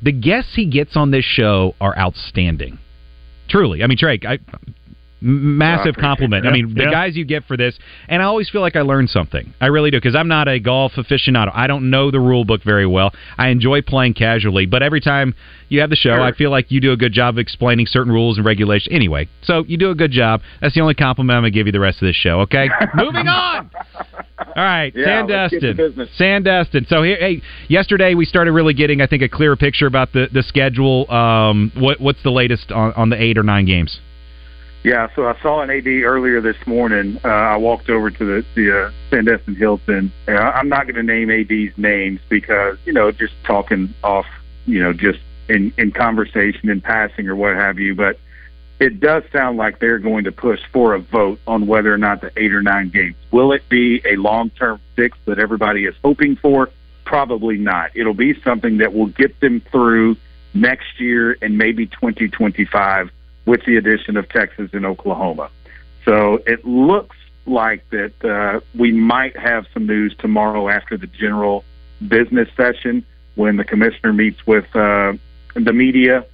the 0.02 0.12
guests 0.12 0.52
he 0.56 0.65
gets 0.67 0.95
on 0.95 1.12
this 1.12 1.26
show 1.26 1.76
are 1.82 1.97
outstanding. 1.97 2.78
Truly, 3.49 3.84
I 3.84 3.88
mean, 3.88 3.97
Drake. 3.97 4.26
I, 4.26 4.34
m- 4.34 4.76
massive 5.23 5.95
compliment. 5.95 6.45
I 6.45 6.51
mean, 6.51 6.73
the 6.73 6.89
guys 6.91 7.15
you 7.15 7.23
get 7.25 7.45
for 7.45 7.55
this, 7.55 7.77
and 8.09 8.21
I 8.21 8.25
always 8.25 8.49
feel 8.49 8.62
like 8.62 8.75
I 8.75 8.81
learned 8.81 9.09
something. 9.09 9.53
I 9.62 9.67
really 9.67 9.89
do 9.89 9.97
because 9.97 10.15
I'm 10.15 10.27
not 10.27 10.47
a 10.47 10.59
golf 10.59 10.91
aficionado. 10.93 11.51
I 11.53 11.67
don't 11.67 11.89
know 11.89 12.12
the 12.12 12.19
rule 12.19 12.43
book 12.45 12.62
very 12.63 12.86
well. 12.86 13.12
I 13.38 13.49
enjoy 13.49 13.81
playing 13.81 14.15
casually, 14.15 14.65
but 14.65 14.83
every 14.83 14.99
time 14.99 15.33
you 15.69 15.79
have 15.79 15.89
the 15.89 15.95
show, 15.95 16.21
I 16.21 16.33
feel 16.33 16.51
like 16.51 16.71
you 16.71 16.81
do 16.81 16.91
a 16.91 16.97
good 16.97 17.13
job 17.13 17.36
of 17.36 17.39
explaining 17.39 17.86
certain 17.88 18.12
rules 18.12 18.38
and 18.38 18.45
regulations. 18.45 18.93
Anyway, 18.93 19.29
so 19.41 19.63
you 19.67 19.77
do 19.77 19.89
a 19.91 19.95
good 19.95 20.12
job. 20.12 20.41
That's 20.62 20.75
the 20.75 20.81
only 20.81 20.93
compliment 20.93 21.38
I'm 21.38 21.43
gonna 21.43 21.51
give 21.51 21.65
you 21.67 21.71
the 21.71 21.79
rest 21.79 22.01
of 22.01 22.07
this 22.07 22.15
show. 22.15 22.41
Okay, 22.41 22.69
moving 22.95 23.27
on. 23.27 23.71
All 24.55 24.63
right, 24.63 24.93
Yeah, 24.95 25.23
let's 25.27 25.53
get 25.53 25.62
to 25.62 25.73
Sandestin. 25.73 26.19
Sandestin. 26.19 26.88
So 26.88 27.01
here, 27.01 27.17
hey, 27.17 27.41
yesterday 27.69 28.13
we 28.13 28.25
started 28.25 28.51
really 28.51 28.73
getting, 28.73 29.01
I 29.01 29.07
think, 29.07 29.23
a 29.23 29.29
clearer 29.29 29.55
picture 29.55 29.88
about 29.88 30.12
the 30.12 30.27
the 30.31 30.43
schedule. 30.43 31.09
Um, 31.09 31.71
what 31.75 31.99
what's 32.01 32.21
the 32.23 32.31
latest 32.31 32.71
on, 32.71 32.93
on 32.93 33.09
the 33.09 33.21
eight 33.21 33.38
or 33.38 33.43
nine 33.43 33.65
games? 33.65 33.99
Yeah, 34.83 35.07
so 35.15 35.25
I 35.25 35.39
saw 35.41 35.61
an 35.61 35.69
AD 35.69 35.87
earlier 35.87 36.41
this 36.41 36.57
morning. 36.67 37.17
Uh, 37.23 37.29
I 37.29 37.55
walked 37.55 37.89
over 37.89 38.11
to 38.11 38.25
the 38.25 38.45
the 38.53 38.87
uh, 38.87 38.91
Sandestin 39.09 39.55
Hilton. 39.55 40.11
Uh, 40.27 40.33
I'm 40.33 40.67
not 40.67 40.87
going 40.87 40.95
to 40.95 41.03
name 41.03 41.31
AD's 41.31 41.77
names 41.77 42.19
because 42.27 42.77
you 42.83 42.91
know 42.91 43.09
just 43.11 43.33
talking 43.45 43.93
off, 44.03 44.25
you 44.65 44.81
know, 44.81 44.91
just 44.91 45.19
in 45.47 45.73
in 45.77 45.91
conversation 45.91 46.69
in 46.69 46.81
passing 46.81 47.29
or 47.29 47.35
what 47.35 47.55
have 47.55 47.79
you. 47.79 47.95
But 47.95 48.19
it 48.81 48.99
does 48.99 49.23
sound 49.31 49.57
like 49.57 49.79
they're 49.79 49.99
going 49.99 50.25
to 50.25 50.33
push 50.33 50.59
for 50.73 50.93
a 50.93 50.99
vote 50.99 51.39
on 51.47 51.65
whether 51.65 51.93
or 51.93 51.97
not 51.97 52.19
the 52.19 52.33
eight 52.35 52.53
or 52.53 52.61
nine 52.61 52.89
games 52.89 53.15
will 53.31 53.53
it 53.53 53.67
be 53.69 54.01
a 54.05 54.17
long 54.17 54.49
term 54.49 54.81
fix 54.97 55.17
that 55.25 55.39
everybody 55.39 55.85
is 55.85 55.95
hoping 56.03 56.35
for. 56.35 56.69
Probably 57.05 57.57
not. 57.57 57.91
It'll 57.95 58.13
be 58.13 58.39
something 58.41 58.79
that 58.79 58.93
will 58.93 59.07
get 59.07 59.39
them 59.39 59.61
through 59.71 60.17
next 60.53 60.99
year 60.99 61.37
and 61.41 61.57
maybe 61.57 61.85
2025 61.85 63.11
with 63.45 63.65
the 63.65 63.77
addition 63.77 64.17
of 64.17 64.29
Texas 64.29 64.69
and 64.73 64.86
Oklahoma. 64.86 65.49
So 66.06 66.41
it 66.45 66.65
looks 66.65 67.15
like 67.45 67.88
that 67.89 68.13
uh, 68.23 68.62
we 68.77 68.91
might 68.91 69.38
have 69.38 69.65
some 69.73 69.86
news 69.86 70.15
tomorrow 70.17 70.69
after 70.69 70.97
the 70.97 71.08
general 71.08 71.63
business 72.08 72.49
session 72.56 73.06
when 73.36 73.58
the 73.58 73.63
commissioner 73.63 74.13
meets 74.13 74.45
with 74.45 74.65
uh, 74.75 75.13
the 75.56 75.73
media. 75.73 76.25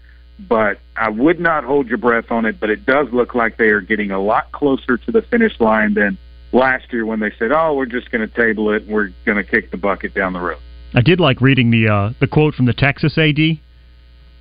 But 0.48 0.80
I 0.96 1.10
would 1.10 1.40
not 1.40 1.64
hold 1.64 1.88
your 1.88 1.98
breath 1.98 2.32
on 2.32 2.46
it. 2.46 2.60
But 2.60 2.70
it 2.70 2.86
does 2.86 3.08
look 3.12 3.36
like 3.36 3.58
they 3.58 3.70
are 3.70 3.82
getting 3.82 4.12
a 4.12 4.20
lot 4.20 4.52
closer 4.52 4.98
to 4.98 5.12
the 5.12 5.22
finish 5.22 5.60
line 5.60 5.96
than 5.96 6.18
last 6.52 6.94
year 6.94 7.06
when 7.06 7.20
they 7.20 7.32
said, 7.38 7.52
"Oh, 7.52 7.74
we're 7.74 7.86
just 7.86 8.10
going 8.10 8.28
to 8.28 8.34
table 8.34 8.72
it 8.72 8.84
and 8.84 8.92
we're 8.92 9.12
going 9.26 9.38
to 9.38 9.44
kick 9.44 9.72
the 9.72 9.78
bucket 9.78 10.14
down 10.14 10.34
the 10.34 10.40
road." 10.40 10.60
I 10.94 11.02
did 11.02 11.20
like 11.20 11.42
reading 11.42 11.72
the 11.72 11.90
uh, 11.90 12.14
the 12.20 12.28
quote 12.28 12.56
from 12.56 12.66
the 12.68 12.74
Texas 12.74 13.18
AD, 13.18 13.60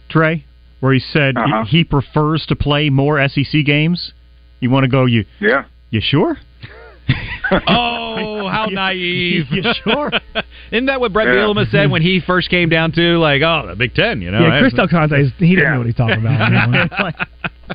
Trey, 0.08 0.44
where 0.80 0.92
he 0.92 1.00
said 1.00 1.34
he- 1.36 1.42
Uh-huh. 1.42 1.64
he, 1.64 1.84
prefers 1.84 2.46
to 2.46 2.56
play 2.56 2.90
more 2.90 3.18
SEC 3.28 3.64
games. 3.64 4.12
You 4.60 4.70
want 4.70 4.84
to 4.84 4.88
go? 4.88 5.04
You 5.06 5.24
Yeah. 5.40 5.64
you 5.90 6.00
sure? 6.00 6.36
Oh, 7.50 8.46
how 8.52 8.66
naive! 8.70 9.46
You 9.50 9.62
sure? 9.82 10.10
Isn't 10.70 10.86
that 10.86 11.00
what 11.00 11.12
Brett 11.14 11.28
Yeah. 11.28 11.34
Bielema 11.34 11.70
said 11.70 11.90
when 11.90 12.02
he 12.02 12.20
first 12.20 12.50
came 12.50 12.68
down 12.68 12.92
to 12.92 13.18
like, 13.18 13.40
oh, 13.40 13.66
the 13.68 13.74
Big 13.76 13.94
Ten? 13.94 14.20
You 14.20 14.30
know, 14.30 14.40
yeah, 14.40 14.60
Chris 14.60 14.74
Del 14.74 14.86
Conte, 14.88 15.16
he 15.38 15.54
didn't 15.56 15.64
Yeah. 15.64 15.72
know 15.72 15.78
what 15.78 15.86
he's 15.86 15.94
talking 15.94 16.18
about. 16.20 16.48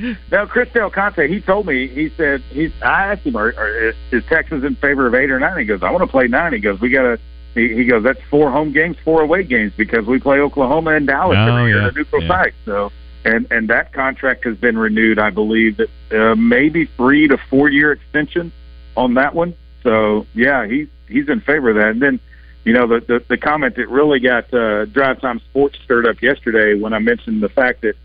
know? 0.00 0.14
no, 0.32 0.46
Chris 0.46 0.68
Del 0.72 0.90
Conte, 0.90 1.28
he 1.28 1.40
told 1.40 1.66
me, 1.66 1.86
he 1.88 2.10
said, 2.16 2.40
he's, 2.50 2.72
I 2.82 3.12
asked 3.12 3.22
him, 3.26 3.36
are, 3.36 3.54
are, 3.56 3.88
is, 3.90 3.94
is 4.12 4.22
Texas 4.28 4.64
in 4.64 4.76
favor 4.76 5.06
of 5.06 5.14
eight 5.14 5.30
or 5.30 5.38
nine? 5.38 5.58
He 5.58 5.64
goes, 5.64 5.82
I 5.82 5.90
want 5.90 6.02
to 6.02 6.10
play 6.10 6.26
nine. 6.28 6.52
He 6.52 6.58
goes, 6.60 6.80
we 6.80 6.90
got 6.90 7.02
to, 7.02 7.18
he, 7.54 7.74
he 7.74 7.84
goes, 7.84 8.02
that's 8.02 8.20
four 8.30 8.50
home 8.50 8.72
games, 8.72 8.96
four 9.04 9.22
away 9.22 9.44
games 9.44 9.72
because 9.76 10.06
we 10.06 10.18
play 10.18 10.38
Oklahoma 10.40 10.92
and 10.96 11.06
Dallas 11.06 11.36
Oh, 11.38 11.56
every 11.56 11.70
year 11.70 11.80
yeah. 11.80 11.86
at 11.88 11.94
a 11.94 11.96
neutral 11.96 12.22
Yeah. 12.22 12.28
site. 12.28 12.54
So, 12.64 12.92
and, 13.24 13.46
and 13.50 13.68
that 13.68 13.92
contract 13.92 14.44
has 14.44 14.56
been 14.56 14.76
renewed, 14.76 15.18
I 15.18 15.30
believe, 15.30 15.78
that 15.78 15.90
uh, 16.12 16.34
maybe 16.34 16.86
three 16.96 17.28
to 17.28 17.38
four 17.38 17.68
year 17.70 17.92
extension 17.92 18.52
on 18.96 19.14
that 19.14 19.34
one. 19.34 19.54
So, 19.82 20.26
yeah, 20.34 20.66
he's, 20.66 20.88
he's 21.08 21.28
in 21.28 21.40
favor 21.40 21.70
of 21.70 21.76
that. 21.76 21.88
And 21.90 22.02
then, 22.02 22.20
you 22.64 22.72
know, 22.72 22.86
the, 22.86 23.00
the, 23.00 23.24
the 23.28 23.36
comment 23.36 23.76
that 23.76 23.88
really 23.88 24.20
got 24.20 24.52
uh, 24.52 24.86
Drive 24.86 25.20
Time 25.20 25.38
Sports 25.40 25.78
stirred 25.84 26.06
up 26.06 26.20
yesterday 26.22 26.74
when 26.74 26.92
I 26.92 26.98
mentioned 26.98 27.42
the 27.42 27.48
fact 27.48 27.82
that 27.82 27.96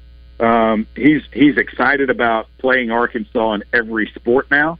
um, 0.45 0.88
he's 0.95 1.21
he's 1.33 1.57
excited 1.57 2.09
about 2.09 2.47
playing 2.59 2.91
Arkansas 2.91 3.53
in 3.55 3.63
every 3.74 4.09
sport 4.15 4.49
now 4.49 4.80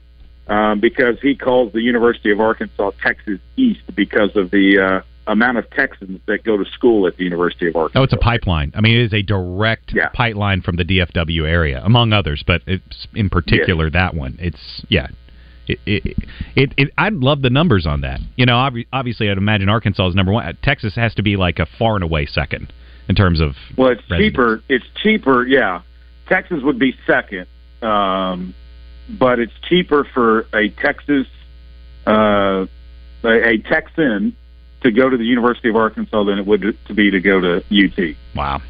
um, 0.50 0.80
because 0.80 1.18
he 1.22 1.34
calls 1.34 1.72
the 1.72 1.80
University 1.80 2.30
of 2.30 2.40
Arkansas 2.40 2.90
Texas 3.02 3.38
East 3.56 3.82
because 3.94 4.36
of 4.36 4.50
the 4.50 4.78
uh, 4.78 5.30
amount 5.30 5.58
of 5.58 5.70
Texans 5.70 6.20
that 6.26 6.42
go 6.44 6.56
to 6.56 6.64
school 6.72 7.06
at 7.06 7.16
the 7.16 7.24
University 7.24 7.68
of 7.68 7.76
Arkansas. 7.76 8.00
Oh, 8.00 8.02
it's 8.02 8.12
a 8.12 8.18
pipeline. 8.18 8.72
I 8.74 8.80
mean, 8.80 8.98
it 8.98 9.04
is 9.04 9.14
a 9.14 9.22
direct 9.22 9.94
pipeline 10.12 10.60
from 10.60 10.76
the 10.76 10.84
DFW 10.84 11.48
area, 11.48 11.80
among 11.84 12.12
others, 12.12 12.42
but 12.44 12.62
it's 12.66 13.06
in 13.14 13.30
particular 13.30 13.88
that 13.90 14.14
one. 14.14 14.36
It's 14.40 14.84
yeah. 14.88 15.06
It, 15.68 15.78
it, 15.86 16.16
it, 16.56 16.74
it, 16.76 16.92
I'd 16.98 17.12
love 17.12 17.42
the 17.42 17.50
numbers 17.50 17.86
on 17.86 18.00
that. 18.00 18.18
You 18.34 18.44
know, 18.44 18.54
obvi- 18.54 18.88
obviously, 18.92 19.30
I'd 19.30 19.38
imagine 19.38 19.68
Arkansas 19.68 20.08
is 20.08 20.14
number 20.16 20.32
one. 20.32 20.58
Texas 20.64 20.96
has 20.96 21.14
to 21.14 21.22
be 21.22 21.36
like 21.36 21.60
a 21.60 21.66
far 21.78 21.94
and 21.94 22.02
away 22.02 22.26
second 22.26 22.72
in 23.08 23.14
terms 23.14 23.40
of. 23.40 23.52
Well, 23.78 23.92
it's 23.92 24.02
residents. 24.10 24.32
cheaper. 24.32 24.62
It's 24.68 24.84
cheaper. 25.00 25.46
Yeah, 25.46 25.82
Texas 26.26 26.60
would 26.64 26.80
be 26.80 26.96
second, 27.06 27.46
um, 27.82 28.52
but 29.18 29.38
it's 29.38 29.52
cheaper 29.68 30.06
for 30.14 30.46
a 30.54 30.68
Texas 30.70 31.26
uh, 32.06 32.66
a, 33.24 33.48
a 33.48 33.58
Texan 33.58 34.36
to 34.82 34.90
go 34.90 35.10
to 35.10 35.16
the 35.16 35.24
University 35.24 35.68
of 35.68 35.76
Arkansas 35.76 36.24
than 36.24 36.38
it 36.38 36.46
would 36.46 36.62
to 36.86 36.94
be 36.94 37.10
to 37.10 37.20
go 37.20 37.40
to 37.40 37.56
UT. 37.70 38.16
Wow. 38.34 38.60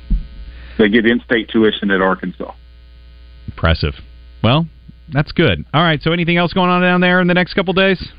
They 0.78 0.88
get 0.88 1.06
in-state 1.06 1.48
tuition 1.48 1.90
at 1.90 2.00
Arkansas. 2.00 2.52
Impressive. 3.46 3.94
Well, 4.42 4.66
that's 5.12 5.32
good. 5.32 5.64
All 5.74 5.82
right. 5.82 6.00
So, 6.02 6.12
anything 6.12 6.36
else 6.36 6.52
going 6.52 6.70
on 6.70 6.82
down 6.82 7.00
there 7.00 7.20
in 7.20 7.28
the 7.28 7.34
next 7.34 7.54
couple 7.54 7.74
days? 7.74 8.12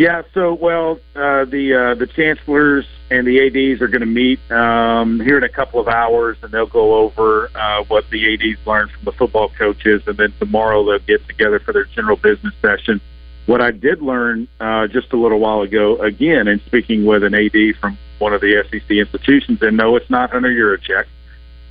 Yeah. 0.00 0.22
So, 0.32 0.54
well, 0.54 0.98
uh, 1.14 1.44
the 1.44 1.74
uh, 1.74 1.94
the 1.94 2.06
chancellors 2.06 2.86
and 3.10 3.26
the 3.26 3.38
ads 3.46 3.82
are 3.82 3.86
going 3.86 4.00
to 4.00 4.06
meet 4.06 4.40
um, 4.50 5.20
here 5.20 5.36
in 5.36 5.44
a 5.44 5.48
couple 5.50 5.78
of 5.78 5.88
hours, 5.88 6.38
and 6.42 6.50
they'll 6.50 6.64
go 6.64 6.94
over 6.94 7.50
uh, 7.54 7.84
what 7.84 8.08
the 8.08 8.32
ads 8.32 8.66
learned 8.66 8.90
from 8.92 9.04
the 9.04 9.12
football 9.12 9.50
coaches, 9.50 10.02
and 10.06 10.16
then 10.16 10.32
tomorrow 10.38 10.82
they'll 10.86 11.00
get 11.00 11.28
together 11.28 11.60
for 11.60 11.74
their 11.74 11.84
general 11.84 12.16
business 12.16 12.54
session. 12.62 12.98
What 13.44 13.60
I 13.60 13.72
did 13.72 14.00
learn 14.00 14.48
uh, 14.58 14.86
just 14.86 15.12
a 15.12 15.18
little 15.18 15.38
while 15.38 15.60
ago, 15.60 15.98
again, 15.98 16.48
in 16.48 16.62
speaking 16.64 17.04
with 17.04 17.22
an 17.22 17.34
AD 17.34 17.76
from 17.78 17.98
one 18.20 18.32
of 18.32 18.40
the 18.40 18.64
SEC 18.70 18.90
institutions, 18.90 19.60
and 19.60 19.76
no, 19.76 19.96
it's 19.96 20.08
not 20.08 20.30
Hunter 20.30 20.48
Yurachek, 20.48 21.04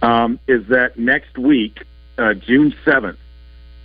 um, 0.03 0.39
is 0.47 0.67
that 0.67 0.99
next 0.99 1.35
week, 1.39 1.83
uh, 2.19 2.35
June 2.35 2.75
7th, 2.85 3.17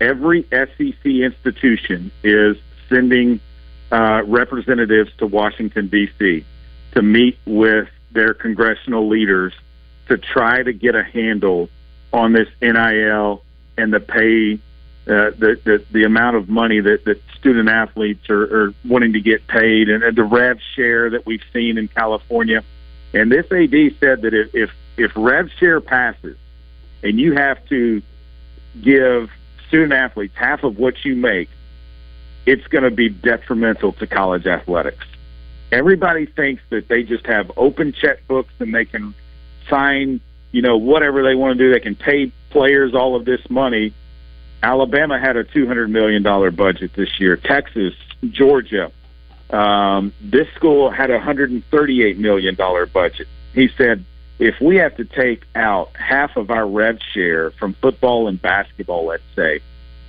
every 0.03 0.43
SEC 0.51 1.07
institution 1.07 2.13
is 2.23 2.59
sending 2.91 3.41
uh, 3.95 4.25
representatives 4.25 5.11
to 5.19 5.27
Washington, 5.27 5.87
D.C. 5.87 6.45
to 6.95 7.03
meet 7.03 7.39
with 7.47 7.89
their 8.11 8.35
congressional 8.35 9.09
leaders 9.09 9.53
to 10.09 10.19
try 10.19 10.65
to 10.65 10.73
get 10.73 10.97
a 10.97 11.05
handle 11.05 11.69
on 12.13 12.33
this 12.33 12.49
NIL 12.61 13.43
and 13.79 13.93
the 13.93 14.01
pay, 14.01 14.55
uh, 14.55 15.31
the, 15.39 15.61
the 15.65 15.85
the 15.93 16.05
amount 16.05 16.35
of 16.35 16.49
money 16.49 16.81
that, 16.81 17.05
that 17.05 17.23
student 17.39 17.69
athletes 17.69 18.29
are, 18.31 18.65
are 18.67 18.75
wanting 18.85 19.13
to 19.13 19.21
get 19.21 19.47
paid, 19.47 19.89
and, 19.89 20.03
and 20.03 20.17
the 20.17 20.25
rev 20.25 20.59
share 20.75 21.11
that 21.11 21.25
we've 21.25 21.45
seen 21.53 21.79
in 21.79 21.87
California. 21.87 22.65
And 23.13 23.31
this 23.31 23.47
AD 23.53 23.99
said 24.01 24.23
that 24.23 24.35
if 24.35 24.55
if, 24.55 24.71
if 24.97 25.13
rev 25.15 25.51
share 25.61 25.81
passes, 25.81 26.37
and 27.05 27.21
you 27.21 27.35
have 27.35 27.65
to 27.69 28.03
give 28.83 29.31
student 29.69 29.93
athletes 29.93 30.35
half 30.37 30.65
of 30.65 30.79
what 30.79 31.05
you 31.05 31.15
make, 31.15 31.49
it's 32.47 32.67
going 32.69 32.85
to 32.85 32.91
be 32.91 33.09
detrimental 33.09 33.93
to 33.93 34.07
college 34.07 34.47
athletics. 34.47 35.07
Everybody 35.73 36.27
thinks 36.27 36.63
that 36.71 36.89
they 36.89 37.03
just 37.03 37.27
have 37.27 37.51
open 37.57 37.93
checkbooks 37.93 38.51
and 38.59 38.75
they 38.75 38.85
can 38.85 39.15
sign, 39.69 40.21
you 40.53 40.63
know, 40.63 40.77
whatever 40.77 41.23
they 41.23 41.35
want 41.35 41.59
to 41.59 41.65
do. 41.65 41.73
They 41.73 41.81
can 41.81 41.97
pay 41.97 42.33
players 42.51 42.95
all 42.95 43.17
of 43.17 43.25
this 43.25 43.41
money. 43.51 43.93
Alabama 44.63 45.19
had 45.19 45.37
a 45.37 45.45
$200 45.45 45.91
million 45.91 46.23
budget 46.55 46.93
this 46.95 47.19
year. 47.19 47.37
Texas, 47.37 47.95
Georgia, 48.31 48.93
um, 49.51 50.13
this 50.21 50.49
school 50.55 50.91
had 50.91 51.11
a 51.11 51.19
$138 51.19 52.17
million 52.19 52.55
budget. 52.55 53.29
He 53.53 53.69
said, 53.77 54.05
if 54.39 54.61
we 54.61 54.77
have 54.77 54.97
to 54.97 55.05
take 55.05 55.45
out 55.55 55.95
half 55.95 56.37
of 56.37 56.51
our 56.51 56.67
rev 56.67 56.99
share 57.13 57.51
from 57.53 57.75
football 57.75 58.27
and 58.27 58.41
basketball, 58.41 59.07
let's 59.07 59.23
say, 59.37 59.61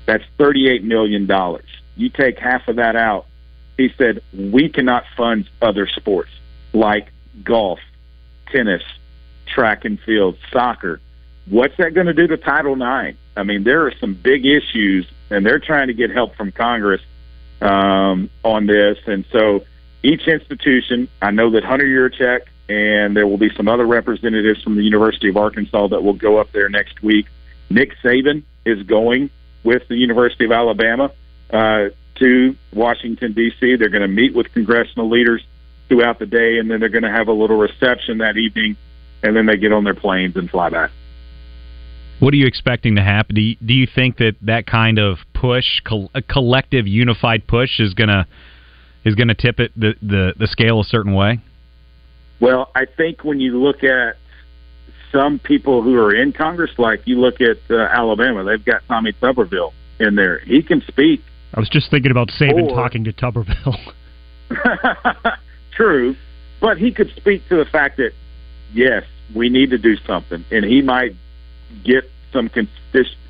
that's 0.05 0.23
$38 0.39 0.83
million. 0.83 1.29
You 1.96 2.10
take 2.10 2.39
half 2.39 2.68
of 2.68 2.78
that 2.78 2.96
out. 2.96 3.26
He 3.78 3.89
said, 3.98 4.22
we 4.34 4.70
cannot 4.70 5.04
fund 5.18 5.50
other 5.62 5.88
sports 5.88 6.32
like 6.74 7.12
golf, 7.43 7.80
tennis, 8.52 8.84
track 9.46 9.86
and 9.86 10.00
field, 10.00 10.38
soccer. 10.52 11.02
What's 11.48 11.76
that 11.78 11.93
going 11.93 12.08
to 12.08 12.14
do 12.14 12.28
to 12.28 12.38
Title 12.38 12.74
IX? 12.74 13.18
I 13.38 13.43
mean, 13.43 13.64
there 13.64 13.86
are 13.86 13.93
some 14.00 14.14
big 14.14 14.46
issues, 14.46 15.08
and 15.30 15.46
they're 15.46 15.60
trying 15.60 15.88
to 15.88 15.93
get 15.93 16.10
help 16.10 16.36
from 16.36 16.52
Congress 16.52 17.02
um, 17.62 18.30
on 18.43 18.66
this. 18.66 18.98
And 19.06 19.26
so 19.32 19.66
each 20.04 20.28
institution, 20.28 21.10
I 21.22 21.32
know 21.32 21.52
that 21.52 21.64
Hunter 21.64 21.86
Yurachek 21.86 22.41
and 22.68 23.16
there 23.16 23.28
will 23.28 23.38
be 23.38 23.54
some 23.56 23.68
other 23.68 23.86
representatives 23.86 24.62
from 24.64 24.76
the 24.76 24.84
University 24.84 25.30
of 25.30 25.38
Arkansas 25.38 25.88
that 25.89 26.04
will 26.04 26.14
go 26.14 26.38
up 26.38 26.52
there 26.52 26.70
next 26.70 27.04
week. 27.04 27.28
Nick 27.70 27.93
Saban 28.04 28.43
is 28.66 28.82
going 28.84 29.30
with 29.64 29.88
the 29.88 29.96
University 29.96 30.46
of 30.46 30.52
Alabama 30.52 31.12
uh, 31.52 31.89
to 32.16 32.56
Washington, 32.74 33.34
D.C. 33.34 33.76
They're 33.76 33.89
going 33.89 34.02
to 34.02 34.08
meet 34.08 34.34
with 34.34 34.52
congressional 34.54 35.10
leaders 35.10 35.43
throughout 35.88 36.20
the 36.20 36.26
day, 36.26 36.58
and 36.58 36.70
then 36.70 36.80
they're 36.80 36.89
going 36.89 37.04
to 37.04 37.12
have 37.12 37.28
a 37.28 37.34
little 37.34 37.58
reception 37.58 38.20
that 38.20 38.38
evening, 38.38 38.78
and 39.22 39.36
then 39.36 39.46
they 39.46 39.58
get 39.58 39.72
on 39.72 39.84
their 39.84 39.93
planes 39.93 40.36
and 40.36 40.50
fly 40.50 40.70
back. 40.70 40.91
What 42.20 42.34
are 42.34 42.38
you 42.38 42.48
expecting 42.48 42.96
to 42.96 43.04
happen? 43.04 43.36
Do 43.36 43.41
you, 43.41 43.56
do 43.64 43.74
you 43.74 43.88
think 43.93 44.18
that 44.18 44.36
that 44.43 44.66
kind 44.66 45.00
of 45.00 45.18
push, 45.34 45.82
col- 45.84 46.12
a 46.16 46.22
collective, 46.22 46.88
unified 46.88 47.46
push, 47.46 47.80
is 47.80 47.93
gonna 47.93 48.26
is 49.04 49.16
gonna 49.16 49.36
tip 49.36 49.60
it 49.60 49.72
the, 49.76 49.96
the 50.02 50.34
the 50.38 50.48
scale 50.48 50.80
a 50.80 50.86
certain 50.86 51.14
way? 51.14 51.39
Well, 52.39 52.72
I 52.74 52.86
think 52.86 53.24
when 53.24 53.41
you 53.41 53.62
look 53.62 53.84
at 53.84 54.16
some 55.12 55.39
people 55.39 55.82
who 55.82 55.96
are 55.96 56.14
in 56.14 56.34
Congress, 56.34 56.72
like 56.78 57.06
you 57.06 57.20
look 57.20 57.41
at 57.41 57.58
uh, 57.70 57.76
Alabama, 57.76 58.43
they've 58.43 58.64
got 58.64 58.82
Tommy 58.88 59.14
Tuberville 59.14 59.74
in 60.00 60.16
there. 60.16 60.39
He 60.39 60.62
can 60.62 60.82
speak. 60.88 61.22
I 61.56 61.60
was 61.60 61.70
just 61.70 61.89
thinking 61.89 62.12
about 62.12 62.28
Saban 62.30 62.70
Or- 62.70 62.76
talking 62.76 63.06
to 63.06 63.14
Tuberville. 63.14 63.93
True, 65.76 66.16
but 66.62 66.78
he 66.78 66.91
could 66.91 67.12
speak 67.16 67.47
to 67.49 67.56
the 67.56 67.66
fact 67.66 67.97
that 67.97 68.12
yes, 68.74 69.03
we 69.34 69.49
need 69.49 69.72
to 69.72 69.78
do 69.78 69.95
something, 70.06 70.45
and 70.51 70.64
he 70.64 70.82
might 70.82 71.16
get 71.84 72.03
some 72.32 72.49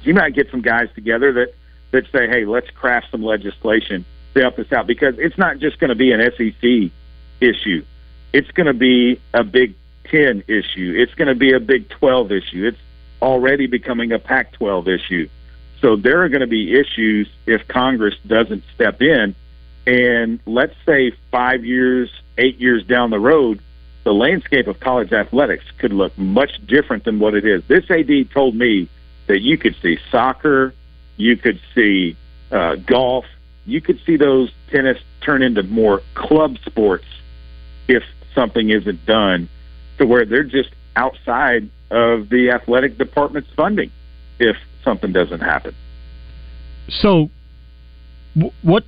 he 0.01 0.13
might 0.13 0.33
get 0.33 0.49
some 0.51 0.61
guys 0.61 0.89
together 0.95 1.31
that 1.33 1.53
that 1.91 2.05
say, 2.11 2.27
hey, 2.27 2.45
let's 2.45 2.69
craft 2.71 3.07
some 3.11 3.23
legislation 3.23 4.05
to 4.33 4.41
help 4.41 4.57
this 4.57 4.71
out 4.73 4.87
because 4.87 5.15
it's 5.17 5.37
not 5.37 5.59
just 5.59 5.79
going 5.79 5.89
to 5.89 5.95
be 5.95 6.11
an 6.11 6.19
SEC 6.35 6.91
issue. 7.39 7.85
It's 8.33 8.51
going 8.51 8.67
to 8.67 8.73
be 8.73 9.21
a 9.33 9.43
Big 9.43 9.75
Ten 10.03 10.43
issue. 10.47 10.93
It's 10.97 11.13
going 11.13 11.29
to 11.29 11.35
be 11.35 11.53
a 11.53 11.59
Big 11.59 11.89
Twelve 11.89 12.31
issue. 12.31 12.67
It's 12.67 12.77
already 13.21 13.67
becoming 13.67 14.11
a 14.11 14.19
Pac 14.19 14.53
twelve 14.53 14.87
issue. 14.87 15.29
So 15.81 15.95
there 15.95 16.23
are 16.23 16.29
going 16.29 16.41
to 16.41 16.47
be 16.47 16.73
issues 16.73 17.29
if 17.45 17.67
Congress 17.67 18.15
doesn't 18.25 18.63
step 18.73 19.01
in. 19.01 19.35
And 19.85 20.39
let's 20.45 20.73
say 20.85 21.11
five 21.31 21.63
years, 21.63 22.09
eight 22.37 22.59
years 22.59 22.85
down 22.85 23.11
the 23.11 23.19
road, 23.19 23.61
the 24.03 24.13
landscape 24.13 24.67
of 24.67 24.79
college 24.79 25.13
athletics 25.13 25.65
could 25.77 25.93
look 25.93 26.17
much 26.17 26.65
different 26.65 27.03
than 27.03 27.19
what 27.19 27.35
it 27.35 27.45
is. 27.45 27.63
This 27.67 27.89
AD 27.89 28.31
told 28.31 28.55
me 28.55 28.89
that 29.27 29.41
you 29.41 29.57
could 29.57 29.75
see 29.81 29.99
soccer, 30.11 30.73
you 31.17 31.37
could 31.37 31.59
see 31.73 32.15
uh, 32.51 32.75
golf, 32.75 33.25
you 33.65 33.81
could 33.81 33.99
see 34.05 34.17
those 34.17 34.51
tennis 34.69 34.99
turn 35.21 35.41
into 35.41 35.63
more 35.63 36.01
club 36.13 36.57
sports 36.65 37.05
if 37.87 38.03
something 38.33 38.69
isn't 38.69 39.05
done 39.05 39.49
to 39.97 40.05
where 40.05 40.25
they're 40.25 40.43
just 40.43 40.69
outside 40.95 41.69
of 41.89 42.29
the 42.29 42.51
athletic 42.51 42.97
department's 42.97 43.49
funding 43.55 43.91
if 44.39 44.57
something 44.85 45.11
doesn't 45.11 45.41
happen. 45.41 45.75
So, 46.87 47.29
what? 48.61 48.85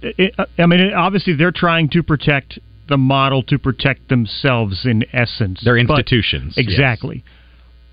I 0.57 0.65
mean, 0.65 0.93
obviously 0.93 1.33
they're 1.33 1.51
trying 1.51 1.89
to 1.89 2.03
protect 2.03 2.59
the 2.87 2.97
model 2.97 3.43
to 3.43 3.59
protect 3.59 4.07
themselves 4.07 4.85
in 4.85 5.03
essence. 5.11 5.61
Their 5.61 5.75
But- 5.85 5.99
institutions, 5.99 6.53
yes. 6.55 6.65
exactly. 6.65 7.23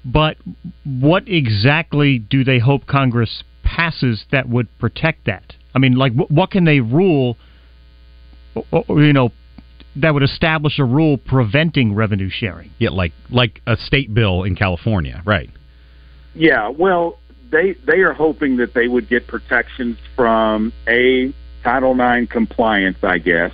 But 0.04 0.36
what 0.84 1.26
exactly 1.26 2.18
do 2.18 2.44
they 2.44 2.58
hope 2.58 2.86
Congress 2.86 3.42
passes 3.62 4.26
that 4.30 4.48
would 4.48 4.68
protect 4.78 5.24
that? 5.24 5.54
I 5.74 5.78
mean, 5.78 5.94
like, 5.94 6.12
what 6.12 6.50
can 6.50 6.64
they 6.64 6.80
rule? 6.80 7.36
o- 8.54 8.84
o- 8.88 9.00
You 9.00 9.12
know, 9.12 9.32
that 9.96 10.12
would 10.12 10.22
establish 10.22 10.78
a 10.78 10.84
rule 10.84 11.16
preventing 11.16 11.94
revenue 11.94 12.28
sharing. 12.28 12.70
Yeah, 12.78 12.90
like 12.90 13.12
like 13.30 13.62
a 13.66 13.76
state 13.76 14.12
bill 14.12 14.42
in 14.44 14.54
California, 14.54 15.22
right? 15.24 15.50
Yeah, 16.34 16.68
well, 16.68 17.18
they 17.54 17.72
they 17.72 18.00
are 18.00 18.12
hoping 18.12 18.56
that 18.56 18.74
they 18.74 18.88
would 18.88 19.08
get 19.08 19.26
protections 19.26 19.96
from 20.16 20.72
a 20.88 21.32
Title 21.62 21.98
IX 21.98 22.30
compliance, 22.30 22.98
I 23.02 23.18
guess, 23.18 23.52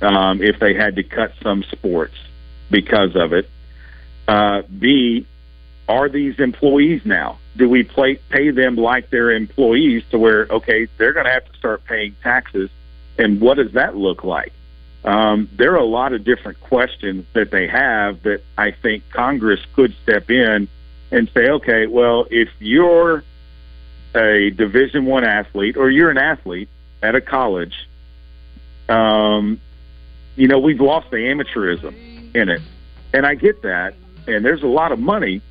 um, 0.00 0.42
if 0.42 0.58
they 0.58 0.74
had 0.74 0.96
to 0.96 1.04
cut 1.04 1.32
some 1.42 1.62
sports 1.70 2.16
because 2.70 3.14
of 3.14 3.32
it. 3.32 3.48
Uh, 4.26 4.62
B, 4.62 5.26
are 5.88 6.08
these 6.08 6.40
employees 6.40 7.02
now? 7.04 7.38
Do 7.56 7.68
we 7.68 7.84
play, 7.84 8.16
pay 8.30 8.50
them 8.50 8.74
like 8.76 9.10
they're 9.10 9.30
employees 9.30 10.02
to 10.10 10.18
where 10.18 10.46
okay 10.46 10.88
they're 10.96 11.12
going 11.12 11.26
to 11.26 11.32
have 11.32 11.44
to 11.44 11.56
start 11.58 11.84
paying 11.84 12.16
taxes, 12.22 12.70
and 13.18 13.40
what 13.40 13.58
does 13.58 13.72
that 13.72 13.96
look 13.96 14.24
like? 14.24 14.52
Um, 15.04 15.48
there 15.52 15.72
are 15.74 15.78
a 15.78 15.84
lot 15.84 16.14
of 16.14 16.24
different 16.24 16.60
questions 16.60 17.26
that 17.34 17.50
they 17.52 17.68
have 17.68 18.22
that 18.22 18.42
I 18.58 18.72
think 18.72 19.04
Congress 19.10 19.60
could 19.74 19.94
step 20.02 20.30
in 20.30 20.68
and 21.10 21.30
say, 21.34 21.48
okay, 21.48 21.86
well, 21.86 22.26
if 22.30 22.48
you're 22.58 23.24
a 24.14 24.50
Division 24.50 25.06
One 25.06 25.24
athlete 25.24 25.76
or 25.76 25.90
you're 25.90 26.10
an 26.10 26.18
athlete 26.18 26.68
at 27.02 27.14
a 27.14 27.20
college, 27.20 27.88
um, 28.88 29.60
you 30.36 30.48
know, 30.48 30.58
we've 30.58 30.80
lost 30.80 31.10
the 31.10 31.16
amateurism 31.16 32.34
in 32.34 32.48
it, 32.48 32.62
and 33.12 33.26
I 33.26 33.34
get 33.34 33.62
that, 33.62 33.94
and 34.26 34.44
there's 34.44 34.62
a 34.62 34.68
lot 34.68 34.92
of 34.92 34.98
money 34.98 35.42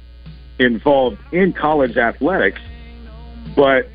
involved 0.60 1.18
in 1.32 1.54
college 1.54 1.98
athletics, 1.98 2.62
but 3.56 3.90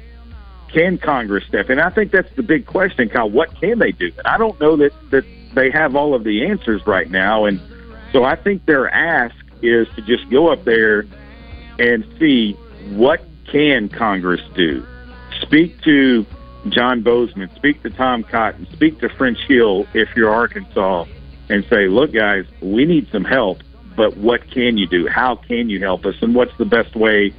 can 0.73 0.99
Congress 0.99 1.45
step 1.47 1.71
in? 1.71 1.79
I 1.79 1.91
think 1.91 2.13
that's 2.13 2.33
the 2.37 2.43
big 2.43 2.67
question, 2.67 3.09
Kyle. 3.09 3.29
What 3.29 3.61
can 3.61 3.79
they 3.79 3.93
do? 3.93 4.13
And 4.19 4.27
I 4.27 4.39
don't 4.39 4.59
know 4.61 4.77
that 4.77 4.93
that 5.11 5.25
they 5.55 5.71
have 5.71 5.97
all 5.97 6.15
of 6.15 6.25
the 6.25 6.47
answers 6.47 6.87
right 6.87 7.11
now. 7.11 7.45
And 7.45 7.61
so 8.13 8.25
I 8.25 8.37
think 8.37 8.67
their 8.67 8.89
ask 8.89 9.35
is 9.63 9.89
to 9.97 10.03
just 10.03 10.29
go 10.31 10.49
up 10.49 10.65
there 10.65 11.07
and 11.81 12.05
see 12.19 12.53
what 12.91 13.25
can 13.51 13.89
Congress 13.89 14.43
do. 14.55 14.87
Speak 15.41 15.81
to 15.83 16.27
John 16.69 17.03
Boozman, 17.03 17.53
speak 17.57 17.83
to 17.83 17.91
Tom 17.91 18.23
Cotton, 18.23 18.69
speak 18.73 19.01
to 19.01 19.09
French 19.09 19.39
Hill 19.49 19.87
if 19.95 20.15
you're 20.15 20.31
Arkansas, 20.31 21.07
and 21.49 21.65
say, 21.71 21.89
look, 21.89 22.13
guys, 22.13 22.45
we 22.61 22.85
need 22.85 23.09
some 23.11 23.25
help, 23.25 23.63
but 23.97 24.17
what 24.19 24.49
can 24.51 24.77
you 24.77 24.87
do? 24.87 25.09
How 25.09 25.37
can 25.37 25.71
you 25.71 25.81
help 25.81 26.05
us? 26.05 26.15
And 26.21 26.35
what's 26.35 26.57
the 26.59 26.67
best 26.67 26.95
way 26.95 27.33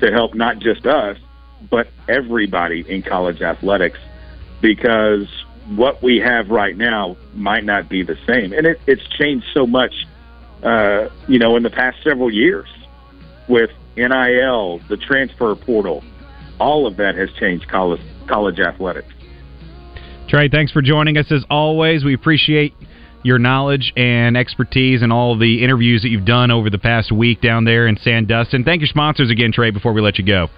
to 0.00 0.10
help 0.12 0.34
not 0.34 0.60
just 0.60 0.86
us, 0.86 1.18
but 1.68 1.88
everybody 2.08 2.88
in 2.88 3.02
college 3.02 3.42
athletics? 3.42 3.98
Because 4.60 5.26
what 5.74 6.02
we 6.02 6.18
have 6.18 6.48
right 6.48 6.76
now 6.76 7.16
might 7.34 7.64
not 7.64 7.88
be 7.88 8.02
the 8.02 8.16
same. 8.26 8.52
And 8.52 8.66
it, 8.66 8.80
it's 8.86 9.06
changed 9.18 9.46
so 9.52 9.66
much, 9.66 10.06
uh, 10.62 11.08
you 11.26 11.38
know, 11.38 11.56
in 11.56 11.64
the 11.64 11.70
past 11.70 11.98
several 12.04 12.32
years 12.32 12.68
with 13.48 13.70
NIL, 13.96 14.80
the 14.88 14.96
transfer 14.96 15.54
portal. 15.54 16.02
All 16.58 16.86
of 16.86 16.96
that 16.96 17.14
has 17.16 17.30
changed 17.38 17.68
college 17.68 18.00
college 18.28 18.60
athletics. 18.60 19.08
Trey, 20.28 20.48
thanks 20.48 20.70
for 20.70 20.82
joining 20.82 21.16
us 21.16 21.26
as 21.32 21.44
always. 21.50 22.04
We 22.04 22.14
appreciate 22.14 22.74
your 23.22 23.38
knowledge 23.38 23.92
and 23.96 24.36
expertise 24.36 25.02
and 25.02 25.12
all 25.12 25.36
the 25.36 25.62
interviews 25.62 26.02
that 26.02 26.08
you've 26.08 26.24
done 26.24 26.50
over 26.50 26.70
the 26.70 26.78
past 26.78 27.12
week 27.12 27.40
down 27.40 27.64
there 27.64 27.86
in 27.86 27.96
Sandestin. 27.96 28.64
Thank 28.64 28.80
your 28.80 28.88
sponsors 28.88 29.30
again, 29.30 29.52
Trey, 29.52 29.70
before 29.70 29.92
we 29.92 30.00
let 30.00 30.18
you 30.18 30.24
go. 30.24 30.48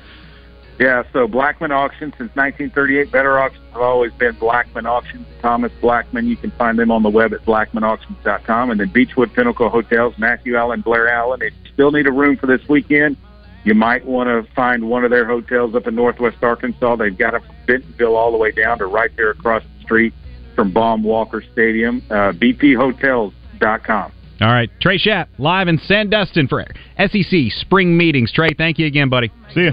Yeah, 0.78 1.04
so 1.12 1.28
Blackmon 1.28 1.70
Auctions 1.70 2.14
since 2.18 2.34
1938. 2.34 3.12
Better 3.12 3.38
auctions 3.38 3.64
have 3.72 3.82
always 3.82 4.12
been 4.14 4.34
Blackmon 4.34 4.86
Auctions. 4.86 5.26
Thomas 5.40 5.70
Blackmon. 5.80 6.26
You 6.26 6.36
can 6.36 6.50
find 6.52 6.78
them 6.78 6.90
on 6.90 7.02
the 7.02 7.10
web 7.10 7.32
at 7.32 7.44
blackmonauctions.com. 7.44 8.70
And 8.70 8.80
then 8.80 8.88
Beechwood 8.88 9.32
Pinnacle 9.32 9.68
Hotels, 9.68 10.14
Matthew 10.18 10.56
Allen, 10.56 10.80
Blair 10.80 11.08
Allen. 11.08 11.42
If 11.42 11.52
you 11.64 11.72
still 11.72 11.92
need 11.92 12.06
a 12.06 12.12
room 12.12 12.36
for 12.36 12.46
this 12.46 12.66
weekend, 12.68 13.16
you 13.64 13.74
might 13.74 14.04
want 14.04 14.28
to 14.28 14.50
find 14.54 14.88
one 14.88 15.04
of 15.04 15.10
their 15.10 15.24
hotels 15.26 15.74
up 15.74 15.86
in 15.86 15.94
Northwest 15.94 16.42
Arkansas. 16.42 16.96
They've 16.96 17.16
got 17.16 17.32
them 17.32 17.42
from 17.42 17.54
Bentonville 17.66 18.16
all 18.16 18.32
the 18.32 18.38
way 18.38 18.50
down 18.50 18.78
to 18.78 18.86
right 18.86 19.14
there 19.16 19.30
across 19.30 19.62
the 19.62 19.84
street 19.84 20.14
from 20.56 20.72
Baum 20.72 21.02
Walker 21.02 21.44
Stadium. 21.52 22.02
Uh, 22.10 22.32
BPHotels.com. 22.32 24.12
All 24.42 24.50
right, 24.50 24.68
Trey 24.80 24.98
Schaap, 24.98 25.28
live 25.38 25.68
in 25.68 25.78
Sandestin 25.78 26.48
for 26.48 26.66
SEC 26.98 27.52
spring 27.60 27.96
meetings. 27.96 28.32
Trey, 28.32 28.48
thank 28.58 28.76
you 28.76 28.86
again, 28.86 29.08
buddy. 29.08 29.30
See 29.54 29.60
you. 29.60 29.70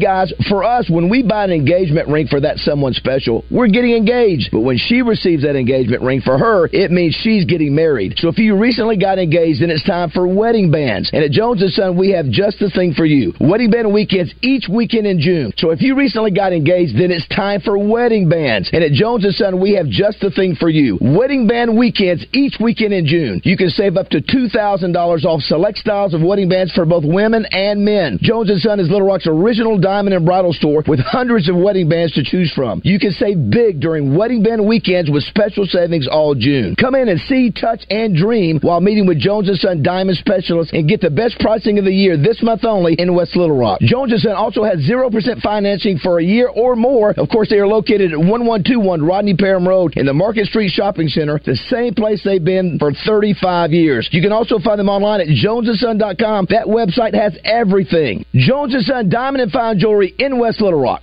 Guys, 0.00 0.32
for 0.48 0.64
us, 0.64 0.88
when 0.90 1.08
we 1.08 1.22
buy 1.22 1.44
an 1.44 1.52
engagement 1.52 2.08
ring 2.08 2.26
for 2.26 2.40
that 2.40 2.58
someone 2.58 2.94
special, 2.94 3.44
we're 3.50 3.68
getting 3.68 3.92
engaged. 3.92 4.50
But 4.50 4.60
when 4.60 4.78
she 4.78 5.02
receives 5.02 5.42
that 5.42 5.56
engagement 5.56 6.02
ring 6.02 6.20
for 6.20 6.38
her, 6.38 6.68
it 6.72 6.90
means 6.90 7.14
she's 7.14 7.44
getting 7.44 7.74
married. 7.74 8.14
So 8.16 8.28
if 8.28 8.38
you 8.38 8.56
recently 8.56 8.96
got 8.96 9.18
engaged, 9.18 9.62
then 9.62 9.70
it's 9.70 9.84
time 9.84 10.10
for 10.10 10.26
wedding 10.26 10.70
bands. 10.70 11.10
And 11.12 11.22
at 11.22 11.30
Jones 11.30 11.62
& 11.74 11.74
Son, 11.74 11.96
we 11.96 12.10
have 12.10 12.28
just 12.30 12.58
the 12.58 12.70
thing 12.70 12.94
for 12.94 13.04
you. 13.04 13.34
Wedding 13.40 13.70
band 13.70 13.92
weekends 13.92 14.34
each 14.42 14.66
weekend 14.68 15.06
in 15.06 15.20
June. 15.20 15.52
So 15.56 15.70
if 15.70 15.80
you 15.82 15.96
recently 15.96 16.30
got 16.30 16.52
engaged, 16.52 16.94
then 16.96 17.10
it's 17.10 17.28
time 17.28 17.60
for 17.60 17.78
wedding 17.78 18.28
bands. 18.28 18.70
And 18.72 18.82
at 18.82 18.92
Jones 18.92 19.26
& 19.36 19.36
Son, 19.36 19.60
we 19.60 19.74
have 19.74 19.86
just 19.88 20.20
the 20.20 20.30
thing 20.30 20.54
for 20.54 20.68
you. 20.68 20.98
Wedding 21.00 21.46
band 21.46 21.76
weekends 21.76 22.24
each 22.32 22.56
weekend 22.60 22.94
in 22.94 23.06
June. 23.06 23.40
You 23.44 23.56
can 23.56 23.70
save 23.70 23.96
up 23.96 24.08
to 24.10 24.20
$2,000 24.20 25.24
off 25.24 25.40
select 25.42 25.78
styles 25.78 26.14
of 26.14 26.22
wedding 26.22 26.48
bands 26.48 26.72
for 26.72 26.84
both 26.84 27.04
women 27.04 27.46
and 27.50 27.84
men. 27.84 28.18
Jones 28.22 28.50
& 28.62 28.62
Son 28.62 28.80
is 28.80 28.90
Little 28.90 29.06
Rock's 29.06 29.26
original 29.26 29.78
diamond 29.90 30.14
and 30.14 30.24
bridal 30.24 30.52
store 30.52 30.84
with 30.86 31.00
hundreds 31.00 31.48
of 31.48 31.56
wedding 31.56 31.88
bands 31.88 32.12
to 32.14 32.22
choose 32.22 32.52
from. 32.54 32.80
You 32.84 33.00
can 33.00 33.10
save 33.10 33.50
big 33.50 33.80
during 33.80 34.16
wedding 34.16 34.40
band 34.40 34.64
weekends 34.64 35.10
with 35.10 35.24
special 35.24 35.66
savings 35.66 36.06
all 36.06 36.36
June. 36.36 36.76
Come 36.76 36.94
in 36.94 37.08
and 37.08 37.18
see, 37.22 37.50
touch, 37.50 37.82
and 37.90 38.14
dream 38.14 38.60
while 38.62 38.80
meeting 38.80 39.04
with 39.08 39.18
Jones 39.18 39.50
& 39.60 39.60
Son 39.60 39.82
Diamond 39.82 40.16
Specialists 40.18 40.72
and 40.72 40.88
get 40.88 41.00
the 41.00 41.10
best 41.10 41.40
pricing 41.40 41.80
of 41.80 41.84
the 41.84 41.92
year 41.92 42.16
this 42.16 42.40
month 42.40 42.64
only 42.64 42.94
in 42.94 43.16
West 43.16 43.34
Little 43.34 43.56
Rock. 43.56 43.80
Jones 43.80 44.14
& 44.14 44.22
Son 44.22 44.32
also 44.32 44.62
has 44.62 44.78
0% 44.78 45.42
financing 45.42 45.98
for 45.98 46.20
a 46.20 46.24
year 46.24 46.46
or 46.46 46.76
more. 46.76 47.10
Of 47.10 47.28
course, 47.28 47.50
they 47.50 47.58
are 47.58 47.66
located 47.66 48.12
at 48.12 48.18
1121 48.18 49.02
Rodney 49.02 49.34
Parham 49.34 49.66
Road 49.66 49.94
in 49.96 50.06
the 50.06 50.14
Market 50.14 50.46
Street 50.46 50.70
Shopping 50.70 51.08
Center, 51.08 51.40
the 51.44 51.56
same 51.56 51.94
place 51.94 52.22
they've 52.24 52.44
been 52.44 52.78
for 52.78 52.92
35 52.92 53.72
years. 53.72 54.08
You 54.12 54.22
can 54.22 54.30
also 54.30 54.60
find 54.60 54.78
them 54.78 54.88
online 54.88 55.20
at 55.20 55.26
jonesandson.com. 55.26 56.46
That 56.50 56.66
website 56.66 57.14
has 57.14 57.36
everything. 57.42 58.24
Jones 58.34 58.76
& 58.86 58.86
Son 58.86 59.08
Diamond 59.08 59.42
and 59.42 59.50
Fine 59.50 59.79
Jewelry 59.80 60.14
in 60.18 60.38
West 60.38 60.60
Little 60.60 60.78
Rock. 60.78 61.02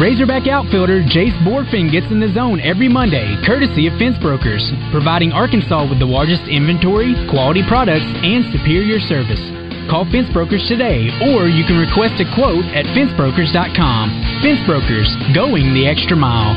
Razorback 0.00 0.48
outfielder 0.48 1.04
Jace 1.04 1.36
Bohrofen 1.44 1.92
gets 1.92 2.08
in 2.08 2.18
the 2.18 2.32
zone 2.32 2.58
every 2.58 2.88
Monday, 2.88 3.36
courtesy 3.44 3.86
of 3.86 3.92
Fence 4.00 4.16
Brokers, 4.16 4.64
providing 4.90 5.30
Arkansas 5.30 5.84
with 5.84 6.00
the 6.00 6.08
largest 6.08 6.48
inventory, 6.48 7.12
quality 7.28 7.60
products, 7.68 8.08
and 8.24 8.48
superior 8.48 8.98
service. 8.98 9.44
Call 9.92 10.08
Fence 10.08 10.32
Brokers 10.32 10.64
today, 10.64 11.12
or 11.28 11.52
you 11.52 11.68
can 11.68 11.76
request 11.76 12.16
a 12.16 12.24
quote 12.32 12.64
at 12.72 12.88
fencebrokers.com. 12.96 14.40
Fence 14.40 14.64
Brokers, 14.64 15.12
going 15.36 15.76
the 15.76 15.84
extra 15.84 16.16
mile. 16.16 16.56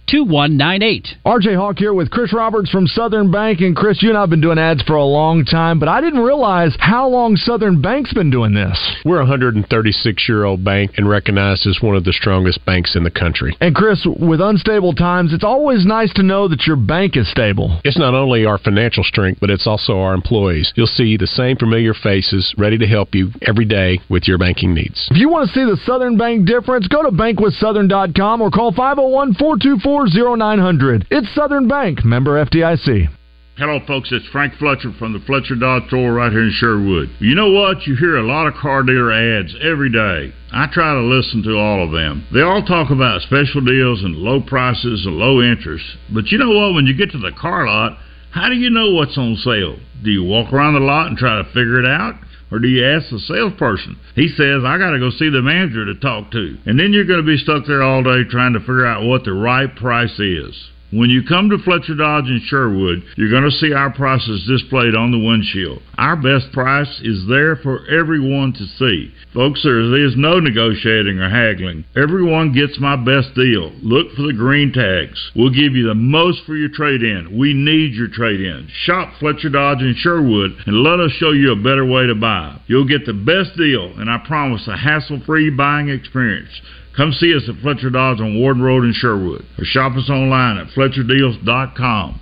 2198. 0.11 1.07
RJ 1.25 1.55
Hawk 1.55 1.77
here 1.77 1.93
with 1.93 2.11
Chris 2.11 2.33
Roberts 2.33 2.69
from 2.69 2.85
Southern 2.85 3.31
Bank. 3.31 3.61
And 3.61 3.73
Chris, 3.73 4.03
you 4.03 4.09
and 4.09 4.17
I 4.17 4.21
have 4.21 4.29
been 4.29 4.41
doing 4.41 4.59
ads 4.59 4.83
for 4.83 4.95
a 4.97 5.05
long 5.05 5.45
time, 5.45 5.79
but 5.79 5.87
I 5.87 6.01
didn't 6.01 6.19
realize 6.19 6.75
how 6.79 7.07
long 7.07 7.37
Southern 7.37 7.81
Bank's 7.81 8.13
been 8.13 8.29
doing 8.29 8.53
this. 8.53 8.77
We're 9.05 9.21
a 9.21 9.25
136 9.25 10.27
year 10.27 10.43
old 10.43 10.65
bank 10.65 10.91
and 10.97 11.07
recognized 11.07 11.65
as 11.65 11.79
one 11.81 11.95
of 11.95 12.03
the 12.03 12.11
strongest 12.11 12.65
banks 12.65 12.97
in 12.97 13.05
the 13.05 13.09
country. 13.09 13.55
And 13.61 13.73
Chris, 13.73 14.05
with 14.05 14.41
unstable 14.41 14.91
times, 14.91 15.31
it's 15.31 15.45
always 15.45 15.85
nice 15.85 16.11
to 16.15 16.23
know 16.23 16.49
that 16.49 16.67
your 16.67 16.75
bank 16.75 17.15
is 17.15 17.31
stable. 17.31 17.79
It's 17.85 17.97
not 17.97 18.13
only 18.13 18.45
our 18.45 18.57
financial 18.57 19.05
strength, 19.05 19.39
but 19.39 19.49
it's 19.49 19.65
also 19.65 19.97
our 19.97 20.13
employees. 20.13 20.73
You'll 20.75 20.87
see 20.87 21.15
the 21.15 21.25
same 21.25 21.55
familiar 21.55 21.93
faces 21.93 22.53
ready 22.57 22.77
to 22.79 22.85
help 22.85 23.15
you 23.15 23.31
every 23.43 23.65
day 23.65 24.01
with 24.09 24.27
your 24.27 24.37
banking 24.37 24.73
needs. 24.73 25.07
If 25.09 25.17
you 25.17 25.29
want 25.29 25.47
to 25.47 25.53
see 25.53 25.63
the 25.63 25.79
Southern 25.85 26.17
Bank 26.17 26.45
difference, 26.45 26.89
go 26.89 27.01
to 27.01 27.11
bankwithsouthern.com 27.11 28.41
or 28.41 28.51
call 28.51 28.73
501 28.73 29.35
424 29.35 30.00
0900. 30.07 31.07
It's 31.11 31.33
Southern 31.35 31.67
Bank, 31.67 32.03
member 32.05 32.43
FDIC. 32.43 33.09
Hello, 33.57 33.79
folks. 33.85 34.11
It's 34.11 34.25
Frank 34.29 34.55
Fletcher 34.55 34.91
from 34.97 35.13
the 35.13 35.19
Fletcher 35.19 35.55
Dodge 35.55 35.85
store 35.87 36.13
right 36.13 36.31
here 36.31 36.41
in 36.41 36.51
Sherwood. 36.51 37.09
You 37.19 37.35
know 37.35 37.51
what? 37.51 37.85
You 37.85 37.95
hear 37.95 38.17
a 38.17 38.25
lot 38.25 38.47
of 38.47 38.55
car 38.55 38.81
dealer 38.81 39.11
ads 39.11 39.53
every 39.61 39.91
day. 39.91 40.33
I 40.51 40.67
try 40.71 40.93
to 40.93 41.01
listen 41.01 41.43
to 41.43 41.57
all 41.57 41.83
of 41.85 41.91
them. 41.91 42.25
They 42.33 42.41
all 42.41 42.63
talk 42.63 42.89
about 42.89 43.21
special 43.21 43.61
deals 43.61 44.03
and 44.03 44.15
low 44.15 44.41
prices 44.41 45.05
and 45.05 45.17
low 45.17 45.41
interest. 45.41 45.85
But 46.13 46.31
you 46.31 46.37
know 46.37 46.49
what? 46.49 46.73
When 46.73 46.87
you 46.87 46.95
get 46.97 47.11
to 47.11 47.19
the 47.19 47.33
car 47.39 47.67
lot, 47.67 47.99
how 48.31 48.47
do 48.47 48.55
you 48.55 48.69
know 48.69 48.91
what's 48.93 49.17
on 49.17 49.35
sale? 49.35 49.77
Do 50.01 50.09
you 50.09 50.23
walk 50.23 50.51
around 50.53 50.73
the 50.73 50.79
lot 50.79 51.07
and 51.07 51.17
try 51.17 51.37
to 51.37 51.47
figure 51.49 51.79
it 51.79 51.85
out? 51.85 52.15
Or 52.51 52.59
do 52.59 52.67
you 52.67 52.85
ask 52.85 53.09
the 53.09 53.19
salesperson? 53.19 53.97
He 54.13 54.27
says, 54.27 54.63
I 54.65 54.77
got 54.77 54.91
to 54.91 54.99
go 54.99 55.09
see 55.09 55.29
the 55.29 55.41
manager 55.41 55.85
to 55.85 55.95
talk 55.95 56.31
to. 56.31 56.57
And 56.65 56.77
then 56.77 56.91
you're 56.91 57.05
going 57.05 57.23
to 57.23 57.25
be 57.25 57.37
stuck 57.37 57.65
there 57.65 57.81
all 57.81 58.03
day 58.03 58.23
trying 58.29 58.53
to 58.53 58.59
figure 58.59 58.85
out 58.85 59.07
what 59.07 59.23
the 59.23 59.33
right 59.33 59.73
price 59.73 60.19
is. 60.19 60.69
When 60.91 61.09
you 61.09 61.23
come 61.23 61.49
to 61.49 61.57
Fletcher 61.57 61.95
Dodge 61.95 62.27
in 62.27 62.41
Sherwood, 62.43 63.03
you're 63.15 63.29
going 63.31 63.49
to 63.49 63.57
see 63.63 63.71
our 63.71 63.93
prices 63.93 64.45
displayed 64.45 64.93
on 64.93 65.11
the 65.11 65.25
windshield. 65.25 65.81
Our 65.97 66.17
best 66.17 66.51
price 66.51 66.99
is 67.01 67.25
there 67.29 67.55
for 67.55 67.87
everyone 67.87 68.51
to 68.53 68.65
see. 68.77 69.13
Folks, 69.33 69.63
there 69.63 69.79
is 69.79 70.17
no 70.17 70.41
negotiating 70.41 71.17
or 71.19 71.29
haggling. 71.29 71.85
Everyone 71.95 72.51
gets 72.51 72.77
my 72.77 72.97
best 72.97 73.33
deal. 73.35 73.71
Look 73.81 74.11
for 74.17 74.23
the 74.23 74.33
green 74.33 74.73
tags. 74.73 75.31
We'll 75.33 75.55
give 75.55 75.79
you 75.79 75.87
the 75.87 75.95
most 75.95 76.43
for 76.45 76.57
your 76.57 76.67
trade 76.67 77.03
in. 77.03 77.37
We 77.39 77.53
need 77.53 77.93
your 77.93 78.09
trade 78.09 78.41
in. 78.41 78.67
Shop 78.83 79.13
Fletcher 79.17 79.49
Dodge 79.49 79.79
in 79.79 79.95
Sherwood 79.95 80.51
and 80.65 80.83
let 80.83 80.99
us 80.99 81.11
show 81.11 81.31
you 81.31 81.53
a 81.53 81.63
better 81.63 81.85
way 81.85 82.05
to 82.05 82.15
buy. 82.15 82.59
You'll 82.67 82.87
get 82.87 83.05
the 83.05 83.13
best 83.13 83.55
deal, 83.55 83.93
and 83.97 84.09
I 84.09 84.17
promise 84.27 84.67
a 84.67 84.75
hassle 84.75 85.21
free 85.25 85.49
buying 85.49 85.87
experience. 85.87 86.51
Come 86.95 87.13
see 87.13 87.35
us 87.35 87.47
at 87.47 87.61
Fletcher 87.61 87.89
Dodge 87.89 88.19
on 88.19 88.39
Warden 88.39 88.61
Road 88.61 88.83
in 88.83 88.93
Sherwood 88.93 89.45
or 89.57 89.63
shop 89.63 89.95
us 89.95 90.09
online 90.09 90.57
at 90.57 90.67
FletcherDeals.com. 90.67 92.19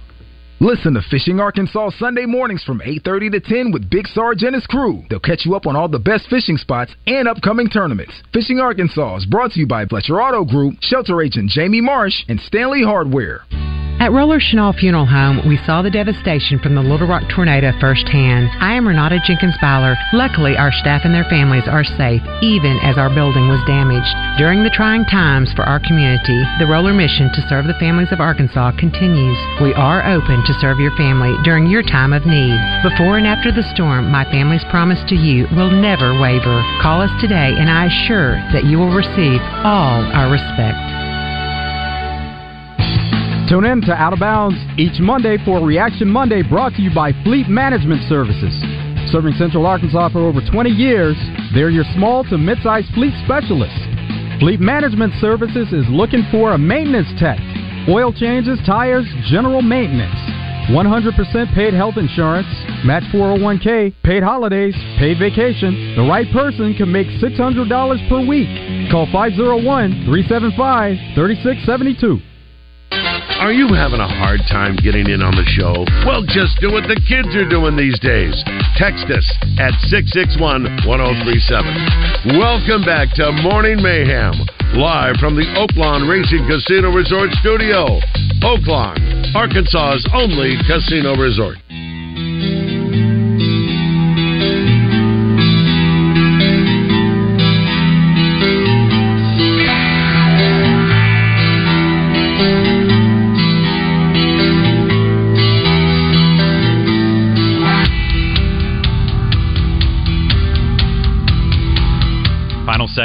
Listen 0.61 0.93
to 0.93 1.01
Fishing 1.09 1.39
Arkansas 1.39 1.91
Sunday 1.97 2.26
mornings 2.26 2.63
from 2.65 2.82
8:30 2.82 3.32
to 3.32 3.39
10 3.39 3.72
with 3.72 3.89
Big 3.89 4.05
Sarge 4.07 4.43
and 4.43 4.53
his 4.53 4.67
crew. 4.67 5.03
They'll 5.09 5.20
catch 5.22 5.45
you 5.45 5.55
up 5.55 5.65
on 5.65 5.78
all 5.78 5.88
the 5.88 5.99
best 5.99 6.28
fishing 6.30 6.57
spots 6.57 6.93
and 7.07 7.30
upcoming 7.30 7.70
tournaments. 7.70 8.13
Fishing 8.34 8.59
Arkansas 8.59 9.15
is 9.17 9.26
brought 9.26 9.53
to 9.53 9.59
you 9.61 9.67
by 9.67 9.86
Fletcher 9.86 10.22
Auto 10.22 10.43
Group, 10.43 10.76
Shelter 10.82 11.22
Agent 11.22 11.49
Jamie 11.49 11.80
Marsh, 11.80 12.26
and 12.28 12.41
Stanley 12.41 12.84
Hardware. 12.84 13.45
At 14.00 14.14
Roller 14.16 14.39
Chenal 14.39 14.72
Funeral 14.80 15.06
Home, 15.06 15.43
we 15.45 15.60
saw 15.68 15.82
the 15.82 15.91
devastation 15.91 16.58
from 16.58 16.74
the 16.74 16.82
Little 16.82 17.06
Rock 17.06 17.28
tornado 17.28 17.76
firsthand. 17.84 18.47
I 18.64 18.72
am 18.80 18.88
Renata 18.88 19.20
Jenkins 19.28 19.60
Byler. 19.60 20.00
Luckily, 20.14 20.56
our 20.56 20.72
staff 20.72 21.04
and 21.04 21.14
their 21.14 21.28
families 21.28 21.68
are 21.68 21.84
safe, 21.84 22.24
even 22.39 22.80
as 22.80 22.95
our 22.95 23.12
building 23.12 23.52
was 23.52 23.60
damaged. 23.68 24.08
During 24.39 24.64
the 24.64 24.72
trying 24.72 25.04
times 25.04 25.52
for 25.52 25.68
our 25.68 25.84
community, 25.84 26.39
the 26.64 26.68
Roller 26.72 26.95
mission 26.95 27.28
to 27.36 27.45
serve 27.52 27.68
the 27.68 27.76
families 27.76 28.16
of 28.16 28.24
Arkansas 28.24 28.80
continues. 28.80 29.36
We 29.60 29.76
are 29.76 30.08
open 30.08 30.47
to 30.47 30.60
serve 30.64 30.80
your 30.80 30.95
family 30.95 31.36
during 31.43 31.68
your 31.68 31.84
time 31.84 32.16
of 32.16 32.24
need. 32.24 32.56
Before 32.88 33.20
and 33.20 33.28
after 33.28 33.52
the 33.52 33.68
storm, 33.76 34.08
my 34.08 34.24
family's 34.32 34.64
promise 34.72 35.04
to 35.12 35.16
you 35.20 35.43
will 35.52 35.76
never 35.76 36.16
waver. 36.24 36.64
Call 36.80 37.04
us 37.04 37.12
today, 37.20 37.52
and 37.52 37.68
I 37.68 37.91
assure 37.91 38.39
that 38.56 38.64
you 38.64 38.80
will 38.80 38.95
receive 38.95 39.43
all 39.68 40.08
our 40.16 40.32
respect. 40.32 40.88
Tune 43.50 43.66
in 43.66 43.82
to 43.82 43.91
Out 43.91 44.14
of 44.14 44.20
Bounds 44.20 44.56
each 44.78 45.02
Monday 45.02 45.36
for 45.43 45.66
Reaction 45.66 46.08
Monday 46.08 46.43
brought 46.43 46.76
to 46.76 46.84
you 46.84 46.93
by 46.93 47.12
Fleet 47.26 47.50
Management 47.50 48.08
Services. 48.08 48.54
Serving 49.10 49.34
Central 49.41 49.66
Arkansas 49.66 50.10
for 50.10 50.20
over 50.20 50.38
20 50.39 50.70
years, 50.70 51.18
they're 51.56 51.72
your 51.72 51.86
small 51.95 52.24
to 52.26 52.38
mid-sized 52.38 52.93
fleet 52.93 53.10
specialists. 53.26 53.82
Fleet 54.39 54.60
Management 54.60 55.14
Services 55.18 55.74
is 55.74 55.84
looking 55.89 56.22
for 56.30 56.54
a 56.54 56.60
maintenance 56.60 57.10
tech, 57.18 57.39
oil 57.89 58.14
changes, 58.14 58.60
tires, 58.68 59.10
general 59.34 59.64
maintenance. 59.64 60.14
100% 60.70 61.10
paid 61.56 61.74
health 61.74 61.97
insurance, 61.97 62.45
match 62.86 63.02
401k, 63.10 63.95
paid 64.04 64.22
holidays, 64.22 64.76
paid 65.00 65.18
vacation. 65.18 65.97
The 65.97 66.06
right 66.06 66.32
person 66.32 66.76
can 66.78 66.91
make 66.91 67.08
$600 67.18 67.66
per 68.10 68.22
week. 68.30 68.91
Call 68.91 69.10
501 69.12 70.06
375 70.06 71.18
3672. 71.18 72.28
Are 73.39 73.55
you 73.55 73.71
having 73.71 74.03
a 74.03 74.07
hard 74.19 74.43
time 74.51 74.75
getting 74.75 75.07
in 75.07 75.23
on 75.23 75.31
the 75.31 75.47
show? 75.47 75.87
Well, 76.03 76.27
just 76.27 76.59
do 76.59 76.75
what 76.75 76.91
the 76.91 76.99
kids 77.07 77.31
are 77.39 77.47
doing 77.47 77.79
these 77.79 77.95
days. 78.03 78.35
Text 78.75 79.07
us 79.07 79.23
at 79.55 79.71
661 79.87 80.83
1037. 80.83 82.35
Welcome 82.35 82.83
back 82.83 83.15
to 83.15 83.31
Morning 83.39 83.79
Mayhem, 83.79 84.35
live 84.75 85.23
from 85.23 85.39
the 85.39 85.47
Oaklawn 85.55 86.03
Racing 86.11 86.51
Casino 86.51 86.91
Resort 86.91 87.31
Studio. 87.39 88.03
Oaklawn, 88.43 88.99
Arkansas's 89.31 90.03
only 90.11 90.59
casino 90.67 91.15
resort. 91.15 91.55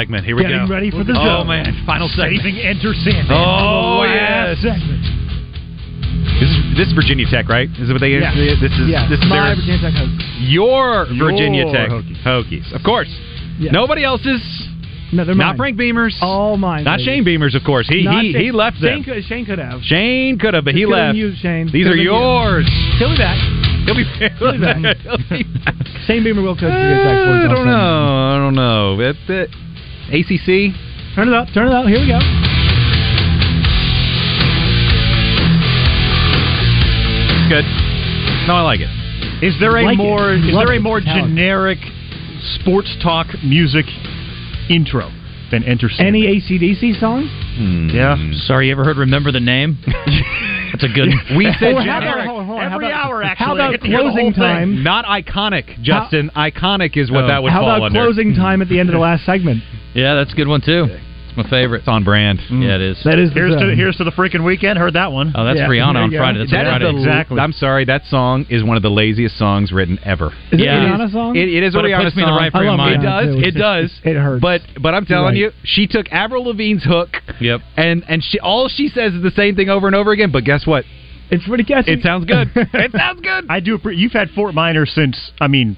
Segment. 0.05 0.25
Here 0.25 0.35
we 0.35 0.43
Getting 0.43 0.67
go. 0.67 0.73
ready 0.73 0.91
for 0.91 1.03
the 1.03 1.13
Oh 1.17 1.41
show. 1.41 1.43
man, 1.45 1.83
final 1.85 2.07
segment. 2.09 2.37
Saving 2.43 2.57
Enter 2.61 2.93
Sandman. 2.93 3.33
Oh 3.33 4.03
yes. 4.05 4.61
segment. 4.61 5.01
This 6.39 6.49
is, 6.49 6.57
this 6.77 6.87
is 6.89 6.93
Virginia 6.93 7.25
Tech, 7.29 7.47
right? 7.49 7.69
Is 7.79 7.89
it 7.89 7.93
what 7.93 8.01
they? 8.01 8.09
Yeah. 8.13 8.33
This 8.61 8.71
is 8.71 8.89
Yeah, 8.89 9.07
this 9.09 9.19
is 9.19 9.25
my 9.29 9.47
their, 9.49 9.55
Virginia 9.55 9.81
Tech 9.81 9.93
Hokies. 9.93 10.51
your 10.51 11.05
Virginia 11.17 11.63
Your 11.65 11.73
Tech 11.73 11.89
Hokies. 11.89 12.21
Hokies. 12.23 12.67
Of 12.73 12.83
course. 12.83 13.09
Yeah. 13.57 13.71
Nobody 13.71 14.03
else's. 14.03 14.41
No, 15.13 15.23
they're 15.23 15.35
Not 15.35 15.49
mine. 15.55 15.57
Frank 15.57 15.77
Beamer's. 15.77 16.17
All 16.21 16.57
mine. 16.57 16.83
Not 16.83 16.97
baby. 16.97 17.05
Shane 17.05 17.23
Beamer's, 17.23 17.55
of 17.55 17.63
course. 17.63 17.87
He 17.87 18.03
Not 18.03 18.23
he, 18.23 18.33
Shane- 18.33 18.41
he 18.41 18.51
left 18.51 18.77
Shane 18.77 18.83
them. 18.95 19.03
could, 19.03 19.23
Shane 19.25 19.45
could 19.45 19.59
have. 19.59 19.81
Shane 19.83 20.37
could 20.39 20.53
have, 20.55 20.65
but 20.65 20.73
he 20.73 20.81
Just 20.81 20.91
couldn't 20.91 21.05
left. 21.07 21.15
use 21.17 21.37
Shane. 21.39 21.69
These 21.71 21.87
are 21.87 21.95
yours. 21.95 22.67
He'll 22.99 23.11
be 23.11 23.17
back. 23.17 23.37
He'll 23.85 23.95
be. 23.95 24.03
He'll 24.39 24.51
be 24.51 24.59
back. 24.59 24.97
He'll 24.97 25.17
be 25.29 25.43
back. 25.63 25.75
Shane 26.07 26.23
Beamer 26.23 26.41
will 26.41 26.55
coach 26.55 26.67
for 26.67 26.67
uh, 26.67 27.45
I 27.45 27.47
don't 27.47 27.65
know. 27.67 28.33
I 28.33 28.37
don't 28.43 28.55
know. 28.55 28.99
It, 28.99 29.15
it, 29.29 29.49
ACC. 30.11 30.73
Turn 31.15 31.27
it 31.29 31.33
up. 31.33 31.47
Turn 31.53 31.67
it 31.67 31.73
up. 31.73 31.85
Here 31.87 31.99
we 31.99 32.07
go. 32.07 32.19
Good. 37.47 37.65
No, 38.47 38.55
I 38.57 38.61
like 38.65 38.79
it. 38.81 38.89
Is 39.45 39.53
there 39.59 39.77
a 39.77 39.83
Like 39.85 39.97
more 39.97 40.33
is 40.33 40.41
there 40.55 40.73
a 40.73 40.79
more 40.79 40.99
Talent. 40.99 41.27
generic 41.29 41.77
sports 42.59 42.95
talk 43.03 43.27
music 43.43 43.85
intro 44.69 45.11
than 45.51 45.63
Enter 45.63 45.87
Sandman? 45.89 46.23
Any 46.23 46.41
ACDC 46.41 46.99
song? 46.99 47.27
Hmm. 47.55 47.89
Yeah. 47.93 48.17
Sorry, 48.47 48.67
you 48.67 48.71
ever 48.71 48.83
heard 48.83 48.97
"Remember 48.97 49.31
the 49.31 49.39
Name"? 49.39 49.77
That's 50.81 50.91
a 50.91 50.93
good. 50.93 51.09
We 51.37 51.45
said 51.59 51.73
Or 51.73 51.81
how 51.81 51.97
about- 51.99 52.25
hold 52.27 52.39
on, 52.41 52.45
hold 52.47 52.59
on. 52.59 52.69
How 52.69 52.75
Every 52.75 52.87
about- 52.87 53.05
hour, 53.05 53.23
actually. 53.23 53.45
How 53.45 53.55
about 53.55 53.71
get 53.71 53.81
to 53.81 53.87
hear 53.87 53.97
the 53.97 54.03
whole 54.03 54.13
closing 54.13 54.33
time? 54.33 54.83
Not 54.83 55.05
iconic, 55.05 55.81
Justin. 55.81 56.29
Iconic 56.35 56.97
is 56.97 57.09
what 57.11 57.23
Oh. 57.23 57.27
that 57.27 57.43
would 57.43 57.51
How 57.51 57.63
about 57.63 57.81
under. 57.83 57.99
closing 57.99 58.35
time 58.35 58.61
at 58.61 58.69
the 58.69 58.79
end 58.79 58.89
of 58.89 58.93
the 58.93 58.99
last 59.09 59.25
segment? 59.25 59.63
Yeah, 59.93 60.15
that's 60.15 60.33
a 60.33 60.35
good 60.35 60.47
one 60.47 60.61
too. 60.61 60.87
It's 61.35 61.43
my 61.43 61.49
favorite. 61.49 61.79
It's 61.79 61.87
on 61.87 62.03
brand. 62.05 62.39
Mm. 62.49 62.63
Yeah, 62.63 62.75
it 62.75 62.81
is. 62.81 63.01
That 63.03 63.19
is 63.19 63.29
the 63.29 63.35
Here's 63.35 63.55
to 63.55 63.75
here's 63.75 63.95
to 63.97 64.03
the 64.05 64.11
freaking 64.11 64.45
weekend. 64.45 64.79
Heard 64.79 64.93
that 64.93 65.11
one. 65.11 65.33
Oh, 65.35 65.43
that's 65.43 65.57
Yeah, 65.59 65.67
Rihanna 65.67 65.95
on. 65.95 66.11
Friday. 66.11 66.39
That's 66.39 66.51
That 66.51 66.65
on 66.67 66.75
is 66.75 66.81
Friday. 66.81 66.97
Exactly. 66.99 67.39
I'm 67.39 67.51
sorry. 67.51 67.85
That 67.85 68.05
song 68.05 68.45
is 68.49 68.63
one 68.63 68.77
of 68.77 68.83
the 68.83 68.89
laziest 68.89 69.37
songs 69.37 69.73
written 69.73 69.99
ever. 70.03 70.31
Is 70.51 70.61
Yeah. 70.61 70.79
it 70.79 70.87
a 70.87 70.93
Rihanna 70.95 71.11
song? 71.11 71.35
It, 71.35 71.49
it 71.49 71.63
is 71.63 71.73
But 71.73 71.83
a 71.83 71.87
it 71.87 71.91
Rihanna 71.91 72.03
puts 72.05 72.15
me 72.15 72.23
in 72.23 72.29
the 72.29 72.35
right 72.35 72.51
frame 72.51 72.69
of 72.69 72.77
mind. 72.77 73.03
It 73.03 73.05
does. 73.05 73.35
too. 73.35 73.41
It 73.41 73.51
does. 73.51 73.91
It 74.05 74.15
hurts. 74.15 74.41
But 74.41 74.61
but 74.81 74.93
I'm 74.93 75.05
telling 75.05 75.35
right. 75.35 75.37
you, 75.37 75.51
she 75.63 75.87
took 75.87 76.09
Avril 76.11 76.45
Lavigne's 76.45 76.83
hook. 76.85 77.09
Yep. 77.41 77.59
And 77.75 78.03
and 78.07 78.23
she 78.23 78.39
all 78.39 78.69
she 78.69 78.87
says 78.87 79.13
is 79.13 79.21
the 79.21 79.31
same 79.31 79.55
thing 79.55 79.69
over 79.69 79.87
and 79.87 79.95
over 79.95 80.11
again. 80.11 80.31
But 80.31 80.45
guess 80.45 80.65
what? 80.65 80.85
it's 81.31 81.45
pretty 81.47 81.63
catchy. 81.65 81.91
It 81.91 82.01
sounds 82.03 82.23
good. 82.25 82.49
it 82.55 82.91
sounds 82.91 83.19
good. 83.19 83.45
I 83.49 83.59
do. 83.59 83.79
You've 83.91 84.11
had 84.13 84.29
Fort 84.29 84.53
Minor 84.53 84.85
since 84.85 85.31
I 85.41 85.47
mean. 85.47 85.75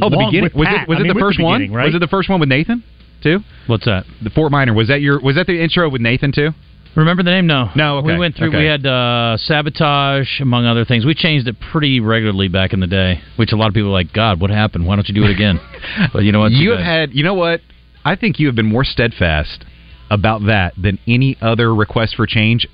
Oh, 0.00 0.08
the 0.08 0.16
beginning 0.16 0.50
was 0.54 0.68
it? 0.70 0.88
Was 0.88 0.98
I 0.98 1.00
it 1.00 1.04
mean, 1.04 1.08
the 1.08 1.14
with 1.14 1.22
first 1.22 1.42
one? 1.42 1.70
Right? 1.72 1.86
Was 1.86 1.94
it 1.94 1.98
the 1.98 2.06
first 2.08 2.28
one 2.30 2.40
with 2.40 2.48
Nathan 2.48 2.82
too? 3.22 3.40
What's 3.66 3.84
that? 3.84 4.04
The 4.22 4.30
Fort 4.30 4.52
Minor 4.52 4.74
was 4.74 4.88
that 4.88 5.00
your? 5.00 5.20
Was 5.20 5.36
that 5.36 5.46
the 5.46 5.62
intro 5.62 5.88
with 5.88 6.00
Nathan 6.00 6.32
too? 6.32 6.50
Remember 6.94 7.22
the 7.22 7.30
name? 7.30 7.46
No. 7.46 7.70
No, 7.74 7.98
okay, 7.98 8.08
We 8.08 8.18
went 8.18 8.36
through. 8.36 8.48
okay. 8.48 8.58
We 8.58 8.66
had 8.66 8.84
uh, 8.84 9.38
sabotage, 9.38 10.40
among 10.40 10.66
other 10.66 10.84
things. 10.84 11.06
We 11.06 11.14
changed 11.14 11.48
it 11.48 11.56
pretty 11.72 12.00
regularly 12.00 12.48
back 12.48 12.74
in 12.74 12.80
the 12.80 12.86
day, 12.86 13.22
which 13.36 13.52
a 13.52 13.56
lot 13.56 13.68
of 13.68 13.74
people 13.74 13.88
are 13.88 13.92
like, 13.92 14.12
God, 14.12 14.40
what 14.40 14.50
happened? 14.50 14.86
Why 14.86 14.96
don't 14.96 15.08
you 15.08 15.14
do 15.14 15.24
it 15.24 15.30
again? 15.30 15.58
but 16.12 16.24
you 16.24 16.32
know 16.32 16.40
what? 16.40 16.52
You 16.52 16.72
have 16.72 16.80
had. 16.80 17.14
You 17.14 17.24
know 17.24 17.34
what? 17.34 17.60
I 18.04 18.16
think 18.16 18.38
you 18.38 18.46
have 18.48 18.56
been 18.56 18.66
more 18.66 18.84
steadfast 18.84 19.64
about 20.10 20.44
that 20.46 20.74
than 20.76 20.98
any 21.06 21.38
other 21.40 21.74
request 21.74 22.16
for 22.16 22.26
change 22.26 22.66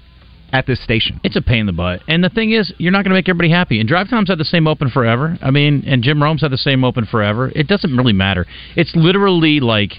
at 0.52 0.66
this 0.66 0.82
station. 0.82 1.20
It's 1.22 1.36
a 1.36 1.42
pain 1.42 1.60
in 1.60 1.66
the 1.66 1.72
butt. 1.72 2.00
And 2.08 2.24
the 2.24 2.30
thing 2.30 2.52
is, 2.52 2.72
you're 2.78 2.90
not 2.90 3.04
going 3.04 3.10
to 3.10 3.18
make 3.18 3.28
everybody 3.28 3.50
happy. 3.50 3.78
And 3.78 3.88
Drive 3.88 4.08
Time's 4.08 4.30
had 4.30 4.38
the 4.38 4.44
same 4.44 4.66
open 4.66 4.90
forever. 4.90 5.38
I 5.42 5.50
mean, 5.50 5.84
and 5.86 6.02
Jim 6.02 6.22
Rome's 6.22 6.40
had 6.40 6.50
the 6.50 6.58
same 6.58 6.84
open 6.84 7.06
forever. 7.06 7.52
It 7.54 7.68
doesn't 7.68 7.94
really 7.96 8.14
matter. 8.14 8.46
It's 8.74 8.90
literally 8.96 9.60
like 9.60 9.92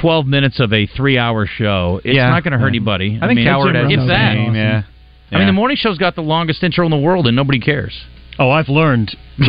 12 0.00 0.26
minutes 0.26 0.60
of 0.60 0.72
a 0.72 0.86
three 0.86 1.18
hour 1.18 1.46
show. 1.46 2.00
It's 2.04 2.14
Yeah. 2.16 2.30
not 2.30 2.44
going 2.44 2.52
to 2.52 2.58
hurt 2.58 2.68
anybody. 2.68 3.18
I 3.20 3.26
think 3.26 3.36
mean, 3.38 3.46
Coward 3.46 3.74
has 3.74 3.90
if 3.90 3.98
the 4.00 4.06
that. 4.06 4.32
same, 4.34 4.54
yeah. 4.54 4.82
I 5.30 5.38
mean, 5.38 5.46
the 5.46 5.52
morning 5.54 5.76
show's 5.78 5.96
got 5.98 6.14
the 6.14 6.22
longest 6.22 6.62
intro 6.62 6.84
in 6.84 6.90
the 6.90 6.98
world, 6.98 7.26
and 7.26 7.34
nobody 7.34 7.58
cares. 7.58 7.98
Oh, 8.38 8.50
I've 8.50 8.68
learned. 8.68 9.14
you, 9.38 9.46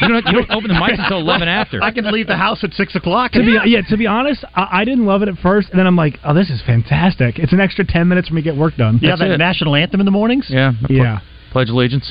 don't, 0.00 0.26
you 0.26 0.32
don't 0.32 0.50
open 0.50 0.68
the 0.68 0.74
mics 0.74 0.98
until 0.98 1.18
11 1.18 1.48
after. 1.48 1.82
I 1.82 1.90
can 1.92 2.10
leave 2.10 2.26
the 2.28 2.36
house 2.36 2.62
at 2.64 2.72
six 2.72 2.94
o'clock. 2.94 3.32
To 3.32 3.40
be 3.40 3.58
yeah, 3.70 3.82
to 3.88 3.96
be 3.96 4.06
honest, 4.06 4.44
I, 4.54 4.80
I 4.80 4.84
didn't 4.84 5.06
love 5.06 5.22
it 5.22 5.28
at 5.28 5.36
first, 5.38 5.70
and 5.70 5.78
then 5.78 5.86
I'm 5.86 5.96
like, 5.96 6.18
oh, 6.24 6.32
this 6.34 6.48
is 6.50 6.62
fantastic. 6.62 7.38
It's 7.38 7.52
an 7.52 7.60
extra 7.60 7.84
ten 7.84 8.08
minutes 8.08 8.28
for 8.28 8.34
me 8.34 8.42
to 8.42 8.44
get 8.50 8.56
work 8.56 8.76
done. 8.76 8.98
yeah, 9.02 9.16
that 9.16 9.28
it. 9.30 9.38
national 9.38 9.74
anthem 9.74 10.00
in 10.00 10.04
the 10.06 10.12
mornings. 10.12 10.46
Yeah. 10.48 10.72
Yeah. 10.88 11.20
Pledge 11.52 11.68
allegiance. 11.68 12.10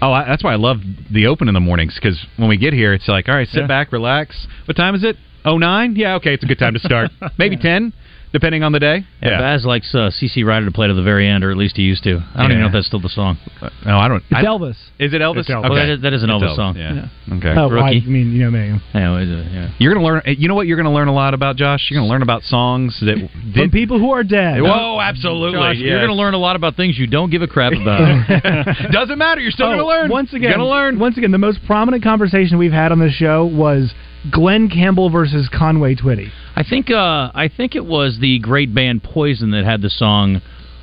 Oh, 0.00 0.12
I, 0.12 0.24
that's 0.26 0.44
why 0.44 0.52
I 0.52 0.56
love 0.56 0.78
the 1.10 1.26
open 1.26 1.48
in 1.48 1.54
the 1.54 1.60
mornings 1.60 1.94
because 2.00 2.24
when 2.36 2.48
we 2.48 2.56
get 2.56 2.72
here, 2.72 2.94
it's 2.94 3.08
like, 3.08 3.28
all 3.28 3.34
right, 3.34 3.48
sit 3.48 3.62
Yeah. 3.62 3.66
back, 3.66 3.90
relax. 3.92 4.46
What 4.66 4.76
time 4.76 4.94
is 4.94 5.02
it? 5.02 5.16
Oh 5.48 5.58
nine? 5.58 5.96
Yeah, 5.96 6.14
okay, 6.16 6.34
it's 6.34 6.44
a 6.44 6.46
good 6.46 6.58
time 6.58 6.74
to 6.74 6.80
start. 6.80 7.10
Maybe 7.38 7.56
ten. 7.56 7.92
depending 8.30 8.62
on 8.62 8.72
the 8.72 8.78
day. 8.78 9.06
Yeah, 9.22 9.38
Baz 9.40 9.64
likes 9.64 9.94
uh, 9.94 10.10
CC 10.10 10.44
Rider 10.44 10.66
to 10.66 10.70
play 10.72 10.86
to 10.86 10.92
the 10.94 11.02
very 11.02 11.26
end, 11.26 11.44
or 11.44 11.50
at 11.50 11.56
least 11.56 11.76
he 11.78 11.82
used 11.82 12.04
to. 12.04 12.22
I 12.34 12.42
don't 12.42 12.50
even 12.52 12.60
know 12.60 12.66
if 12.66 12.72
that's 12.74 12.86
still 12.86 13.00
the 13.00 13.08
song. 13.08 13.38
No, 13.86 13.96
I 13.98 14.06
don't. 14.08 14.22
It's 14.28 14.34
I- 14.34 14.44
Elvis. 14.44 14.76
Is 14.98 15.14
it 15.14 15.22
Elvis? 15.22 15.38
It's 15.40 15.48
Elvis. 15.48 15.62
Well, 15.62 15.74
that 15.76 15.88
is, 15.88 16.02
that 16.02 16.12
is 16.12 16.22
an 16.22 16.28
It's 16.30 16.42
Elvis, 16.44 16.56
song. 16.56 16.76
Yeah. 16.76 17.08
Okay. 17.38 17.54
Oh, 17.56 17.68
well, 17.68 17.84
I 17.84 18.00
mean, 18.04 18.32
you 18.32 18.44
know 18.44 18.50
me. 18.50 18.78
Yeah, 18.94 19.12
well, 19.12 19.24
yeah. 19.24 19.70
You're 19.78 19.94
gonna 19.94 20.04
learn. 20.04 20.22
You 20.26 20.48
know 20.48 20.54
what? 20.54 20.66
You're 20.66 20.76
gonna 20.76 20.92
learn 20.92 21.08
a 21.08 21.12
lot 21.14 21.32
about 21.34 21.56
Josh. 21.56 21.86
You're 21.88 22.00
gonna 22.00 22.10
learn 22.10 22.22
about 22.22 22.42
songs 22.42 22.98
that 23.00 23.16
From 23.54 23.70
people 23.70 23.98
who 23.98 24.10
are 24.10 24.24
dead. 24.24 24.60
Whoa, 24.60 25.00
absolutely. 25.00 25.58
Josh, 25.58 25.76
you're 25.78 25.98
going 25.98 26.08
to 26.10 26.14
learn 26.14 26.34
a 26.34 26.38
lot 26.38 26.56
about 26.56 26.76
things 26.76 26.98
you 26.98 27.06
don't 27.06 27.30
give 27.30 27.40
a 27.42 27.46
crap 27.48 27.72
about. 27.72 28.28
Doesn't 28.92 29.16
matter. 29.18 29.40
You're 29.40 29.52
still 29.52 29.66
Oh, 29.68 29.70
gonna 29.72 29.86
learn. 29.86 30.10
Once 30.10 30.30
again, 30.34 30.42
You're 30.42 30.52
gonna 30.58 30.68
learn. 30.68 30.98
Once 30.98 31.16
again, 31.16 31.30
the 31.30 31.38
most 31.38 31.60
prominent 31.66 32.02
conversation 32.02 32.58
we've 32.58 32.72
had 32.72 32.92
on 32.92 32.98
the 32.98 33.10
show 33.10 33.44
was 33.46 33.92
Glen 34.30 34.68
Campbell 34.68 35.10
versus 35.10 35.48
Conway 35.52 35.94
Twitty. 35.94 36.28
I 36.56 36.62
think 36.68 36.90
uh, 36.90 37.30
I 37.34 37.50
think 37.54 37.74
it 37.76 37.84
was 37.84 38.18
the 38.20 38.38
great 38.40 38.74
band 38.74 39.02
Poison 39.04 39.50
that 39.52 39.64
had 39.64 39.82
the 39.82 39.90
song 39.90 40.40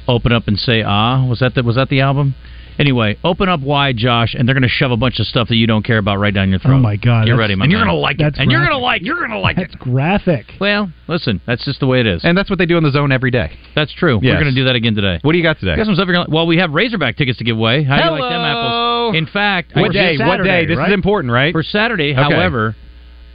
"Open 0.08 0.32
Up 0.32 0.48
and 0.48 0.58
Say 0.58 0.84
Ah." 0.84 1.26
Was 1.26 1.40
that 1.40 1.56
the, 1.56 1.64
was 1.64 1.76
that 1.76 1.90
the 1.90 2.02
album? 2.02 2.36
Anyway, 2.78 3.18
open 3.24 3.48
up 3.48 3.62
wide, 3.62 3.96
Josh, 3.96 4.36
and 4.38 4.46
they're 4.46 4.54
going 4.54 4.62
to 4.62 4.68
shove 4.68 4.92
a 4.92 4.98
bunch 4.98 5.18
of 5.22 5.26
stuff 5.28 5.48
that 5.48 5.56
you 5.56 5.66
don't 5.66 5.86
care 5.86 5.98
about 5.98 6.18
right 6.18 6.34
down 6.34 6.50
your 6.50 6.60
throat. 6.60 6.74
Oh 6.76 6.80
my 6.80 6.98
God, 6.98 7.26
You're 7.26 7.38
ready, 7.38 7.56
my 7.56 7.64
and 7.64 7.72
you're 7.72 7.80
gonna 7.80 7.94
like 7.96 8.20
it. 8.20 8.24
That's 8.24 8.38
and 8.38 8.52
you're 8.52 8.60
going 8.60 8.74
to 8.78 8.78
like. 8.84 9.02
You're 9.02 9.16
going 9.16 9.30
to 9.32 9.40
like 9.40 9.58
it. 9.58 9.70
That's 9.72 9.76
graphic. 9.76 10.48
Well, 10.60 10.92
listen, 11.08 11.40
that's 11.48 11.64
just 11.64 11.80
the 11.80 11.88
way 11.88 12.02
it 12.02 12.06
is. 12.06 12.26
And 12.26 12.38
that's 12.38 12.50
what 12.50 12.60
they 12.60 12.66
do 12.66 12.76
in 12.78 12.84
the 12.84 12.92
zone 12.92 13.14
every 13.14 13.32
day. 13.32 13.58
That's 13.78 13.94
true. 13.94 14.20
Yes. 14.22 14.34
We're 14.34 14.42
going 14.44 14.54
to 14.54 14.60
do 14.60 14.66
that 14.66 14.76
again 14.76 14.94
today. 14.94 15.20
What 15.22 15.32
do 15.32 15.38
you 15.38 15.44
got 15.44 15.58
today? 15.58 15.78
Got 15.78 15.86
some 15.86 15.96
stuff 15.96 16.08
you're 16.08 16.16
gonna, 16.18 16.30
well, 16.30 16.48
we 16.48 16.58
have 16.58 16.72
Razorback 16.72 17.16
tickets 17.16 17.38
to 17.38 17.46
give 17.46 17.56
away. 17.56 17.86
How 17.86 17.96
do 17.96 18.04
you 18.04 18.12
like 18.12 18.30
them 18.30 18.42
Hello. 18.42 19.08
apples? 19.08 19.18
In 19.20 19.26
fact, 19.28 19.72
What 19.74 19.92
I- 19.92 19.94
day? 19.94 20.18
What 20.18 20.44
day? 20.44 20.66
This 20.66 20.78
is 20.78 20.94
important, 20.94 21.32
right? 21.32 21.54
For 21.54 21.64
Saturday, 21.64 22.12
Okay. 22.12 22.22
however, 22.22 22.76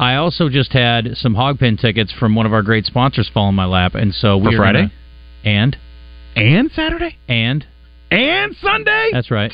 I 0.01 0.15
also 0.17 0.49
just 0.49 0.73
had 0.73 1.17
some 1.19 1.35
Hogpen 1.35 1.79
tickets 1.79 2.11
from 2.19 2.35
one 2.35 2.47
of 2.47 2.53
our 2.55 2.63
great 2.63 2.87
sponsors 2.87 3.29
fall 3.33 3.49
in 3.51 3.55
my 3.55 3.67
lap, 3.67 3.95
and 3.95 4.15
so 4.15 4.37
we 4.39 4.45
For 4.51 4.55
are 4.55 4.57
Friday? 4.57 4.79
gonna- 4.81 4.93
and 5.45 5.77
And 6.37 6.71
Saturday? 6.73 7.17
and 7.29 7.67
And 8.11 8.57
Sunday? 8.57 9.11
that's 9.13 9.31
right. 9.31 9.53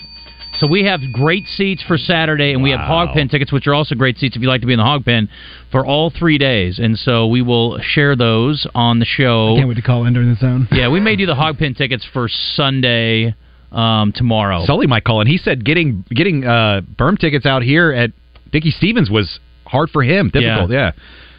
So 0.58 0.66
we 0.66 0.84
have 0.84 1.00
great 1.12 1.46
seats 1.48 1.82
for 1.82 1.98
Saturday, 1.98 2.52
and 2.54 2.62
we 2.62 2.70
have 2.70 2.80
Wow. 2.80 3.06
Hogpen 3.08 3.28
tickets, 3.30 3.52
which 3.52 3.66
are 3.66 3.74
also 3.74 3.94
great 3.94 4.16
seats 4.18 4.36
if 4.36 4.40
you 4.42 4.48
like 4.48 4.60
to 4.62 4.66
be 4.66 4.72
in 4.72 4.78
the 4.78 4.84
Hogpen 4.84 5.28
for 5.70 5.84
all 5.84 6.08
three 6.10 6.38
days. 6.38 6.78
And 6.78 6.96
so 6.98 7.26
we 7.26 7.42
will 7.42 7.78
share 7.80 8.14
those 8.16 8.66
on 8.74 8.98
the 9.00 9.04
show. 9.04 9.56
Can't 9.56 9.68
wait 9.68 9.74
to 9.74 9.82
call 9.82 10.06
in 10.06 10.14
during 10.14 10.30
the 10.30 10.36
zone. 10.36 10.68
Yeah, 10.72 10.88
we 10.88 11.00
may 11.00 11.16
do 11.16 11.26
the 11.26 11.34
Hogpen 11.34 11.76
tickets 11.76 12.04
for 12.04 12.28
Sunday 12.28 13.34
um, 13.72 14.12
tomorrow. 14.12 14.64
Sully 14.64 14.86
might 14.86 15.04
call 15.04 15.20
in. 15.20 15.26
He 15.26 15.36
said 15.38 15.64
getting 15.64 16.04
getting 16.10 16.46
uh, 16.46 16.80
berm 16.96 17.18
tickets 17.18 17.44
out 17.44 17.62
here 17.62 17.90
at 17.92 18.12
Dickey-Stephens 18.52 19.10
was 19.10 19.38
hard 19.66 19.90
for 19.90 20.02
him. 20.02 20.30
Difficult. 20.30 20.70
Yeah. 20.70 20.92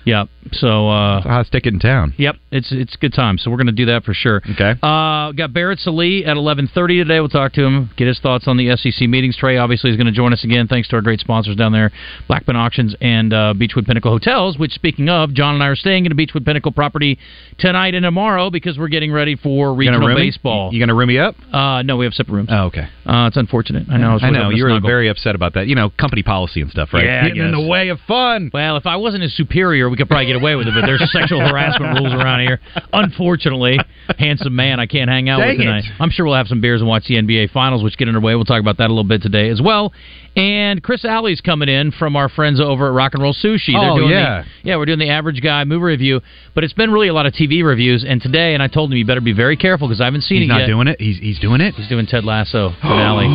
Yep. 0.08 0.30
So 0.54 0.88
uh, 0.90 1.20
hottest 1.20 1.52
ticket 1.52 1.74
in 1.74 1.80
town. 1.82 2.14
Yep, 2.18 2.36
it's 2.52 2.72
it's 2.72 2.96
a 2.96 2.98
good 2.98 3.14
time. 3.14 3.38
So 3.38 3.52
we're 3.52 3.58
going 3.58 3.68
to 3.68 3.74
do 3.74 3.88
that 3.88 4.06
for 4.06 4.14
sure. 4.14 4.42
Okay. 4.54 4.72
Uh, 4.82 5.34
got 5.34 5.52
Barrett 5.54 5.80
Sallee 5.80 6.26
at 6.26 6.38
11:30 6.38 7.04
today. 7.04 7.20
We'll 7.20 7.28
talk 7.28 7.52
to 7.54 7.64
him, 7.66 7.90
get 7.98 8.08
his 8.08 8.18
thoughts 8.20 8.48
on 8.48 8.56
the 8.56 8.74
SEC 8.78 9.10
meetings. 9.10 9.36
Trey 9.36 9.58
obviously 9.58 9.92
is 9.92 9.98
going 9.98 10.08
to 10.08 10.14
join 10.14 10.32
us 10.32 10.46
again. 10.46 10.68
Thanks 10.68 10.88
to 10.90 10.96
our 10.96 11.02
great 11.02 11.20
sponsors 11.20 11.58
down 11.58 11.74
there, 11.74 11.92
Blackmon 12.30 12.56
Auctions 12.56 12.96
and 13.02 13.34
uh, 13.34 13.54
Beechwood 13.54 13.86
Pinnacle 13.86 14.12
Hotels. 14.12 14.58
Which, 14.58 14.72
speaking 14.72 15.10
of, 15.10 15.34
John 15.34 15.56
and 15.56 15.64
I 15.64 15.68
are 15.68 15.76
staying 15.76 16.06
in 16.06 16.12
a 16.14 16.16
Beechwood 16.16 16.46
Pinnacle 16.46 16.72
property 16.72 17.20
tonight 17.60 17.94
and 17.94 18.04
tomorrow 18.04 18.50
because 18.50 18.78
we're 18.78 18.88
getting 18.88 19.12
ready 19.12 19.36
for 19.36 19.74
regional 19.74 20.16
baseball. 20.16 20.74
You 20.74 20.80
gonna 20.80 20.96
room 20.96 21.10
me 21.10 21.20
up? 21.20 21.36
Uh, 21.52 21.82
no, 21.82 21.98
we 21.98 22.06
have 22.06 22.14
separate 22.14 22.36
rooms. 22.36 22.50
Oh, 22.50 22.68
okay. 22.68 22.88
Uh, 23.06 23.28
it's 23.28 23.38
unfortunate. 23.38 23.88
I 23.90 23.98
know. 23.98 24.16
it's 24.16 24.24
I 24.24 24.28
worth 24.28 24.40
know. 24.40 24.50
You 24.50 24.64
were 24.64 24.80
very 24.80 25.10
upset 25.10 25.36
about 25.36 25.56
that. 25.56 25.68
You 25.68 25.76
know, 25.76 25.90
company 25.90 26.24
policy 26.24 26.62
and 26.62 26.72
stuff, 26.72 26.90
right? 26.94 27.04
Yeah, 27.04 27.22
I 27.26 27.28
Getting 27.28 27.44
in 27.44 27.52
the 27.52 27.68
way 27.68 27.90
of 27.90 28.00
fun. 28.08 28.52
Well, 28.54 28.78
if 28.78 28.86
I 28.86 28.96
wasn't 28.96 29.24
his 29.24 29.36
superior, 29.36 29.90
we 29.90 29.97
could 29.98 30.08
probably 30.08 30.28
get 30.28 30.36
away 30.36 30.56
with 30.56 30.68
it. 30.68 30.74
But 30.74 30.86
there's 30.86 31.04
sexual 31.12 31.42
harassment 31.42 32.00
rules 32.00 32.14
around 32.14 32.42
here. 32.42 32.60
Unfortunately, 32.94 33.78
handsome 34.18 34.56
man, 34.56 34.80
I 34.80 34.86
can't 34.86 35.10
hang 35.10 35.30
out 35.30 35.40
Dang 35.40 35.50
with 35.58 35.66
tonight. 35.66 35.84
it. 35.86 35.92
I'm 36.00 36.10
sure 36.10 36.26
we'll 36.26 36.36
have 36.36 36.48
some 36.48 36.62
beers 36.62 36.82
and 36.82 36.88
watch 36.90 37.06
the 37.08 37.16
NBA 37.16 37.52
Finals, 37.52 37.84
which 37.84 37.98
get 37.98 38.08
underway. 38.08 38.36
We'll 38.36 38.46
talk 38.46 38.60
about 38.62 38.78
that 38.78 38.88
a 38.88 38.94
little 38.94 39.04
bit 39.04 39.22
today 39.22 39.50
as 39.50 39.62
well. 39.62 39.94
And 40.36 40.84
Chris 40.84 41.04
Alley's 41.04 41.42
coming 41.42 41.68
in 41.68 41.92
from 41.92 42.16
our 42.16 42.30
friends 42.30 42.60
over 42.62 42.88
at 42.88 42.94
Rock 42.94 43.14
and 43.16 43.24
Roll 43.24 43.34
Sushi. 43.34 43.74
They're 43.74 43.90
Oh, 43.92 43.98
doing 43.98 44.12
yeah. 44.12 44.44
the, 44.44 44.70
yeah, 44.70 44.76
we're 44.78 44.86
doing 44.86 45.00
the 45.00 45.10
Average 45.10 45.42
Guy 45.42 45.64
movie 45.64 45.84
review. 45.84 46.22
But 46.54 46.64
it's 46.64 46.74
been 46.74 46.92
really 46.92 47.08
a 47.08 47.14
lot 47.14 47.26
of 47.26 47.34
TV 47.34 47.64
reviews. 47.64 48.06
And 48.08 48.22
today, 48.22 48.54
and 48.54 48.62
I 48.62 48.68
told 48.68 48.92
him 48.92 48.98
you 48.98 49.06
better 49.06 49.22
be 49.22 49.34
very 49.34 49.58
careful 49.58 49.88
because 49.88 50.00
I 50.02 50.06
haven't 50.06 50.22
seen 50.22 50.42
He's 50.42 50.50
it 50.50 50.54
not 50.54 50.60
yet. 50.62 50.68
doing 50.68 50.88
it. 50.88 51.02
He's 51.02 51.18
he's 51.18 51.40
doing 51.40 51.62
it. 51.62 51.74
He's 51.74 51.88
doing 51.88 52.06
Ted 52.06 52.24
Lasso 52.24 52.70
finale. 52.82 53.26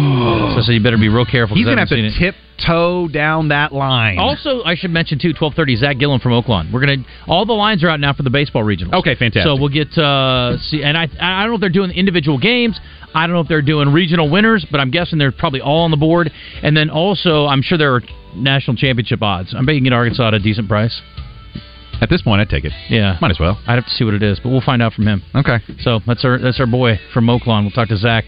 so 0.54 0.60
I 0.60 0.62
said 0.62 0.72
you 0.72 0.82
better 0.82 0.96
be 0.98 1.08
real 1.08 1.26
careful. 1.26 1.56
He's 1.56 1.66
I 1.66 1.70
gonna 1.70 1.80
have 1.80 1.88
to 1.88 1.94
seen 1.96 2.04
tiptoe 2.62 3.08
down 3.08 3.48
that 3.48 3.72
line. 3.72 4.18
Also, 4.18 4.62
I 4.64 4.74
should 4.74 4.90
mention 4.90 5.18
too, 5.18 5.32
twelve 5.32 5.54
thirty. 5.54 5.76
Zach 5.76 5.98
Gillen 5.98 6.20
from 6.20 6.32
Oaklawn. 6.32 6.72
We're 6.72 6.80
gonna 6.80 7.04
all 7.26 7.46
the 7.46 7.52
lines 7.52 7.82
are 7.84 7.88
out 7.88 8.00
now 8.00 8.12
for 8.12 8.22
the 8.22 8.30
baseball 8.30 8.62
regionals. 8.62 8.94
Okay, 8.94 9.14
fantastic. 9.14 9.44
So 9.44 9.56
we'll 9.56 9.68
get 9.68 9.96
uh, 9.98 10.58
see, 10.58 10.82
and 10.82 10.96
I 10.96 11.08
I 11.20 11.42
don't 11.42 11.50
know 11.50 11.54
if 11.56 11.60
they're 11.60 11.68
doing 11.70 11.90
individual 11.90 12.38
games. 12.38 12.78
I 13.14 13.26
don't 13.26 13.34
know 13.34 13.40
if 13.40 13.48
they're 13.48 13.62
doing 13.62 13.92
regional 13.92 14.30
winners, 14.30 14.64
but 14.70 14.80
I'm 14.80 14.90
guessing 14.90 15.18
they're 15.18 15.32
probably 15.32 15.60
all 15.60 15.84
on 15.84 15.90
the 15.90 15.98
board. 15.98 16.32
And 16.62 16.74
then 16.76 16.88
also, 16.88 17.46
I'm 17.46 17.60
sure 17.60 17.76
there 17.76 17.94
are 17.94 18.02
national 18.34 18.76
championship 18.76 19.20
odds. 19.22 19.54
I'm 19.54 19.66
betting 19.66 19.84
you 19.84 19.90
get 19.90 19.96
Arkansas 19.96 20.28
at 20.28 20.34
a 20.34 20.38
decent 20.38 20.68
price. 20.68 20.98
At 22.00 22.08
this 22.08 22.22
point, 22.22 22.40
I'd 22.40 22.48
take 22.48 22.64
it. 22.64 22.72
Yeah, 22.88 23.16
Might 23.20 23.30
as 23.30 23.38
well. 23.38 23.60
I'd 23.66 23.74
have 23.76 23.84
to 23.84 23.90
see 23.90 24.02
what 24.04 24.14
it 24.14 24.22
is, 24.22 24.40
but 24.42 24.48
we'll 24.48 24.60
find 24.62 24.82
out 24.82 24.92
from 24.92 25.06
him. 25.06 25.22
Okay. 25.34 25.58
So 25.80 26.00
that's 26.06 26.24
our 26.24 26.38
that's 26.38 26.58
our 26.58 26.66
boy 26.66 26.98
from 27.12 27.26
Oaklawn. 27.26 27.62
We'll 27.62 27.70
talk 27.70 27.88
to 27.88 27.96
Zach. 27.96 28.24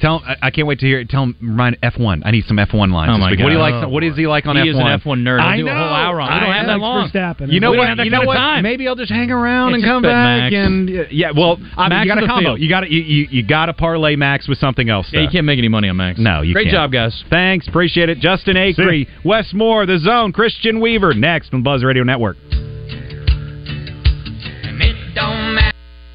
Tell 0.00 0.18
him. 0.20 0.24
I, 0.28 0.46
I 0.46 0.50
can't 0.50 0.66
wait 0.66 0.78
to 0.80 0.86
hear. 0.86 1.04
Tell 1.04 1.24
him. 1.24 1.36
Remind 1.40 1.78
F 1.82 1.98
one. 1.98 2.22
I 2.24 2.30
need 2.30 2.44
some 2.46 2.58
F 2.58 2.72
one 2.72 2.90
lines. 2.90 3.10
Oh 3.14 3.18
my 3.18 3.30
week. 3.30 3.40
What 3.40 3.46
do 3.48 3.52
you 3.52 3.58
God. 3.58 3.82
like? 3.84 3.90
What 3.90 4.04
is 4.04 4.16
he 4.16 4.26
like 4.26 4.46
on 4.46 4.56
He 4.56 4.62
F 4.62 4.68
is 4.68 4.74
one? 4.76 4.92
an 4.92 5.00
F1 5.00 5.18
nerd. 5.22 5.40
He'll 5.40 5.48
I 5.48 5.56
do 5.56 5.62
a 5.62 5.70
know. 5.70 5.76
whole 5.76 5.88
hour 5.88 6.20
on 6.20 6.30
it. 6.30 6.34
We 6.34 6.40
don't 6.40 6.50
I 6.50 6.56
have 6.56 6.66
know. 6.66 6.72
that 6.72 6.78
long. 6.78 7.10
Verstappen. 7.10 7.52
You 7.52 7.60
know 7.60 7.70
We 7.72 7.78
what? 7.78 7.98
You 7.98 8.10
know 8.10 8.22
what? 8.24 8.34
time. 8.36 8.62
Maybe 8.62 8.86
I'll 8.88 8.94
just 8.96 9.10
hang 9.12 9.30
around 9.30 9.74
It's 9.74 9.82
and 9.82 9.90
come 9.90 10.02
back 10.02 10.52
Max. 10.52 10.54
and 10.54 10.88
yeah. 11.10 11.30
Well, 11.36 11.58
I 11.76 11.88
mean, 11.88 11.88
Max 11.90 12.04
you 12.06 12.10
got 12.10 12.18
in 12.18 12.20
to 12.20 12.20
the 12.20 12.26
combo. 12.26 12.48
field. 12.50 12.60
You 12.60 12.68
got 12.68 12.80
to 12.80 12.92
you, 12.92 13.02
you, 13.02 13.28
you 13.30 13.42
got 13.46 13.66
to 13.66 13.72
parlay 13.74 14.16
Max 14.16 14.46
with 14.48 14.58
something 14.58 14.88
else. 14.88 15.08
Yeah, 15.12 15.20
you 15.22 15.28
can't 15.30 15.46
make 15.46 15.58
any 15.58 15.68
money 15.68 15.88
on 15.88 15.96
Max. 15.96 16.18
No, 16.18 16.42
you 16.42 16.52
Great 16.54 16.64
can't. 16.64 16.74
job, 16.74 16.92
guys. 16.92 17.24
Thanks, 17.30 17.66
appreciate 17.68 18.08
it. 18.08 18.18
Justin 18.18 18.56
Acree, 18.56 19.06
Wes 19.24 19.52
Moore, 19.52 19.86
The 19.86 19.98
Zone, 19.98 20.32
Christian 20.32 20.80
Weaver, 20.80 21.14
next 21.14 21.52
on 21.52 21.62
Buzz 21.62 21.82
Radio 21.82 22.02
Network. 22.04 22.36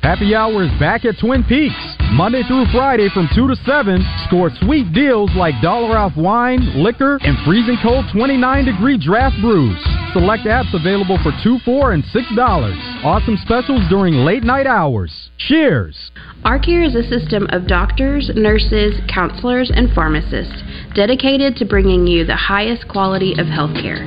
Happy 0.03 0.35
Hour 0.35 0.63
is 0.63 0.79
back 0.81 1.05
at 1.05 1.17
Twin 1.17 1.45
Peaks. 1.45 1.79
Monday 2.11 2.43
through 2.43 2.65
Friday 2.73 3.07
from 3.13 3.29
2 3.33 3.47
to 3.47 3.55
7. 3.63 4.03
Score 4.27 4.51
sweet 4.59 4.91
deals 4.91 5.31
like 5.33 5.55
dollar 5.61 5.97
off 5.97 6.11
wine, 6.17 6.59
liquor, 6.75 7.17
and 7.21 7.37
freezing 7.45 7.77
cold 7.81 8.03
29 8.11 8.65
degree 8.65 8.99
draft 8.99 9.37
brews. 9.39 9.79
Select 10.11 10.43
apps 10.43 10.73
available 10.73 11.17
for 11.23 11.31
2 11.41 11.57
4 11.63 11.93
and 11.93 12.03
$6. 12.03 13.05
Awesome 13.05 13.37
specials 13.37 13.81
during 13.89 14.15
late 14.25 14.43
night 14.43 14.67
hours. 14.67 15.31
Cheers! 15.37 16.11
ArcCare 16.43 16.85
is 16.85 16.95
a 16.95 17.07
system 17.07 17.47
of 17.51 17.65
doctors, 17.65 18.29
nurses, 18.35 18.99
counselors, 19.07 19.71
and 19.73 19.89
pharmacists 19.93 20.63
dedicated 20.93 21.55
to 21.55 21.65
bringing 21.65 22.05
you 22.07 22.25
the 22.25 22.35
highest 22.35 22.89
quality 22.89 23.31
of 23.39 23.47
healthcare. 23.47 24.03